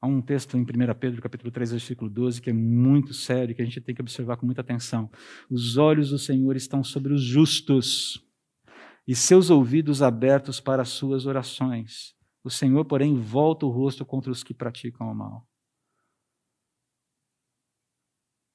Há 0.00 0.06
um 0.06 0.22
texto 0.22 0.56
em 0.56 0.62
1 0.62 0.64
Pedro, 0.98 1.20
capítulo 1.20 1.50
3, 1.50 1.72
versículo 1.72 2.08
12, 2.08 2.40
que 2.40 2.50
é 2.50 2.52
muito 2.52 3.12
sério, 3.12 3.54
que 3.54 3.62
a 3.62 3.64
gente 3.64 3.80
tem 3.80 3.94
que 3.94 4.00
observar 4.00 4.36
com 4.36 4.46
muita 4.46 4.60
atenção. 4.60 5.10
Os 5.50 5.76
olhos 5.76 6.10
do 6.10 6.18
Senhor 6.18 6.54
estão 6.56 6.84
sobre 6.84 7.12
os 7.12 7.22
justos 7.22 8.24
e 9.08 9.16
seus 9.16 9.48
ouvidos 9.48 10.02
abertos 10.02 10.60
para 10.60 10.82
as 10.82 10.90
suas 10.90 11.24
orações. 11.24 12.14
O 12.44 12.50
Senhor, 12.50 12.84
porém, 12.84 13.18
volta 13.18 13.64
o 13.64 13.70
rosto 13.70 14.04
contra 14.04 14.30
os 14.30 14.44
que 14.44 14.52
praticam 14.52 15.10
o 15.10 15.14
mal. 15.14 15.46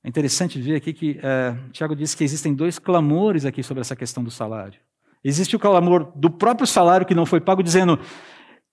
É 0.04 0.10
interessante 0.10 0.62
ver 0.62 0.76
aqui 0.76 0.94
que 0.94 1.20
é, 1.24 1.58
Tiago 1.72 1.96
diz 1.96 2.14
que 2.14 2.24
existem 2.24 2.54
dois 2.54 2.78
clamores 2.78 3.46
aqui 3.46 3.64
sobre 3.64 3.82
essa 3.82 3.96
questão 3.96 4.24
do 4.24 4.30
salário. 4.30 4.80
Existe 5.24 5.56
o 5.56 5.60
clamor 5.60 6.12
do 6.16 6.30
próprio 6.30 6.68
salário 6.68 7.08
que 7.08 7.16
não 7.16 7.26
foi 7.26 7.42
pago, 7.42 7.64
dizendo: 7.64 7.98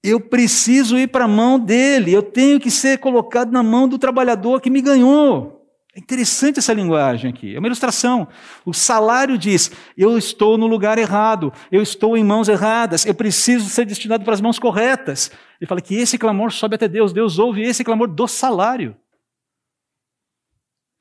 eu 0.03 0.21
preciso 0.21 0.99
ir 0.99 1.09
para 1.09 1.25
a 1.25 1.29
mão 1.29 1.59
dele, 1.59 2.13
eu 2.13 2.23
tenho 2.23 2.61
que 2.61 2.71
ser 2.71 2.99
colocado 2.99 3.53
na 3.53 3.63
mão 3.63 3.89
do 3.89 3.99
trabalhador 3.99 4.61
que 4.61 4.69
me 4.69 4.83
ganhou. 4.83 5.60
É 5.93 5.99
interessante 5.99 6.61
essa 6.61 6.73
linguagem 6.73 7.31
aqui, 7.31 7.55
é 7.55 7.59
uma 7.59 7.67
ilustração. 7.67 8.29
O 8.65 8.73
salário 8.73 9.37
diz: 9.37 9.73
eu 9.97 10.17
estou 10.17 10.57
no 10.57 10.69
lugar 10.69 10.99
errado, 10.99 11.53
eu 11.71 11.83
estou 11.83 12.17
em 12.17 12.23
mãos 12.23 12.49
erradas, 12.49 13.05
eu 13.05 13.15
preciso 13.15 13.69
ser 13.69 13.87
destinado 13.87 14.23
para 14.23 14.35
as 14.35 14.41
mãos 14.41 14.59
corretas. 14.59 15.33
Ele 15.61 15.69
fala 15.69 15.81
que 15.81 15.97
esse 15.97 16.17
clamor 16.17 16.53
sobe 16.53 16.77
até 16.77 16.87
Deus, 16.87 17.13
Deus 17.13 17.39
ouve 17.39 17.63
esse 17.63 17.83
clamor 17.83 18.07
do 18.07 18.29
salário. 18.29 18.97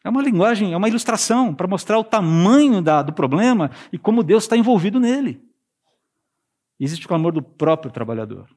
É 0.04 0.10
uma 0.10 0.24
linguagem, 0.24 0.74
é 0.74 0.78
uma 0.78 0.88
ilustração 0.88 1.54
para 1.54 1.68
mostrar 1.68 2.00
o 2.00 2.04
tamanho 2.04 2.82
da, 2.82 3.04
do 3.04 3.14
problema 3.14 3.70
e 3.94 3.98
como 3.98 4.24
Deus 4.24 4.46
está 4.46 4.58
envolvido 4.58 5.00
nele. 5.00 5.40
existe 6.80 7.06
o 7.06 7.10
clamor 7.10 7.32
do 7.32 7.44
próprio 7.44 7.92
trabalhador. 7.92 8.50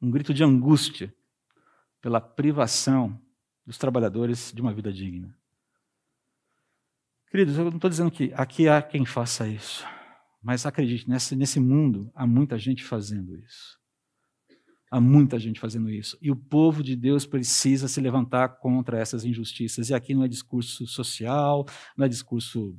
Um 0.00 0.10
grito 0.10 0.32
de 0.32 0.42
angústia 0.42 1.14
pela 2.02 2.20
privação 2.20 3.18
dos 3.64 3.78
trabalhadores 3.78 4.52
de 4.52 4.60
uma 4.60 4.74
vida 4.74 4.92
digna. 4.92 5.34
Queridos, 7.30 7.56
eu 7.56 7.64
não 7.64 7.76
estou 7.76 7.88
dizendo 7.88 8.10
que 8.10 8.30
aqui 8.34 8.68
há 8.68 8.82
quem 8.82 9.06
faça 9.06 9.48
isso, 9.48 9.86
mas 10.42 10.66
acredite, 10.66 11.08
nesse, 11.08 11.34
nesse 11.34 11.58
mundo 11.58 12.10
há 12.14 12.26
muita 12.26 12.58
gente 12.58 12.84
fazendo 12.84 13.34
isso. 13.38 13.80
Há 14.90 15.00
muita 15.00 15.38
gente 15.38 15.58
fazendo 15.58 15.88
isso. 15.88 16.18
E 16.20 16.30
o 16.30 16.36
povo 16.36 16.82
de 16.82 16.94
Deus 16.94 17.24
precisa 17.24 17.88
se 17.88 17.98
levantar 17.98 18.58
contra 18.58 18.98
essas 18.98 19.24
injustiças. 19.24 19.88
E 19.88 19.94
aqui 19.94 20.12
não 20.12 20.22
é 20.22 20.28
discurso 20.28 20.86
social, 20.86 21.64
não 21.96 22.04
é 22.04 22.08
discurso 22.10 22.78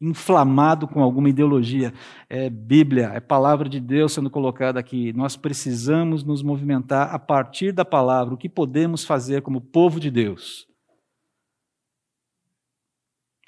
inflamado 0.00 0.86
com 0.86 1.02
alguma 1.02 1.28
ideologia. 1.28 1.92
É 2.28 2.48
Bíblia, 2.48 3.10
é 3.14 3.20
palavra 3.20 3.68
de 3.68 3.80
Deus 3.80 4.12
sendo 4.12 4.30
colocada 4.30 4.78
aqui. 4.78 5.12
Nós 5.12 5.36
precisamos 5.36 6.22
nos 6.22 6.42
movimentar 6.42 7.14
a 7.14 7.18
partir 7.18 7.72
da 7.72 7.84
palavra, 7.84 8.34
o 8.34 8.38
que 8.38 8.48
podemos 8.48 9.04
fazer 9.04 9.42
como 9.42 9.60
povo 9.60 9.98
de 9.98 10.10
Deus. 10.10 10.66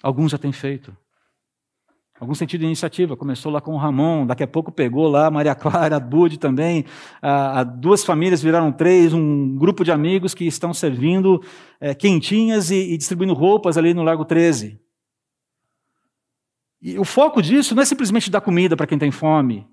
Alguns 0.02 0.32
já 0.32 0.38
têm 0.38 0.52
feito 0.52 0.96
algum 2.20 2.34
sentido 2.34 2.60
de 2.60 2.66
iniciativa. 2.66 3.16
Começou 3.16 3.50
lá 3.50 3.60
com 3.60 3.72
o 3.72 3.78
Ramon, 3.78 4.26
daqui 4.26 4.42
a 4.42 4.46
pouco 4.46 4.70
pegou 4.70 5.08
lá 5.08 5.26
a 5.26 5.30
Maria 5.30 5.54
Clara, 5.54 5.96
a 5.96 6.00
Bud 6.00 6.38
também. 6.38 6.84
Ah, 7.22 7.64
duas 7.64 8.04
famílias 8.04 8.42
viraram 8.42 8.70
três, 8.70 9.14
um 9.14 9.56
grupo 9.56 9.82
de 9.82 9.90
amigos 9.90 10.34
que 10.34 10.44
estão 10.44 10.74
servindo 10.74 11.42
é, 11.80 11.94
quentinhas 11.94 12.70
e, 12.70 12.92
e, 12.92 12.98
distribuindo 12.98 13.32
roupas 13.32 13.78
ali 13.78 13.94
no 13.94 14.02
Largo 14.02 14.24
13. 14.24 14.78
E 16.80 16.98
o 16.98 17.04
foco 17.04 17.42
disso 17.42 17.74
não 17.74 17.82
é 17.82 17.86
simplesmente 17.86 18.30
dar 18.30 18.40
comida 18.40 18.76
para 18.76 18.86
quem 18.86 18.98
tem 18.98 19.10
fome 19.10 19.68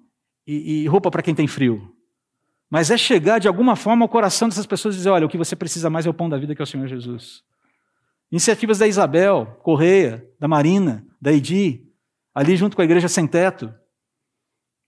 e, 0.45 0.83
e 0.83 0.87
roupa 0.87 1.09
para 1.09 1.21
quem 1.21 1.33
tem 1.33 1.47
frio. 1.47 1.93
Mas 2.69 2.91
é 2.91 2.97
chegar 2.97 3.39
de 3.39 3.47
alguma 3.47 3.75
forma 3.75 4.03
ao 4.03 4.09
coração 4.09 4.49
dessas 4.49 4.65
pessoas 4.65 4.95
e 4.95 4.97
dizer: 4.97 5.09
olha, 5.09 5.25
o 5.25 5.29
que 5.29 5.37
você 5.37 5.55
precisa 5.55 5.89
mais 5.89 6.05
é 6.05 6.09
o 6.09 6.13
pão 6.13 6.27
da 6.27 6.37
vida 6.37 6.53
que 6.53 6.61
é 6.61 6.63
o 6.63 6.67
Senhor 6.67 6.87
Jesus. 6.87 7.43
Iniciativas 8.29 8.77
da 8.77 8.87
Isabel, 8.87 9.57
Correia, 9.63 10.27
da 10.37 10.47
Marina, 10.47 11.05
da 11.21 11.31
Edi, 11.31 11.87
ali 12.35 12.57
junto 12.57 12.75
com 12.75 12.81
a 12.81 12.85
igreja 12.85 13.07
sem 13.07 13.25
teto, 13.25 13.73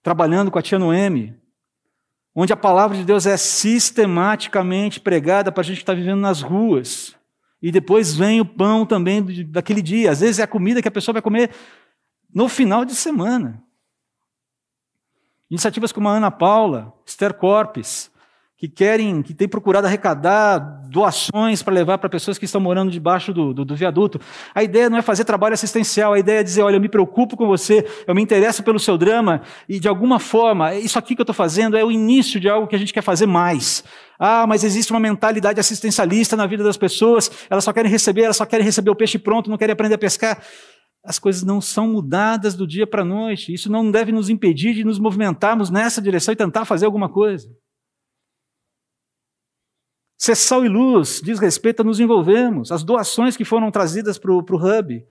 trabalhando 0.03 0.51
com 0.51 0.59
a 0.59 0.61
tia 0.61 0.77
Noemi, 0.77 1.37
onde 2.35 2.51
a 2.51 2.57
palavra 2.57 2.97
de 2.97 3.05
Deus 3.05 3.25
é 3.25 3.37
sistematicamente 3.37 4.99
pregada 4.99 5.53
para 5.53 5.61
a 5.61 5.63
gente 5.63 5.77
estar 5.77 5.93
tá 5.93 5.97
vivendo 5.97 6.19
nas 6.19 6.41
ruas. 6.41 7.15
E 7.61 7.71
depois 7.71 8.15
vem 8.15 8.39
o 8.39 8.45
pão 8.45 8.85
também 8.85 9.21
daquele 9.45 9.81
dia. 9.81 10.11
Às 10.11 10.21
vezes 10.21 10.39
é 10.39 10.43
a 10.43 10.47
comida 10.47 10.81
que 10.81 10.87
a 10.87 10.91
pessoa 10.91 11.13
vai 11.13 11.21
comer 11.21 11.49
no 12.33 12.47
final 12.47 12.85
de 12.85 12.95
semana. 12.95 13.63
Iniciativas 15.49 15.91
como 15.91 16.07
a 16.07 16.13
Ana 16.13 16.29
Paula, 16.29 16.93
Esther 17.05 17.33
Corpes, 17.33 18.11
que 18.59 18.67
querem, 18.67 19.21
que 19.21 19.33
têm 19.33 19.47
procurado 19.47 19.87
arrecadar 19.87 20.59
doações 20.89 21.63
para 21.63 21.73
levar 21.73 21.97
para 21.97 22.09
pessoas 22.09 22.37
que 22.37 22.43
estão 22.43 22.59
morando 22.59 22.91
debaixo 22.91 23.33
do, 23.33 23.53
do, 23.53 23.63
do, 23.63 23.73
viaduto. 23.73 24.19
A 24.53 24.61
ideia 24.61 24.89
não 24.89 24.97
é 24.97 25.01
fazer 25.01 25.23
trabalho 25.23 25.53
assistencial, 25.53 26.11
a 26.11 26.19
ideia 26.19 26.41
é 26.41 26.43
dizer, 26.43 26.61
olha, 26.61 26.75
eu 26.75 26.81
me 26.81 26.89
preocupo 26.89 27.37
com 27.37 27.47
você, 27.47 27.87
eu 28.05 28.13
me 28.13 28.21
interesso 28.21 28.61
pelo 28.61 28.77
seu 28.77 28.97
drama, 28.97 29.41
e 29.67 29.79
de 29.79 29.87
alguma 29.87 30.19
forma, 30.19 30.75
isso 30.75 30.99
aqui 30.99 31.15
que 31.15 31.21
eu 31.21 31.23
estou 31.23 31.33
fazendo 31.33 31.77
é 31.77 31.85
o 31.85 31.89
início 31.91 32.37
de 32.37 32.49
algo 32.49 32.67
que 32.67 32.75
a 32.75 32.79
gente 32.79 32.93
quer 32.93 33.01
fazer 33.01 33.25
mais. 33.25 33.81
Ah, 34.19 34.45
mas 34.45 34.65
existe 34.65 34.91
uma 34.91 34.99
mentalidade 34.99 35.57
assistencialista 35.57 36.35
na 36.35 36.45
vida 36.45 36.61
das 36.61 36.75
pessoas, 36.75 37.31
elas 37.49 37.63
só 37.63 37.71
querem 37.71 37.89
receber, 37.89 38.23
elas 38.23 38.35
só 38.35 38.45
querem 38.45 38.65
receber 38.65 38.89
o 38.89 38.95
peixe 38.95 39.17
pronto, 39.17 39.49
não 39.49 39.57
querem 39.57 39.71
aprender 39.71 39.95
a 39.95 39.97
pescar. 39.97 40.37
As 41.09 41.17
coisas 41.17 41.41
não 41.41 41.59
são 41.59 41.87
mudadas 41.87 42.53
do 42.53 42.67
dia 42.67 42.85
para 42.85 43.01
a 43.01 43.05
noite, 43.05 43.51
isso 43.51 43.67
não 43.67 43.89
deve 43.89 44.11
nos 44.11 44.29
impedir 44.29 44.75
de 44.75 44.83
nos 44.83 44.99
movimentarmos 44.99 45.71
nessa 45.71 45.99
direção 45.99 46.31
e 46.31 46.37
tentar 46.37 46.65
fazer 46.65 46.85
alguma 46.85 47.09
coisa. 47.09 47.49
Ser 50.15 50.35
sal 50.35 50.63
e 50.63 50.69
luz 50.69 51.19
diz 51.23 51.39
respeito 51.39 51.81
a 51.81 51.83
nos 51.83 51.99
envolvermos, 51.99 52.71
as 52.71 52.83
doações 52.83 53.35
que 53.35 53.43
foram 53.43 53.71
trazidas 53.71 54.19
para 54.19 54.31
o 54.31 54.37
Hub, 54.37 55.03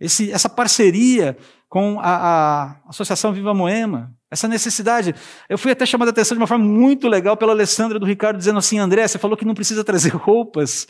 esse, 0.00 0.32
essa 0.32 0.48
parceria 0.48 1.36
com 1.68 2.00
a, 2.00 2.72
a, 2.82 2.88
Associação 2.88 3.32
Viva 3.32 3.54
Moema, 3.54 4.12
essa 4.28 4.48
necessidade. 4.48 5.14
Eu 5.48 5.56
fui 5.56 5.70
até 5.70 5.86
chamado 5.86 6.08
a 6.08 6.10
atenção 6.10 6.34
de 6.34 6.40
uma 6.40 6.48
forma 6.48 6.64
muito 6.64 7.06
legal 7.06 7.36
pela 7.36 7.52
Alessandra 7.52 8.00
do 8.00 8.06
Ricardo, 8.06 8.38
dizendo 8.38 8.58
assim: 8.58 8.80
André, 8.80 9.06
você 9.06 9.20
falou 9.20 9.36
que 9.36 9.44
não 9.44 9.54
precisa 9.54 9.84
trazer 9.84 10.08
roupas 10.18 10.88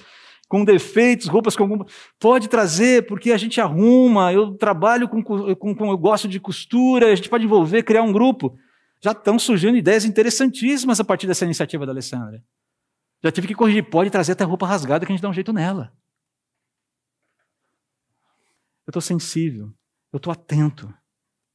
com 0.49 0.65
defeitos, 0.65 1.27
roupas 1.29 1.55
com. 1.55 1.85
Pode 2.19 2.49
trazer, 2.49 3.07
porque 3.07 3.31
a 3.33 3.37
gente 3.37 3.61
arruma, 3.61 4.33
eu 4.33 4.57
trabalho 4.57 5.09
com, 5.09 5.23
com, 5.23 5.55
com 5.55 5.91
eu 5.91 5.99
gosto 5.99 6.27
de 6.27 6.41
costura, 6.41 7.13
a 7.13 7.15
gente 7.15 7.29
pode 7.29 7.45
envolver, 7.45 7.83
criar 7.83 8.03
um 8.03 8.13
grupo. 8.13 8.59
Já 9.01 9.13
estão 9.13 9.39
surgindo 9.39 9.77
ideias 9.77 10.05
interessantíssimas 10.05 10.99
a 10.99 11.05
partir 11.05 11.27
dessa 11.27 11.45
iniciativa 11.45 11.87
da 11.87 11.93
Alessandra. 11.93 12.43
Já 13.23 13.31
tive 13.31 13.47
que 13.47 13.55
corrigir. 13.55 13.89
Pode 13.89 14.11
trazer 14.11 14.33
até 14.33 14.45
roupa 14.45 14.67
rasgada 14.67 15.05
que 15.05 15.13
a 15.13 15.15
gente 15.15 15.23
dá 15.23 15.29
um 15.29 15.35
jeito 15.35 15.53
nela. 15.53 15.93
Eu 18.87 18.91
estou 18.91 19.03
sensível. 19.03 19.73
Eu 20.13 20.17
estou 20.17 20.33
atento. 20.33 20.93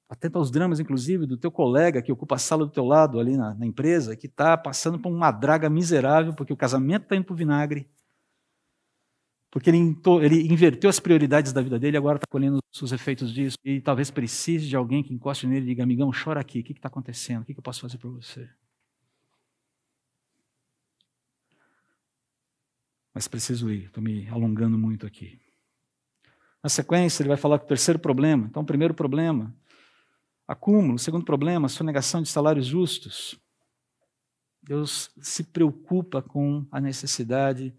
Atento 0.08 0.38
aos 0.38 0.52
dramas, 0.52 0.80
inclusive, 0.80 1.26
do 1.26 1.38
teu 1.38 1.52
colega 1.52 2.02
que 2.02 2.12
ocupa 2.12 2.36
a 2.36 2.38
sala 2.38 2.66
do 2.66 2.72
teu 2.72 2.86
lado 2.86 3.20
ali 3.20 3.36
na, 3.36 3.56
na 3.56 3.66
empresa, 3.66 4.16
que 4.16 4.28
está 4.28 4.56
passando 4.56 5.00
por 5.00 5.12
uma 5.12 5.32
draga 5.32 5.70
miserável 5.70 6.34
porque 6.34 6.54
o 6.54 6.58
casamento 6.58 7.04
está 7.04 7.16
indo 7.16 7.26
para 7.26 7.34
o 7.34 7.38
vinagre. 7.38 7.90
Porque 9.54 9.70
ele, 9.70 9.96
ele, 10.24 10.52
inverteu 10.52 10.90
as 10.90 11.00
prioridades 11.00 11.54
da 11.54 11.62
vida 11.62 11.78
dele 11.78 11.96
agora 11.96 12.18
está 12.18 12.26
colhendo 12.28 12.58
os 12.82 12.92
efeitos 12.92 13.32
disso. 13.32 13.56
E 13.64 13.80
talvez 13.80 14.10
precise 14.10 14.68
de 14.68 14.76
alguém 14.76 15.04
que 15.04 15.14
encoste 15.14 15.46
nele 15.46 15.68
e 15.68 15.70
diga: 15.70 15.84
amigão, 15.84 16.10
chora 16.12 16.40
aqui. 16.40 16.62
O 16.62 16.64
que 16.64 16.72
está 16.72 16.88
acontecendo? 16.88 17.44
O 17.44 17.46
que, 17.46 17.54
que 17.54 17.60
eu 17.60 17.64
posso 17.64 17.82
fazer 17.82 18.00
por 18.00 18.12
você? 18.12 18.50
mas 23.14 23.28
preciso 23.28 23.70
ir, 23.70 23.86
estou 23.86 24.04
me 24.04 24.28
alongando 24.30 24.78
muito 24.78 25.06
aqui. 25.06 25.40
Na 26.64 26.70
sequência, 26.70 27.22
ele 27.22 27.28
vai 27.28 27.38
falar 27.38 27.60
com 27.60 27.66
o 27.66 27.68
terceiro 27.68 28.00
problema. 28.00 28.48
Então, 28.50 28.64
o 28.64 28.66
primeiro 28.66 28.96
problema, 28.96 29.56
acúmulo. 30.48 30.98
Segundo 30.98 31.24
problema, 31.24 31.70
sonegação 31.70 32.24
de 32.24 32.30
salários 32.30 32.66
justos. 32.66 33.40
Deus 34.64 35.12
se 35.22 35.44
preocupa 35.44 36.24
com 36.24 36.66
a 36.72 36.82
necessidade 36.82 37.72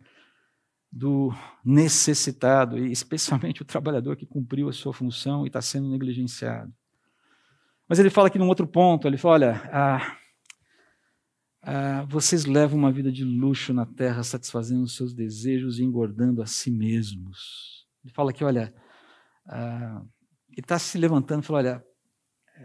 do 0.95 1.32
necessitado, 1.64 2.78
e 2.78 2.92
especialmente 2.92 3.62
o 3.62 3.64
trabalhador 3.64 4.16
que 4.16 4.26
cumpriu 4.26 4.68
a 4.68 4.72
sua 4.72 4.92
função 4.92 5.45
e 5.45 5.49
está 5.49 5.61
sendo 5.61 5.90
negligenciado. 5.90 6.72
Mas 7.88 7.99
ele 7.99 8.11
fala 8.11 8.28
aqui 8.28 8.38
num 8.38 8.49
outro 8.49 8.66
ponto, 8.66 9.09
ele 9.09 9.18
fala, 9.18 9.34
olha, 9.34 9.70
a 9.72 10.16
ah, 11.66 12.05
vocês 12.09 12.45
levam 12.45 12.78
uma 12.78 12.92
vida 12.92 13.11
de 13.11 13.24
luxo 13.24 13.72
na 13.72 13.86
terra, 13.86 14.22
satisfazendo 14.22 14.82
os 14.82 14.95
seus 14.95 15.14
desejos 15.14 15.78
e 15.78 15.82
engordando 15.82 16.42
a 16.42 16.47
si 16.47 16.70
mesmos. 16.70 17.86
Ele 18.05 18.12
fala 18.12 18.30
aqui, 18.30 18.45
olha, 18.45 18.72
ah, 19.49 20.03
ele 20.51 20.61
está 20.61 20.78
se 20.78 20.99
levantando 20.99 21.42
e 21.42 21.47
fala, 21.47 21.59
olha, 21.61 21.84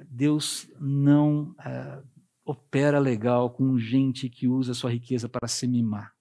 Deus 0.09 0.69
não 0.79 1.55
ah, 1.59 2.03
opera 2.45 2.99
legal 2.99 3.49
com 3.49 3.77
gente 3.77 4.29
que 4.29 4.49
usa 4.49 4.73
sua 4.73 4.91
riqueza 4.91 5.29
para 5.29 5.47
se 5.47 5.65
mimar. 5.65 6.13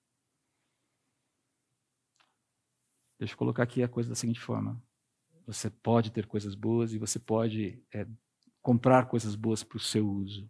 Deixa 3.19 3.35
eu 3.35 3.39
colocar 3.39 3.63
aqui 3.63 3.83
a 3.83 3.89
coisa 3.89 4.09
da 4.09 4.15
seguinte 4.15 4.41
forma: 4.41 4.81
você 5.47 5.69
pode 5.71 6.11
ter 6.13 6.27
coisas 6.27 6.55
boas 6.55 6.93
e 6.93 6.99
você 6.99 7.19
pode 7.19 7.83
é, 7.93 8.07
comprar 8.63 9.07
coisas 9.07 9.35
boas 9.35 9.63
para 9.63 9.77
o 9.77 9.81
seu 9.81 10.09
uso. 10.09 10.49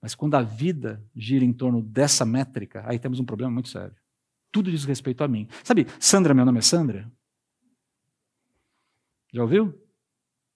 Mas 0.00 0.14
quando 0.14 0.34
a 0.34 0.42
vida 0.42 1.02
gira 1.14 1.44
em 1.44 1.52
torno 1.52 1.82
dessa 1.82 2.24
métrica, 2.24 2.84
aí 2.86 2.98
temos 2.98 3.18
um 3.18 3.24
problema 3.24 3.50
muito 3.50 3.68
sério. 3.68 3.96
Tudo 4.52 4.70
diz 4.70 4.84
respeito 4.84 5.24
a 5.24 5.28
mim. 5.28 5.48
Sabe, 5.64 5.86
Sandra, 5.98 6.34
meu 6.34 6.44
nome 6.44 6.58
é 6.58 6.62
Sandra? 6.62 7.10
Já 9.32 9.42
ouviu? 9.42 9.74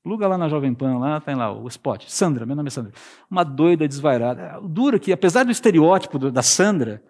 Pluga 0.03 0.26
lá 0.26 0.37
na 0.37 0.49
Jovem 0.49 0.74
Pan, 0.74 0.99
lá 0.99 1.20
tem 1.20 1.35
lá 1.35 1.53
o 1.53 1.68
spot. 1.68 2.09
Sandra, 2.09 2.45
meu 2.45 2.57
nome 2.57 2.68
é 2.68 2.70
Sandra. 2.70 2.93
Uma 3.30 3.45
doida 3.45 3.87
desvairada. 3.87 4.61
Dura 4.61 4.99
que, 4.99 5.12
apesar 5.12 5.45
do 5.45 5.53
estereótipo 5.53 6.18
da 6.18 6.43
Sandra, 6.43 7.03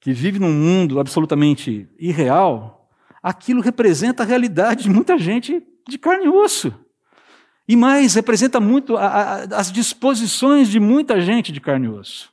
que 0.00 0.12
vive 0.12 0.38
num 0.38 0.52
mundo 0.52 1.00
absolutamente 1.00 1.88
irreal, 1.98 2.88
aquilo 3.22 3.60
representa 3.60 4.22
a 4.22 4.26
realidade 4.26 4.84
de 4.84 4.90
muita 4.90 5.18
gente 5.18 5.62
de 5.88 5.98
carne 5.98 6.26
e 6.26 6.28
osso. 6.28 6.72
E 7.66 7.76
mais, 7.76 8.14
representa 8.14 8.60
muito 8.60 8.96
a, 8.96 9.06
a, 9.06 9.42
as 9.58 9.70
disposições 9.70 10.68
de 10.68 10.80
muita 10.80 11.20
gente 11.20 11.52
de 11.52 11.60
carne 11.60 11.86
e 11.86 11.90
osso. 11.90 12.32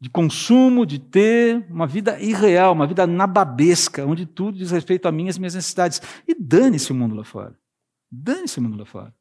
De 0.00 0.08
consumo, 0.08 0.86
de 0.86 0.98
ter 0.98 1.66
uma 1.70 1.86
vida 1.86 2.18
irreal, 2.20 2.72
uma 2.72 2.86
vida 2.86 3.06
nababesca, 3.06 4.06
onde 4.06 4.26
tudo 4.26 4.58
diz 4.58 4.70
respeito 4.70 5.06
a 5.06 5.12
mim 5.12 5.26
e 5.26 5.28
as 5.28 5.38
minhas 5.38 5.54
necessidades. 5.54 6.00
E 6.26 6.34
dane-se 6.34 6.90
o 6.90 6.94
mundo 6.94 7.14
lá 7.14 7.24
fora. 7.24 7.56
Dane-se 8.10 8.58
o 8.58 8.62
mundo 8.62 8.78
lá 8.78 8.86
fora. 8.86 9.14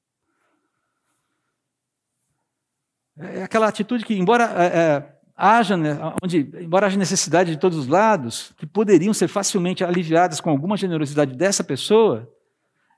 É 3.18 3.44
aquela 3.44 3.68
atitude 3.68 4.06
que, 4.06 4.14
embora 4.14 4.46
é, 4.46 4.66
é, 4.66 5.20
haja, 5.36 5.76
né, 5.76 5.98
onde, 6.24 6.40
embora 6.62 6.88
haja 6.88 6.98
necessidade 6.98 7.52
de 7.52 7.60
todos 7.60 7.78
os 7.78 7.88
lados, 7.88 8.54
que 8.58 8.66
poderiam 8.66 9.14
ser 9.14 9.28
facilmente 9.28 9.84
aliviadas 9.84 10.40
com 10.40 10.50
alguma 10.50 10.78
generosidade 10.78 11.36
dessa 11.36 11.64
pessoa, 11.64 12.32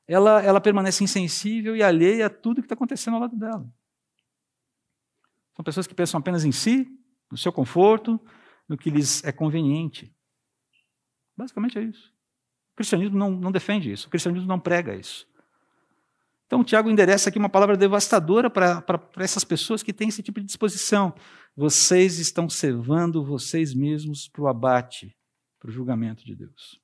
ela, 0.08 0.42
ela 0.42 0.62
permanece 0.62 1.04
insensível 1.04 1.76
e 1.76 1.82
alheia 1.82 2.28
a 2.28 2.30
tudo 2.30 2.62
que 2.62 2.66
está 2.66 2.76
acontecendo 2.76 3.16
ao 3.16 3.22
lado 3.22 3.36
dela. 3.36 3.66
São 5.56 5.64
pessoas 5.64 5.88
que 5.88 5.96
pensam 5.96 6.20
apenas 6.20 6.44
em 6.44 6.52
si, 6.52 6.88
no 7.32 7.38
seu 7.38 7.52
conforto, 7.52 8.20
no 8.68 8.78
que 8.78 8.90
lhes 8.90 9.24
é 9.24 9.32
conveniente. 9.32 10.14
Basicamente 11.38 11.78
é 11.78 11.84
isso. 11.84 12.12
O 12.74 12.76
cristianismo 12.76 13.18
não, 13.18 13.32
não 13.32 13.52
defende 13.52 13.92
isso, 13.92 14.08
o 14.08 14.10
cristianismo 14.10 14.48
não 14.48 14.60
prega 14.60 14.96
isso. 14.96 15.28
Então, 16.54 16.64
Tiago 16.64 16.88
endereça 16.88 17.30
aqui 17.30 17.40
uma 17.40 17.50
palavra 17.50 17.76
devastadora 17.76 18.48
para 18.48 18.84
essas 19.18 19.44
pessoas 19.44 19.82
que 19.82 19.92
têm 19.92 20.10
esse 20.10 20.22
tipo 20.22 20.40
de 20.40 20.46
disposição. 20.46 21.12
Vocês 21.56 22.20
estão 22.20 22.48
cevando 22.48 23.26
vocês 23.26 23.74
mesmos 23.74 24.28
para 24.28 24.44
o 24.44 24.48
abate, 24.48 25.18
para 25.60 25.72
o 25.72 25.74
julgamento 25.74 26.24
de 26.24 26.36
Deus. 26.36 26.80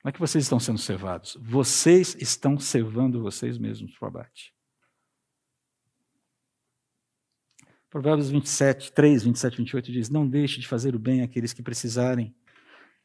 Como 0.00 0.08
é 0.08 0.12
que 0.12 0.18
vocês 0.18 0.44
estão 0.44 0.58
sendo 0.58 0.78
cevados? 0.78 1.36
Vocês 1.42 2.16
estão 2.18 2.58
cevando 2.58 3.20
vocês 3.20 3.58
mesmos 3.58 3.92
para 3.98 4.06
o 4.06 4.08
abate. 4.08 4.54
Provérbios 7.90 8.30
27, 8.30 8.92
3, 8.92 9.24
27, 9.24 9.56
28 9.58 9.92
diz: 9.92 10.08
Não 10.08 10.26
deixe 10.26 10.58
de 10.58 10.66
fazer 10.66 10.94
o 10.94 10.98
bem 10.98 11.20
àqueles 11.20 11.52
que 11.52 11.62
precisarem, 11.62 12.34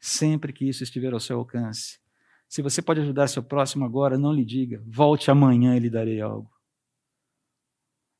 sempre 0.00 0.54
que 0.54 0.66
isso 0.66 0.82
estiver 0.82 1.12
ao 1.12 1.20
seu 1.20 1.36
alcance. 1.36 2.07
Se 2.48 2.62
você 2.62 2.80
pode 2.80 3.00
ajudar 3.00 3.28
seu 3.28 3.42
próximo 3.42 3.84
agora, 3.84 4.16
não 4.16 4.32
lhe 4.32 4.44
diga, 4.44 4.82
volte 4.86 5.30
amanhã 5.30 5.76
e 5.76 5.80
lhe 5.80 5.90
darei 5.90 6.20
algo. 6.20 6.50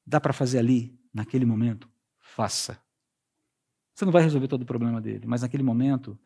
Dá 0.07 0.21
para 0.21 0.33
fazer 0.33 0.59
ali, 0.59 0.99
naquele 1.13 1.47
momento? 1.47 1.91
Faça. 2.21 2.81
Você 3.95 4.05
não 4.05 4.13
vai 4.13 4.23
resolver 4.23 4.47
todo 4.47 4.63
o 4.63 4.67
problema 4.67 5.01
dele, 5.01 5.27
mas 5.27 5.43
naquele 5.43 5.63
momento, 5.63 6.19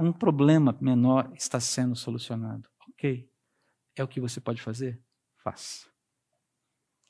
um 0.00 0.12
problema 0.12 0.76
menor 0.80 1.32
está 1.34 1.58
sendo 1.58 1.96
solucionado. 1.96 2.68
Ok. 2.90 3.28
É 3.96 4.04
o 4.04 4.08
que 4.08 4.20
você 4.20 4.40
pode 4.40 4.62
fazer? 4.62 5.02
Faça. 5.42 5.90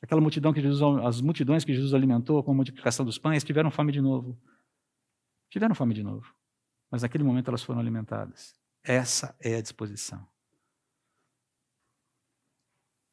Aquela 0.01 0.21
multidão 0.21 0.53
que 0.53 0.61
Jesus, 0.61 0.81
as 1.05 1.21
multidões 1.21 1.65
que 1.65 1.75
Jesus 1.75 1.95
alimentou 1.95 2.43
com 2.43 2.53
a 2.53 2.55
multiplicação 2.55 3.05
dos 3.05 3.19
pães 3.19 3.45
tiveram 3.45 3.71
fome 3.71 3.93
de 3.93 4.01
novo. 4.01 4.41
Tiveram 5.51 5.75
fome 5.75 5.95
de 5.95 6.03
novo. 6.03 6.35
Mas 6.91 7.03
naquele 7.03 7.23
momento 7.23 7.49
elas 7.49 7.63
foram 7.63 7.81
alimentadas. 7.81 8.55
Essa 8.85 9.35
é 9.41 9.57
a 9.57 9.63
disposição. 9.63 10.27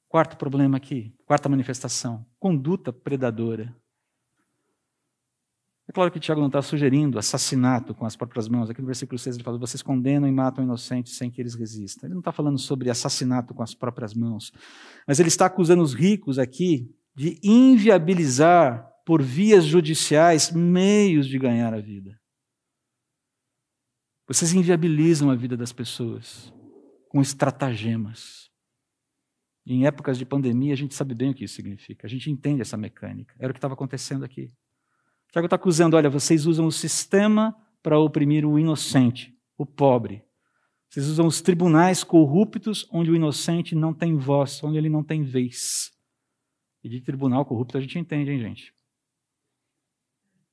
Quarto 0.07 0.37
problema 0.37 0.77
aqui, 0.77 1.15
quarta 1.25 1.47
manifestação: 1.47 2.25
conduta 2.39 2.91
predadora. 2.91 3.75
É 5.87 5.91
claro 5.91 6.11
que 6.11 6.19
Tiago 6.19 6.39
não 6.39 6.47
está 6.47 6.61
sugerindo 6.61 7.17
assassinato 7.17 7.95
com 7.95 8.05
as 8.05 8.15
próprias 8.15 8.47
mãos. 8.47 8.69
Aqui 8.69 8.79
no 8.79 8.87
versículo 8.87 9.17
6 9.17 9.35
ele 9.35 9.43
fala: 9.43 9.57
vocês 9.57 9.81
condenam 9.81 10.27
e 10.27 10.31
matam 10.31 10.63
inocentes 10.63 11.15
sem 11.15 11.31
que 11.31 11.41
eles 11.41 11.55
resistam. 11.55 12.07
Ele 12.07 12.13
não 12.13 12.21
está 12.21 12.31
falando 12.31 12.57
sobre 12.57 12.89
assassinato 12.89 13.53
com 13.53 13.63
as 13.63 13.73
próprias 13.73 14.13
mãos. 14.13 14.51
Mas 15.07 15.19
ele 15.19 15.29
está 15.29 15.45
acusando 15.45 15.81
os 15.81 15.93
ricos 15.93 16.37
aqui 16.37 16.95
de 17.15 17.39
inviabilizar, 17.43 18.87
por 19.05 19.23
vias 19.23 19.65
judiciais, 19.65 20.51
meios 20.51 21.27
de 21.27 21.39
ganhar 21.39 21.73
a 21.73 21.81
vida. 21.81 22.18
Vocês 24.29 24.53
inviabilizam 24.53 25.31
a 25.31 25.35
vida 25.35 25.57
das 25.57 25.73
pessoas 25.73 26.53
com 27.07 27.19
estratagemas. 27.19 28.51
E 29.65 29.73
em 29.73 29.87
épocas 29.87 30.19
de 30.19 30.25
pandemia, 30.25 30.71
a 30.71 30.77
gente 30.77 30.93
sabe 30.93 31.15
bem 31.15 31.31
o 31.31 31.33
que 31.33 31.45
isso 31.45 31.55
significa. 31.55 32.05
A 32.05 32.09
gente 32.09 32.29
entende 32.29 32.61
essa 32.61 32.77
mecânica. 32.77 33.33
Era 33.39 33.49
o 33.49 33.53
que 33.55 33.57
estava 33.57 33.73
acontecendo 33.73 34.23
aqui. 34.23 34.53
Tiago 35.31 35.47
está 35.47 35.55
acusando: 35.55 35.97
olha, 35.97 36.11
vocês 36.11 36.45
usam 36.45 36.67
o 36.67 36.71
sistema 36.71 37.55
para 37.81 37.97
oprimir 37.97 38.45
o 38.45 38.59
inocente, 38.59 39.35
o 39.57 39.65
pobre. 39.65 40.23
Vocês 40.87 41.07
usam 41.07 41.25
os 41.25 41.41
tribunais 41.41 42.03
corruptos, 42.03 42.87
onde 42.91 43.09
o 43.09 43.15
inocente 43.15 43.73
não 43.73 43.95
tem 43.95 44.15
voz, 44.15 44.63
onde 44.63 44.77
ele 44.77 44.89
não 44.89 45.03
tem 45.03 45.23
vez. 45.23 45.91
E 46.83 46.89
de 46.89 47.01
tribunal 47.01 47.43
corrupto 47.45 47.79
a 47.79 47.81
gente 47.81 47.97
entende, 47.97 48.29
hein, 48.29 48.39
gente? 48.39 48.75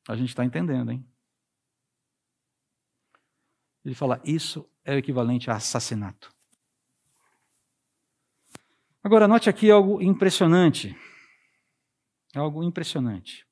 A 0.08 0.16
gente 0.16 0.30
está 0.30 0.46
entendendo, 0.46 0.92
hein? 0.92 1.06
Ele 3.86 3.94
fala: 3.94 4.20
isso 4.24 4.68
é 4.84 4.96
o 4.96 4.98
equivalente 4.98 5.48
a 5.48 5.54
assassinato. 5.54 6.34
Agora, 9.02 9.28
note 9.28 9.48
aqui 9.48 9.70
algo 9.70 10.02
impressionante. 10.02 10.96
Algo 12.34 12.64
impressionante. 12.64 13.46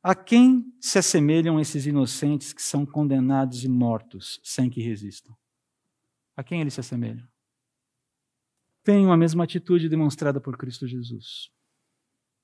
A 0.00 0.14
quem 0.14 0.72
se 0.80 0.98
assemelham 0.98 1.58
esses 1.58 1.84
inocentes 1.84 2.52
que 2.52 2.62
são 2.62 2.86
condenados 2.86 3.64
e 3.64 3.68
mortos 3.68 4.40
sem 4.44 4.70
que 4.70 4.80
resistam? 4.80 5.36
A 6.36 6.44
quem 6.44 6.60
eles 6.60 6.74
se 6.74 6.80
assemelham? 6.80 7.26
Tenham 8.84 9.12
a 9.12 9.16
mesma 9.16 9.44
atitude 9.44 9.88
demonstrada 9.88 10.40
por 10.40 10.56
Cristo 10.56 10.86
Jesus. 10.86 11.50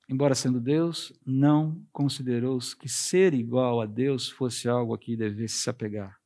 Embora 0.09 0.35
sendo 0.35 0.59
Deus, 0.59 1.13
não 1.25 1.81
considerou 1.91 2.59
que 2.79 2.89
ser 2.89 3.33
igual 3.33 3.79
a 3.79 3.85
Deus 3.85 4.29
fosse 4.29 4.67
algo 4.67 4.93
a 4.93 4.99
que 4.99 5.15
devesse 5.15 5.55
se 5.55 5.69
apegar. 5.69 6.16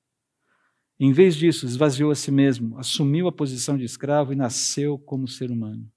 Em 1.03 1.11
vez 1.11 1.35
disso, 1.35 1.65
esvaziou 1.65 2.11
a 2.11 2.15
si 2.15 2.29
mesmo, 2.29 2.77
assumiu 2.77 3.27
a 3.27 3.31
posição 3.31 3.75
de 3.75 3.83
escravo 3.83 4.33
e 4.33 4.35
nasceu 4.35 4.99
como 4.99 5.27
ser 5.27 5.49
humano. 5.49 5.91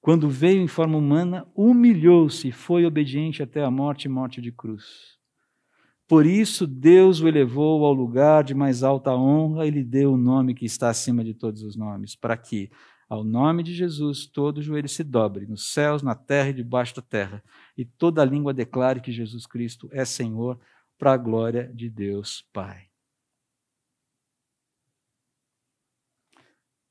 Quando 0.00 0.30
veio 0.30 0.62
em 0.62 0.66
forma 0.66 0.96
humana, 0.96 1.46
humilhou-se 1.54 2.48
e 2.48 2.50
foi 2.50 2.86
obediente 2.86 3.42
até 3.42 3.62
a 3.62 3.70
morte 3.70 4.06
e 4.06 4.08
morte 4.08 4.40
de 4.40 4.50
cruz. 4.50 5.18
Por 6.08 6.24
isso, 6.24 6.66
Deus 6.66 7.20
o 7.20 7.28
elevou 7.28 7.84
ao 7.84 7.92
lugar 7.92 8.42
de 8.42 8.54
mais 8.54 8.82
alta 8.82 9.14
honra 9.14 9.66
e 9.66 9.70
lhe 9.70 9.84
deu 9.84 10.14
o 10.14 10.16
nome 10.16 10.54
que 10.54 10.64
está 10.64 10.88
acima 10.88 11.22
de 11.22 11.34
todos 11.34 11.62
os 11.62 11.76
nomes, 11.76 12.16
para 12.16 12.34
que, 12.34 12.70
ao 13.06 13.22
nome 13.22 13.62
de 13.62 13.74
Jesus, 13.74 14.24
todo 14.26 14.62
joelho 14.62 14.88
se 14.88 15.04
dobre, 15.04 15.46
nos 15.46 15.70
céus, 15.70 16.02
na 16.02 16.14
terra 16.14 16.48
e 16.48 16.54
debaixo 16.54 16.96
da 16.96 17.02
terra, 17.02 17.44
e 17.76 17.84
toda 17.84 18.24
língua 18.24 18.54
declare 18.54 19.02
que 19.02 19.12
Jesus 19.12 19.46
Cristo 19.46 19.86
é 19.92 20.02
Senhor, 20.06 20.58
para 20.96 21.12
a 21.12 21.18
glória 21.18 21.70
de 21.74 21.90
Deus 21.90 22.42
Pai. 22.54 22.93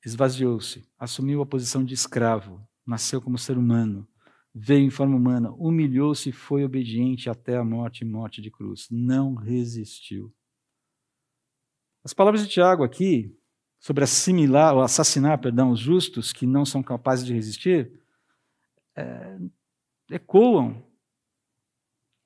Esvaziou-se, 0.06 0.86
assumiu 0.99 1.41
a 1.41 1.45
posição 1.45 1.84
de 1.84 1.93
escravo, 1.93 2.62
nasceu 2.86 3.22
como 3.22 3.38
ser 3.38 3.58
humano, 3.58 4.08
veio 4.54 4.86
em 4.86 4.89
forma 4.89 5.16
humana, 5.16 5.51
humilhou-se 5.51 6.30
e 6.30 6.34
foi 6.34 6.64
obediente 6.64 7.30
até 7.30 7.58
a 7.58 7.64
morte 7.64 8.04
morte 8.04 8.41
de 8.41 8.51
cruz. 8.51 8.88
Não 8.91 9.34
resistiu. 9.34 10.34
As 12.04 12.14
palavras 12.14 12.43
de 12.43 12.49
Tiago 12.49 12.84
aqui, 12.84 13.34
sobre 13.80 14.04
assimilar 14.04 14.76
ou 14.76 14.82
assassinar, 14.82 15.39
perdão, 15.39 15.72
os 15.72 15.80
justos 15.80 16.34
que 16.34 16.45
não 16.45 16.66
são 16.66 16.84
capazes 16.84 17.26
de 17.26 17.34
resistir, 17.34 17.91
é, 18.95 19.39
ecoam 20.10 20.86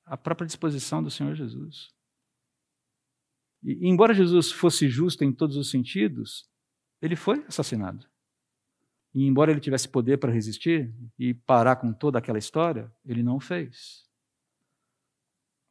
a 0.04 0.16
própria 0.16 0.46
disposição 0.46 1.02
do 1.02 1.10
Senhor 1.10 1.34
Jesus. 1.34 1.90
E, 3.62 3.88
embora 3.88 4.14
Jesus 4.14 4.50
fosse 4.50 4.88
justo 4.88 5.24
em 5.24 5.32
todos 5.32 5.56
os 5.56 5.70
sentidos, 5.70 6.47
ele 7.00 7.16
foi 7.16 7.44
assassinado. 7.46 8.06
E 9.14 9.26
embora 9.26 9.50
ele 9.50 9.60
tivesse 9.60 9.88
poder 9.88 10.18
para 10.18 10.32
resistir 10.32 10.94
e 11.18 11.32
parar 11.32 11.76
com 11.76 11.92
toda 11.92 12.18
aquela 12.18 12.38
história, 12.38 12.92
ele 13.04 13.22
não 13.22 13.36
o 13.36 13.40
fez. 13.40 14.06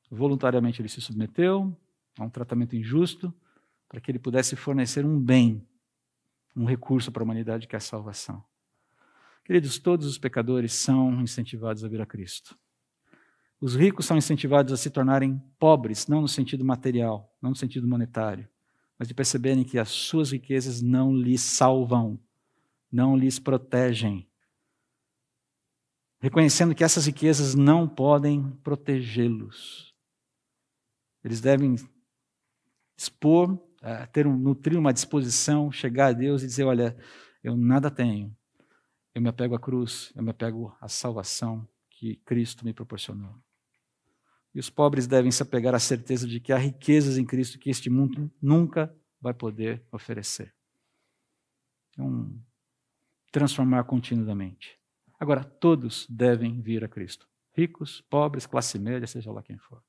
Voluntariamente 0.10 0.82
ele 0.82 0.90
se 0.90 1.02
submeteu 1.02 1.76
a 2.18 2.24
um 2.24 2.30
tratamento 2.30 2.76
injusto 2.76 3.34
para 3.88 4.02
que 4.02 4.10
ele 4.12 4.20
pudesse 4.20 4.56
fornecer 4.56 5.06
um 5.06 5.20
bem, 5.20 5.66
um 6.56 6.66
recurso 6.66 7.12
para 7.12 7.22
a 7.22 7.26
humanidade 7.26 7.68
que 7.68 7.76
é 7.76 7.78
a 7.78 7.82
salvação. 7.82 8.44
Queridos, 9.46 9.78
todos 9.78 10.06
os 10.08 10.18
pecadores 10.18 10.74
são 10.74 11.22
incentivados 11.22 11.84
a 11.84 11.88
vir 11.88 12.02
a 12.02 12.06
Cristo. 12.06 12.58
Os 13.62 13.76
ricos 13.76 14.06
são 14.06 14.18
incentivados 14.18 14.74
a 14.74 14.78
se 14.78 14.90
tornarem 14.90 15.42
pobres, 15.58 16.08
não 16.08 16.22
no 16.22 16.28
sentido 16.28 16.66
material, 16.66 17.34
não 17.42 17.52
no 17.52 17.56
sentido 17.56 17.88
monetário, 17.88 18.48
mas 18.98 19.08
de 19.08 19.14
perceberem 19.14 19.64
que 19.64 19.78
as 19.78 19.90
suas 19.90 20.32
riquezas 20.32 20.82
não 20.82 21.16
lhes 21.16 21.42
salvam, 21.42 22.20
não 22.92 23.16
lhes 23.16 23.40
protegem. 23.40 24.28
Reconhecendo 26.20 26.74
que 26.74 26.84
essas 26.84 27.06
riquezas 27.06 27.54
não 27.54 27.88
podem 27.88 28.50
protegê-los. 28.64 29.94
Eles 31.24 31.40
devem 31.40 31.76
expor, 32.98 33.60
eh, 33.82 34.06
ter 34.08 34.26
um, 34.26 34.36
nutrir 34.36 34.80
uma 34.80 34.94
disposição, 34.94 35.72
chegar 35.72 36.08
a 36.08 36.14
Deus 36.14 36.42
e 36.42 36.48
dizer: 36.48 36.64
Olha, 36.64 36.98
eu 37.44 37.56
nada 37.56 37.92
tenho, 37.92 38.36
eu 39.14 39.22
me 39.22 39.30
apego 39.30 39.56
à 39.56 39.60
cruz, 39.60 40.12
eu 40.16 40.24
me 40.24 40.32
apego 40.32 40.76
à 40.82 40.88
salvação 40.88 41.68
que 41.90 42.16
Cristo 42.18 42.66
me 42.66 42.74
proporcionou. 42.74 43.36
E 44.58 44.60
os 44.60 44.72
pobres 44.72 45.06
devem 45.06 45.30
se 45.30 45.44
apegar 45.44 45.76
à 45.76 45.80
certeza 45.80 46.28
de 46.28 46.40
que 46.40 46.52
há 46.52 46.58
riquezas 46.58 47.20
em 47.20 47.24
Cristo 47.24 47.60
que 47.60 47.70
este 47.70 47.92
mundo 47.92 48.32
nunca 48.42 48.92
vai 49.22 49.32
poder 49.32 49.86
oferecer. 49.92 50.52
Um 51.96 52.42
transformar 53.32 53.84
continuamente. 53.84 54.80
Agora, 55.20 55.44
todos 55.44 56.08
devem 56.10 56.60
vir 56.60 56.84
a 56.84 56.88
Cristo. 56.88 57.30
Ricos, 57.56 58.02
pobres, 58.10 58.48
classe 58.48 58.80
média, 58.80 59.06
seja 59.06 59.32
lá 59.32 59.44
quem 59.44 59.60
for. 59.60 59.80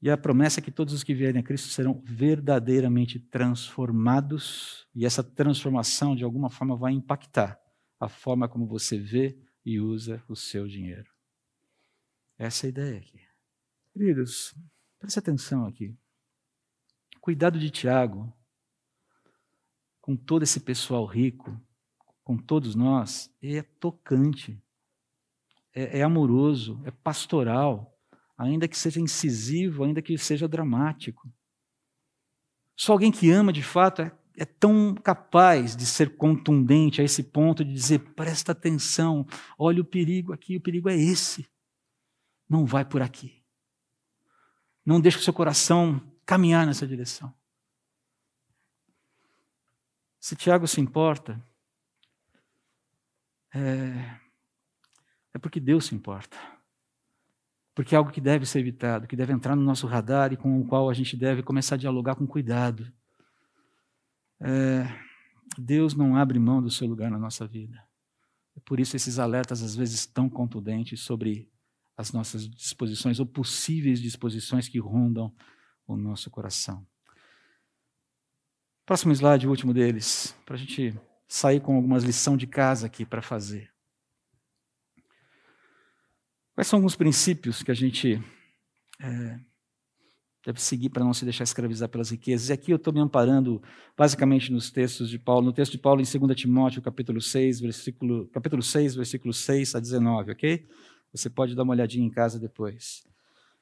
E 0.00 0.10
a 0.10 0.16
promessa 0.16 0.60
é 0.60 0.62
que 0.62 0.70
todos 0.70 0.94
os 0.94 1.04
que 1.04 1.12
vierem 1.12 1.42
a 1.42 1.44
Cristo 1.44 1.68
serão 1.68 2.02
verdadeiramente 2.02 3.20
transformados, 3.20 4.88
e 4.94 5.04
essa 5.04 5.22
transformação, 5.22 6.16
de 6.16 6.24
alguma 6.24 6.48
forma, 6.48 6.78
vai 6.78 6.94
impactar 6.94 7.60
a 8.00 8.08
forma 8.08 8.48
como 8.48 8.66
você 8.66 8.98
vê 8.98 9.38
e 9.66 9.78
usa 9.78 10.24
o 10.26 10.34
seu 10.34 10.66
dinheiro. 10.66 11.11
Essa 12.42 12.66
é 12.66 12.68
a 12.68 12.70
ideia 12.70 12.98
aqui. 12.98 13.20
Queridos, 13.92 14.52
preste 14.98 15.16
atenção 15.16 15.64
aqui. 15.64 15.96
Cuidado 17.20 17.56
de 17.56 17.70
Tiago 17.70 18.36
com 20.00 20.16
todo 20.16 20.42
esse 20.42 20.58
pessoal 20.58 21.06
rico, 21.06 21.56
com 22.24 22.36
todos 22.36 22.74
nós, 22.74 23.32
é 23.40 23.62
tocante, 23.62 24.60
é, 25.72 26.00
é 26.00 26.02
amoroso, 26.02 26.82
é 26.84 26.90
pastoral, 26.90 27.96
ainda 28.36 28.66
que 28.66 28.76
seja 28.76 28.98
incisivo, 28.98 29.84
ainda 29.84 30.02
que 30.02 30.18
seja 30.18 30.48
dramático. 30.48 31.32
Só 32.76 32.94
alguém 32.94 33.12
que 33.12 33.30
ama 33.30 33.52
de 33.52 33.62
fato 33.62 34.02
é, 34.02 34.12
é 34.36 34.44
tão 34.44 34.96
capaz 34.96 35.76
de 35.76 35.86
ser 35.86 36.16
contundente 36.16 37.00
a 37.00 37.04
esse 37.04 37.22
ponto 37.22 37.64
de 37.64 37.72
dizer: 37.72 38.00
presta 38.16 38.50
atenção, 38.50 39.24
olha 39.56 39.80
o 39.80 39.84
perigo 39.84 40.32
aqui, 40.32 40.56
o 40.56 40.60
perigo 40.60 40.88
é 40.88 40.96
esse. 40.96 41.51
Não 42.52 42.66
vai 42.66 42.84
por 42.84 43.00
aqui. 43.00 43.42
Não 44.84 45.00
deixe 45.00 45.16
o 45.16 45.22
seu 45.22 45.32
coração 45.32 46.02
caminhar 46.26 46.66
nessa 46.66 46.86
direção. 46.86 47.32
Se 50.20 50.36
Tiago 50.36 50.68
se 50.68 50.78
importa, 50.78 51.42
é, 53.54 54.18
é 55.32 55.38
porque 55.38 55.58
Deus 55.58 55.86
se 55.86 55.94
importa. 55.94 56.36
Porque 57.74 57.94
é 57.94 57.98
algo 57.98 58.10
que 58.10 58.20
deve 58.20 58.44
ser 58.44 58.58
evitado, 58.58 59.08
que 59.08 59.16
deve 59.16 59.32
entrar 59.32 59.56
no 59.56 59.62
nosso 59.62 59.86
radar 59.86 60.30
e 60.34 60.36
com 60.36 60.60
o 60.60 60.66
qual 60.66 60.90
a 60.90 60.94
gente 60.94 61.16
deve 61.16 61.42
começar 61.42 61.76
a 61.76 61.78
dialogar 61.78 62.16
com 62.16 62.26
cuidado. 62.26 62.92
É, 64.38 64.86
Deus 65.56 65.94
não 65.94 66.16
abre 66.16 66.38
mão 66.38 66.60
do 66.62 66.70
seu 66.70 66.86
lugar 66.86 67.10
na 67.10 67.18
nossa 67.18 67.46
vida. 67.46 67.82
É 68.54 68.60
por 68.60 68.78
isso 68.78 68.94
esses 68.94 69.18
alertas 69.18 69.62
às 69.62 69.74
vezes 69.74 70.04
tão 70.04 70.28
contundentes 70.28 71.00
sobre 71.00 71.50
as 71.96 72.12
nossas 72.12 72.48
disposições 72.48 73.20
ou 73.20 73.26
possíveis 73.26 74.00
disposições 74.00 74.68
que 74.68 74.78
rondam 74.78 75.34
o 75.86 75.96
nosso 75.96 76.30
coração. 76.30 76.86
Próximo 78.84 79.12
slide, 79.12 79.46
o 79.46 79.50
último 79.50 79.72
deles, 79.72 80.34
para 80.44 80.56
a 80.56 80.58
gente 80.58 80.98
sair 81.28 81.60
com 81.60 81.76
algumas 81.76 82.04
lições 82.04 82.38
de 82.38 82.46
casa 82.46 82.86
aqui 82.86 83.06
para 83.06 83.22
fazer. 83.22 83.72
Quais 86.54 86.66
são 86.66 86.78
alguns 86.78 86.96
princípios 86.96 87.62
que 87.62 87.70
a 87.70 87.74
gente 87.74 88.22
é, 89.00 89.40
deve 90.44 90.60
seguir 90.60 90.90
para 90.90 91.04
não 91.04 91.14
se 91.14 91.24
deixar 91.24 91.44
escravizar 91.44 91.88
pelas 91.88 92.10
riquezas? 92.10 92.50
E 92.50 92.52
aqui 92.52 92.70
eu 92.70 92.76
estou 92.76 92.92
me 92.92 93.00
amparando 93.00 93.62
basicamente 93.96 94.52
nos 94.52 94.70
textos 94.70 95.08
de 95.08 95.18
Paulo, 95.18 95.46
no 95.46 95.52
texto 95.52 95.72
de 95.72 95.78
Paulo 95.78 96.02
em 96.02 96.04
2 96.04 96.36
Timóteo, 96.38 96.82
capítulo 96.82 97.20
6, 97.20 97.60
versículo, 97.60 98.28
capítulo 98.28 98.62
6, 98.62 98.96
versículo 98.96 99.32
6 99.32 99.74
a 99.74 99.80
19, 99.80 100.32
ok? 100.32 100.68
Você 101.12 101.28
pode 101.28 101.54
dar 101.54 101.62
uma 101.62 101.72
olhadinha 101.72 102.06
em 102.06 102.10
casa 102.10 102.38
depois. 102.38 103.04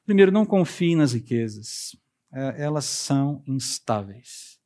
Primeiro, 0.05 0.31
não 0.31 0.45
confie 0.45 0.95
nas 0.95 1.13
riquezas. 1.13 1.95
É, 2.31 2.63
elas 2.63 2.85
são 2.85 3.43
instáveis. 3.45 4.59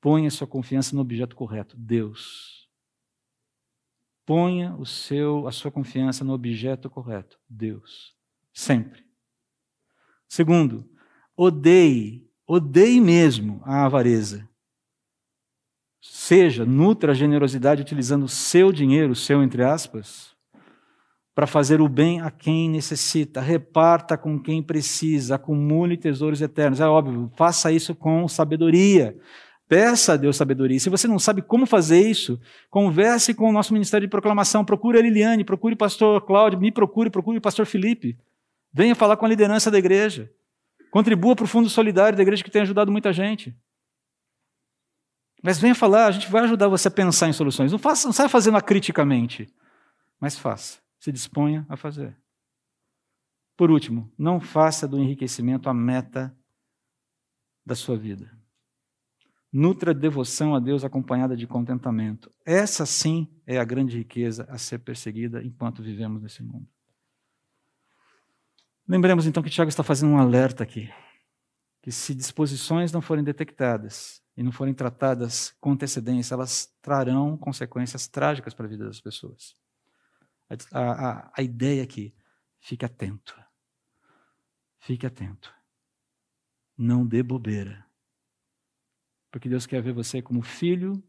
Ponha 0.00 0.30
sua 0.30 0.46
confiança 0.46 0.94
no 0.94 1.00
objeto 1.00 1.34
correto, 1.34 1.76
Deus. 1.76 2.68
Ponha 4.26 4.76
o 4.76 4.84
seu, 4.84 5.48
a 5.48 5.52
sua 5.52 5.70
confiança 5.70 6.22
no 6.22 6.34
objeto 6.34 6.90
correto, 6.90 7.40
Deus. 7.48 8.14
Sempre. 8.52 9.04
Segundo, 10.28 10.88
odeie, 11.34 12.30
odeie 12.46 13.00
mesmo 13.00 13.62
a 13.64 13.86
avareza. 13.86 14.46
Seja, 16.00 16.64
nutra 16.64 17.12
a 17.12 17.14
generosidade 17.14 17.82
utilizando 17.82 18.24
o 18.24 18.28
seu 18.28 18.70
dinheiro, 18.70 19.12
o 19.12 19.16
seu 19.16 19.42
entre 19.42 19.64
aspas, 19.64 20.36
para 21.38 21.46
fazer 21.46 21.80
o 21.80 21.88
bem 21.88 22.20
a 22.20 22.32
quem 22.32 22.68
necessita, 22.68 23.40
reparta 23.40 24.18
com 24.18 24.40
quem 24.40 24.60
precisa, 24.60 25.36
acumule 25.36 25.96
tesouros 25.96 26.42
eternos. 26.42 26.80
É 26.80 26.84
óbvio, 26.84 27.30
faça 27.36 27.70
isso 27.70 27.94
com 27.94 28.26
sabedoria. 28.26 29.16
Peça 29.68 30.14
a 30.14 30.16
Deus 30.16 30.36
sabedoria. 30.36 30.80
Se 30.80 30.90
você 30.90 31.06
não 31.06 31.16
sabe 31.16 31.40
como 31.40 31.64
fazer 31.64 32.00
isso, 32.00 32.40
converse 32.68 33.34
com 33.34 33.48
o 33.48 33.52
nosso 33.52 33.72
Ministério 33.72 34.04
de 34.04 34.10
Proclamação. 34.10 34.64
Procure 34.64 34.98
a 34.98 35.00
Liliane, 35.00 35.44
procure 35.44 35.74
o 35.74 35.76
pastor 35.76 36.20
Cláudio, 36.22 36.58
me 36.58 36.72
procure, 36.72 37.08
procure 37.08 37.38
o 37.38 37.40
pastor 37.40 37.66
Felipe. 37.66 38.18
Venha 38.72 38.96
falar 38.96 39.16
com 39.16 39.24
a 39.24 39.28
liderança 39.28 39.70
da 39.70 39.78
igreja. 39.78 40.28
Contribua 40.90 41.36
para 41.36 41.44
o 41.44 41.46
Fundo 41.46 41.70
Solidário 41.70 42.16
da 42.16 42.22
igreja 42.22 42.42
que 42.42 42.50
tem 42.50 42.62
ajudado 42.62 42.90
muita 42.90 43.12
gente. 43.12 43.56
Mas 45.40 45.60
venha 45.60 45.72
falar, 45.76 46.06
a 46.06 46.10
gente 46.10 46.28
vai 46.28 46.42
ajudar 46.42 46.66
você 46.66 46.88
a 46.88 46.90
pensar 46.90 47.28
em 47.28 47.32
soluções. 47.32 47.70
Não, 47.70 47.78
faça, 47.78 48.08
não 48.08 48.12
saia 48.12 48.28
fazendo 48.28 48.56
acriticamente, 48.56 49.48
mas 50.20 50.36
faça 50.36 50.87
se 50.98 51.12
disponha 51.12 51.66
a 51.68 51.76
fazer. 51.76 52.16
Por 53.56 53.70
último, 53.70 54.12
não 54.16 54.40
faça 54.40 54.86
do 54.86 54.98
enriquecimento 54.98 55.68
a 55.68 55.74
meta 55.74 56.36
da 57.66 57.74
sua 57.74 57.96
vida. 57.96 58.30
Nutra 59.52 59.94
devoção 59.94 60.54
a 60.54 60.60
Deus 60.60 60.84
acompanhada 60.84 61.36
de 61.36 61.46
contentamento. 61.46 62.30
Essa 62.44 62.84
sim 62.84 63.26
é 63.46 63.58
a 63.58 63.64
grande 63.64 63.96
riqueza 63.96 64.46
a 64.48 64.58
ser 64.58 64.78
perseguida 64.78 65.42
enquanto 65.42 65.82
vivemos 65.82 66.22
nesse 66.22 66.42
mundo. 66.42 66.68
Lembremos 68.86 69.26
então 69.26 69.42
que 69.42 69.50
Tiago 69.50 69.68
está 69.68 69.82
fazendo 69.82 70.12
um 70.12 70.18
alerta 70.18 70.62
aqui. 70.62 70.90
Que 71.82 71.90
se 71.90 72.14
disposições 72.14 72.92
não 72.92 73.00
forem 73.02 73.24
detectadas 73.24 74.22
e 74.36 74.42
não 74.42 74.52
forem 74.52 74.72
tratadas 74.72 75.54
com 75.60 75.72
antecedência, 75.72 76.34
elas 76.34 76.72
trarão 76.80 77.36
consequências 77.36 78.06
trágicas 78.06 78.54
para 78.54 78.66
a 78.66 78.68
vida 78.68 78.84
das 78.84 79.00
pessoas. 79.00 79.56
A, 80.48 80.80
a, 80.80 81.32
a 81.36 81.42
ideia 81.42 81.82
aqui, 81.82 82.14
fique 82.60 82.84
atento. 82.84 83.38
Fique 84.78 85.06
atento. 85.06 85.54
Não 86.76 87.06
dê 87.06 87.22
bobeira. 87.22 87.86
Porque 89.30 89.48
Deus 89.48 89.66
quer 89.66 89.82
ver 89.82 89.92
você 89.92 90.22
como 90.22 90.40
filho, 90.40 91.02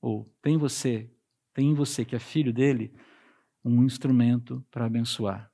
ou 0.00 0.24
tem 0.42 0.56
você, 0.56 1.10
tem 1.52 1.70
em 1.70 1.74
você 1.74 2.04
que 2.04 2.16
é 2.16 2.18
filho 2.18 2.52
dele, 2.52 2.92
um 3.64 3.84
instrumento 3.84 4.66
para 4.70 4.86
abençoar. 4.86 5.52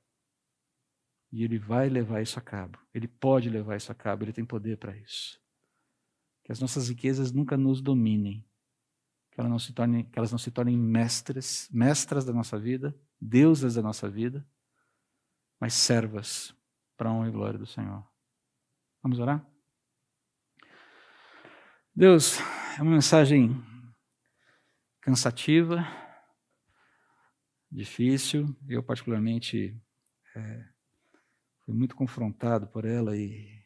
E 1.31 1.43
ele 1.43 1.59
vai 1.59 1.89
levar 1.89 2.21
isso 2.21 2.39
a 2.39 2.41
cabo. 2.41 2.79
Ele 2.93 3.07
pode 3.07 3.49
levar 3.49 3.75
isso 3.75 3.91
a 3.91 3.95
cabo, 3.95 4.23
ele 4.23 4.33
tem 4.33 4.45
poder 4.45 4.77
para 4.77 4.95
isso. 4.97 5.39
Que 6.43 6.51
as 6.51 6.59
nossas 6.59 6.89
riquezas 6.89 7.31
nunca 7.31 7.57
nos 7.57 7.81
dominem. 7.81 8.41
Que 9.29 9.37
que, 9.37 9.41
ela 9.41 9.49
não 9.49 9.59
se 9.59 9.71
torne, 9.71 10.03
que 10.05 10.17
elas 10.17 10.31
não 10.31 10.39
se 10.39 10.49
tornem 10.49 10.75
mestres, 10.75 11.69
mestras 11.71 12.25
da 12.25 12.33
nossa 12.33 12.57
vida, 12.57 12.97
deusas 13.19 13.75
da 13.75 13.81
nossa 13.81 14.09
vida, 14.09 14.47
mas 15.59 15.73
servas 15.73 16.55
para 16.95 17.09
a 17.09 17.13
honra 17.13 17.29
e 17.29 17.31
glória 17.31 17.59
do 17.59 17.65
Senhor. 17.65 18.05
Vamos 19.01 19.19
orar? 19.19 19.45
Deus, 21.95 22.39
é 22.77 22.81
uma 22.81 22.91
mensagem 22.91 23.55
cansativa, 25.01 25.85
difícil. 27.71 28.55
Eu, 28.67 28.83
particularmente, 28.83 29.79
é, 30.35 30.69
fui 31.65 31.73
muito 31.73 31.95
confrontado 31.95 32.67
por 32.67 32.85
ela 32.85 33.17
e, 33.17 33.65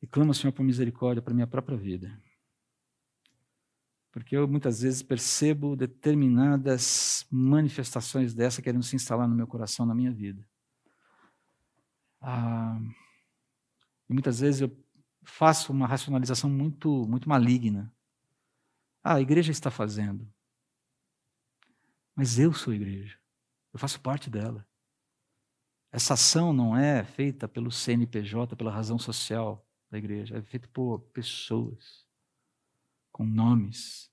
e 0.00 0.06
clamo 0.06 0.30
ao 0.30 0.34
Senhor 0.34 0.52
por 0.52 0.62
misericórdia 0.62 1.22
para 1.22 1.32
a 1.32 1.34
minha 1.34 1.46
própria 1.46 1.76
vida. 1.76 2.22
Porque 4.18 4.36
eu 4.36 4.48
muitas 4.48 4.80
vezes 4.80 5.02
percebo 5.02 5.76
determinadas 5.76 7.26
manifestações 7.30 8.34
dessa 8.34 8.62
querendo 8.62 8.82
se 8.82 8.96
instalar 8.96 9.28
no 9.28 9.34
meu 9.34 9.46
coração, 9.46 9.86
na 9.86 9.94
minha 9.94 10.12
vida. 10.12 10.46
Ah, 12.20 12.80
e 14.08 14.12
muitas 14.12 14.40
vezes 14.40 14.62
eu 14.62 14.84
faço 15.22 15.72
uma 15.72 15.86
racionalização 15.86 16.50
muito, 16.50 17.06
muito 17.06 17.28
maligna. 17.28 17.92
Ah, 19.04 19.14
a 19.14 19.20
igreja 19.20 19.52
está 19.52 19.70
fazendo. 19.70 20.26
Mas 22.14 22.38
eu 22.38 22.52
sou 22.52 22.74
igreja. 22.74 23.16
Eu 23.72 23.78
faço 23.78 24.00
parte 24.00 24.28
dela. 24.28 24.66
Essa 25.92 26.14
ação 26.14 26.52
não 26.52 26.76
é 26.76 27.04
feita 27.04 27.46
pelo 27.46 27.70
CNPJ, 27.70 28.56
pela 28.56 28.72
razão 28.72 28.98
social 28.98 29.64
da 29.90 29.98
igreja. 29.98 30.36
É 30.36 30.42
feita 30.42 30.68
por 30.68 31.00
pessoas 31.12 32.07
com 33.18 33.24
nomes, 33.24 34.08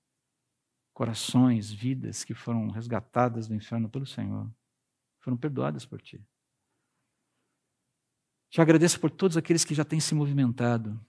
corações, 0.92 1.70
vidas 1.70 2.24
que 2.24 2.34
foram 2.34 2.68
resgatadas 2.68 3.46
do 3.46 3.54
inferno 3.54 3.88
pelo 3.88 4.04
Senhor. 4.04 4.50
Foram 5.20 5.36
perdoadas 5.36 5.86
por 5.86 6.02
ti. 6.02 6.20
Te 8.50 8.60
agradeço 8.60 8.98
por 8.98 9.08
todos 9.08 9.36
aqueles 9.36 9.64
que 9.64 9.76
já 9.76 9.84
têm 9.84 10.00
se 10.00 10.12
movimentado. 10.12 11.00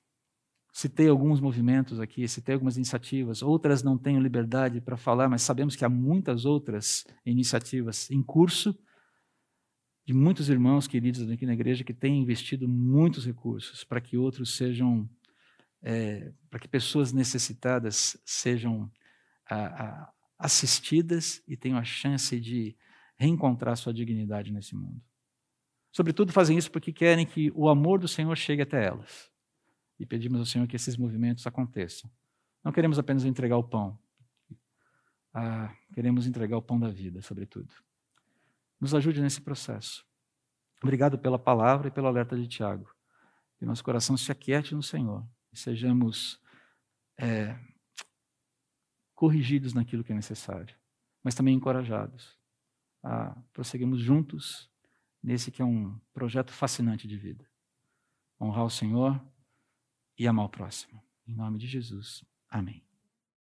Citei 0.72 1.10
alguns 1.10 1.40
movimentos 1.40 2.00
aqui, 2.00 2.28
citei 2.28 2.54
algumas 2.54 2.76
iniciativas, 2.76 3.42
outras 3.42 3.82
não 3.82 3.98
tenho 3.98 4.22
liberdade 4.22 4.80
para 4.80 4.96
falar, 4.96 5.28
mas 5.28 5.42
sabemos 5.42 5.76
que 5.76 5.84
há 5.84 5.90
muitas 5.90 6.46
outras 6.46 7.04
iniciativas 7.26 8.12
em 8.12 8.22
curso, 8.22 8.78
de 10.06 10.14
muitos 10.14 10.50
irmãos 10.50 10.86
queridos 10.86 11.28
aqui 11.32 11.48
na 11.48 11.54
igreja 11.54 11.84
que 11.84 11.96
têm 11.96 12.22
investido 12.22 12.68
muitos 12.68 13.26
recursos 13.26 13.84
para 13.84 14.00
que 14.00 14.18
outros 14.18 14.56
sejam, 14.56 15.10
é, 15.82 16.32
para 16.50 16.60
que 16.60 16.68
pessoas 16.68 17.12
necessitadas 17.12 18.18
sejam 18.26 18.92
a, 19.50 19.84
a, 19.84 20.14
assistidas 20.40 21.42
e 21.48 21.56
tenham 21.56 21.78
a 21.78 21.84
chance 21.84 22.40
de 22.40 22.76
reencontrar 23.18 23.76
sua 23.78 23.94
dignidade 23.94 24.52
nesse 24.52 24.76
mundo. 24.76 25.02
Sobretudo 25.92 26.32
fazem 26.32 26.58
isso 26.58 26.72
porque 26.72 26.94
querem 26.94 27.26
que 27.26 27.52
o 27.56 27.70
amor 27.70 28.00
do 28.00 28.08
Senhor 28.08 28.36
chegue 28.36 28.62
até 28.62 28.86
elas. 28.86 29.32
E 30.00 30.06
pedimos 30.06 30.40
ao 30.40 30.46
Senhor 30.46 30.68
que 30.68 30.76
esses 30.76 30.96
movimentos 30.96 31.48
aconteçam. 31.48 32.10
Não 32.64 32.72
queremos 32.72 33.00
apenas 33.00 33.26
entregar 33.26 33.58
o 33.58 33.64
pão, 33.64 33.98
ah, 35.34 35.74
queremos 35.94 36.28
entregar 36.28 36.58
o 36.58 36.62
pão 36.62 36.80
da 36.80 36.90
vida, 36.90 37.22
sobretudo. 37.22 37.72
Nos 38.80 38.94
ajude 38.94 39.22
nesse 39.22 39.42
processo. 39.42 40.06
Obrigado 40.82 41.18
pela 41.18 41.40
palavra 41.40 41.88
e 41.88 41.92
pelo 41.92 42.08
alerta 42.08 42.36
de 42.36 42.48
Tiago. 42.48 42.94
Que 43.58 43.66
nosso 43.66 43.84
coração 43.84 44.16
se 44.16 44.32
aquiete 44.32 44.76
no 44.76 44.84
Senhor 44.84 45.28
sejamos 45.60 46.42
é, 47.18 47.58
corrigidos 49.16 49.74
naquilo 49.74 50.04
que 50.04 50.12
é 50.12 50.16
necessário, 50.16 50.76
mas 51.24 51.36
também 51.36 51.56
encorajados 51.56 52.38
a 53.04 53.36
prosseguirmos 53.54 54.00
juntos 54.00 54.70
nesse 55.22 55.52
que 55.52 55.62
é 55.62 55.66
um 55.66 56.00
projeto 56.14 56.52
fascinante 56.52 57.08
de 57.08 57.18
vida. 57.18 57.46
Honrar 58.40 58.66
o 58.66 58.70
Senhor 58.70 59.20
e 60.18 60.28
amar 60.28 60.46
o 60.46 60.50
próximo. 60.50 61.02
Em 61.28 61.34
nome 61.34 61.58
de 61.58 61.68
Jesus. 61.68 62.24
Amém. 62.50 62.87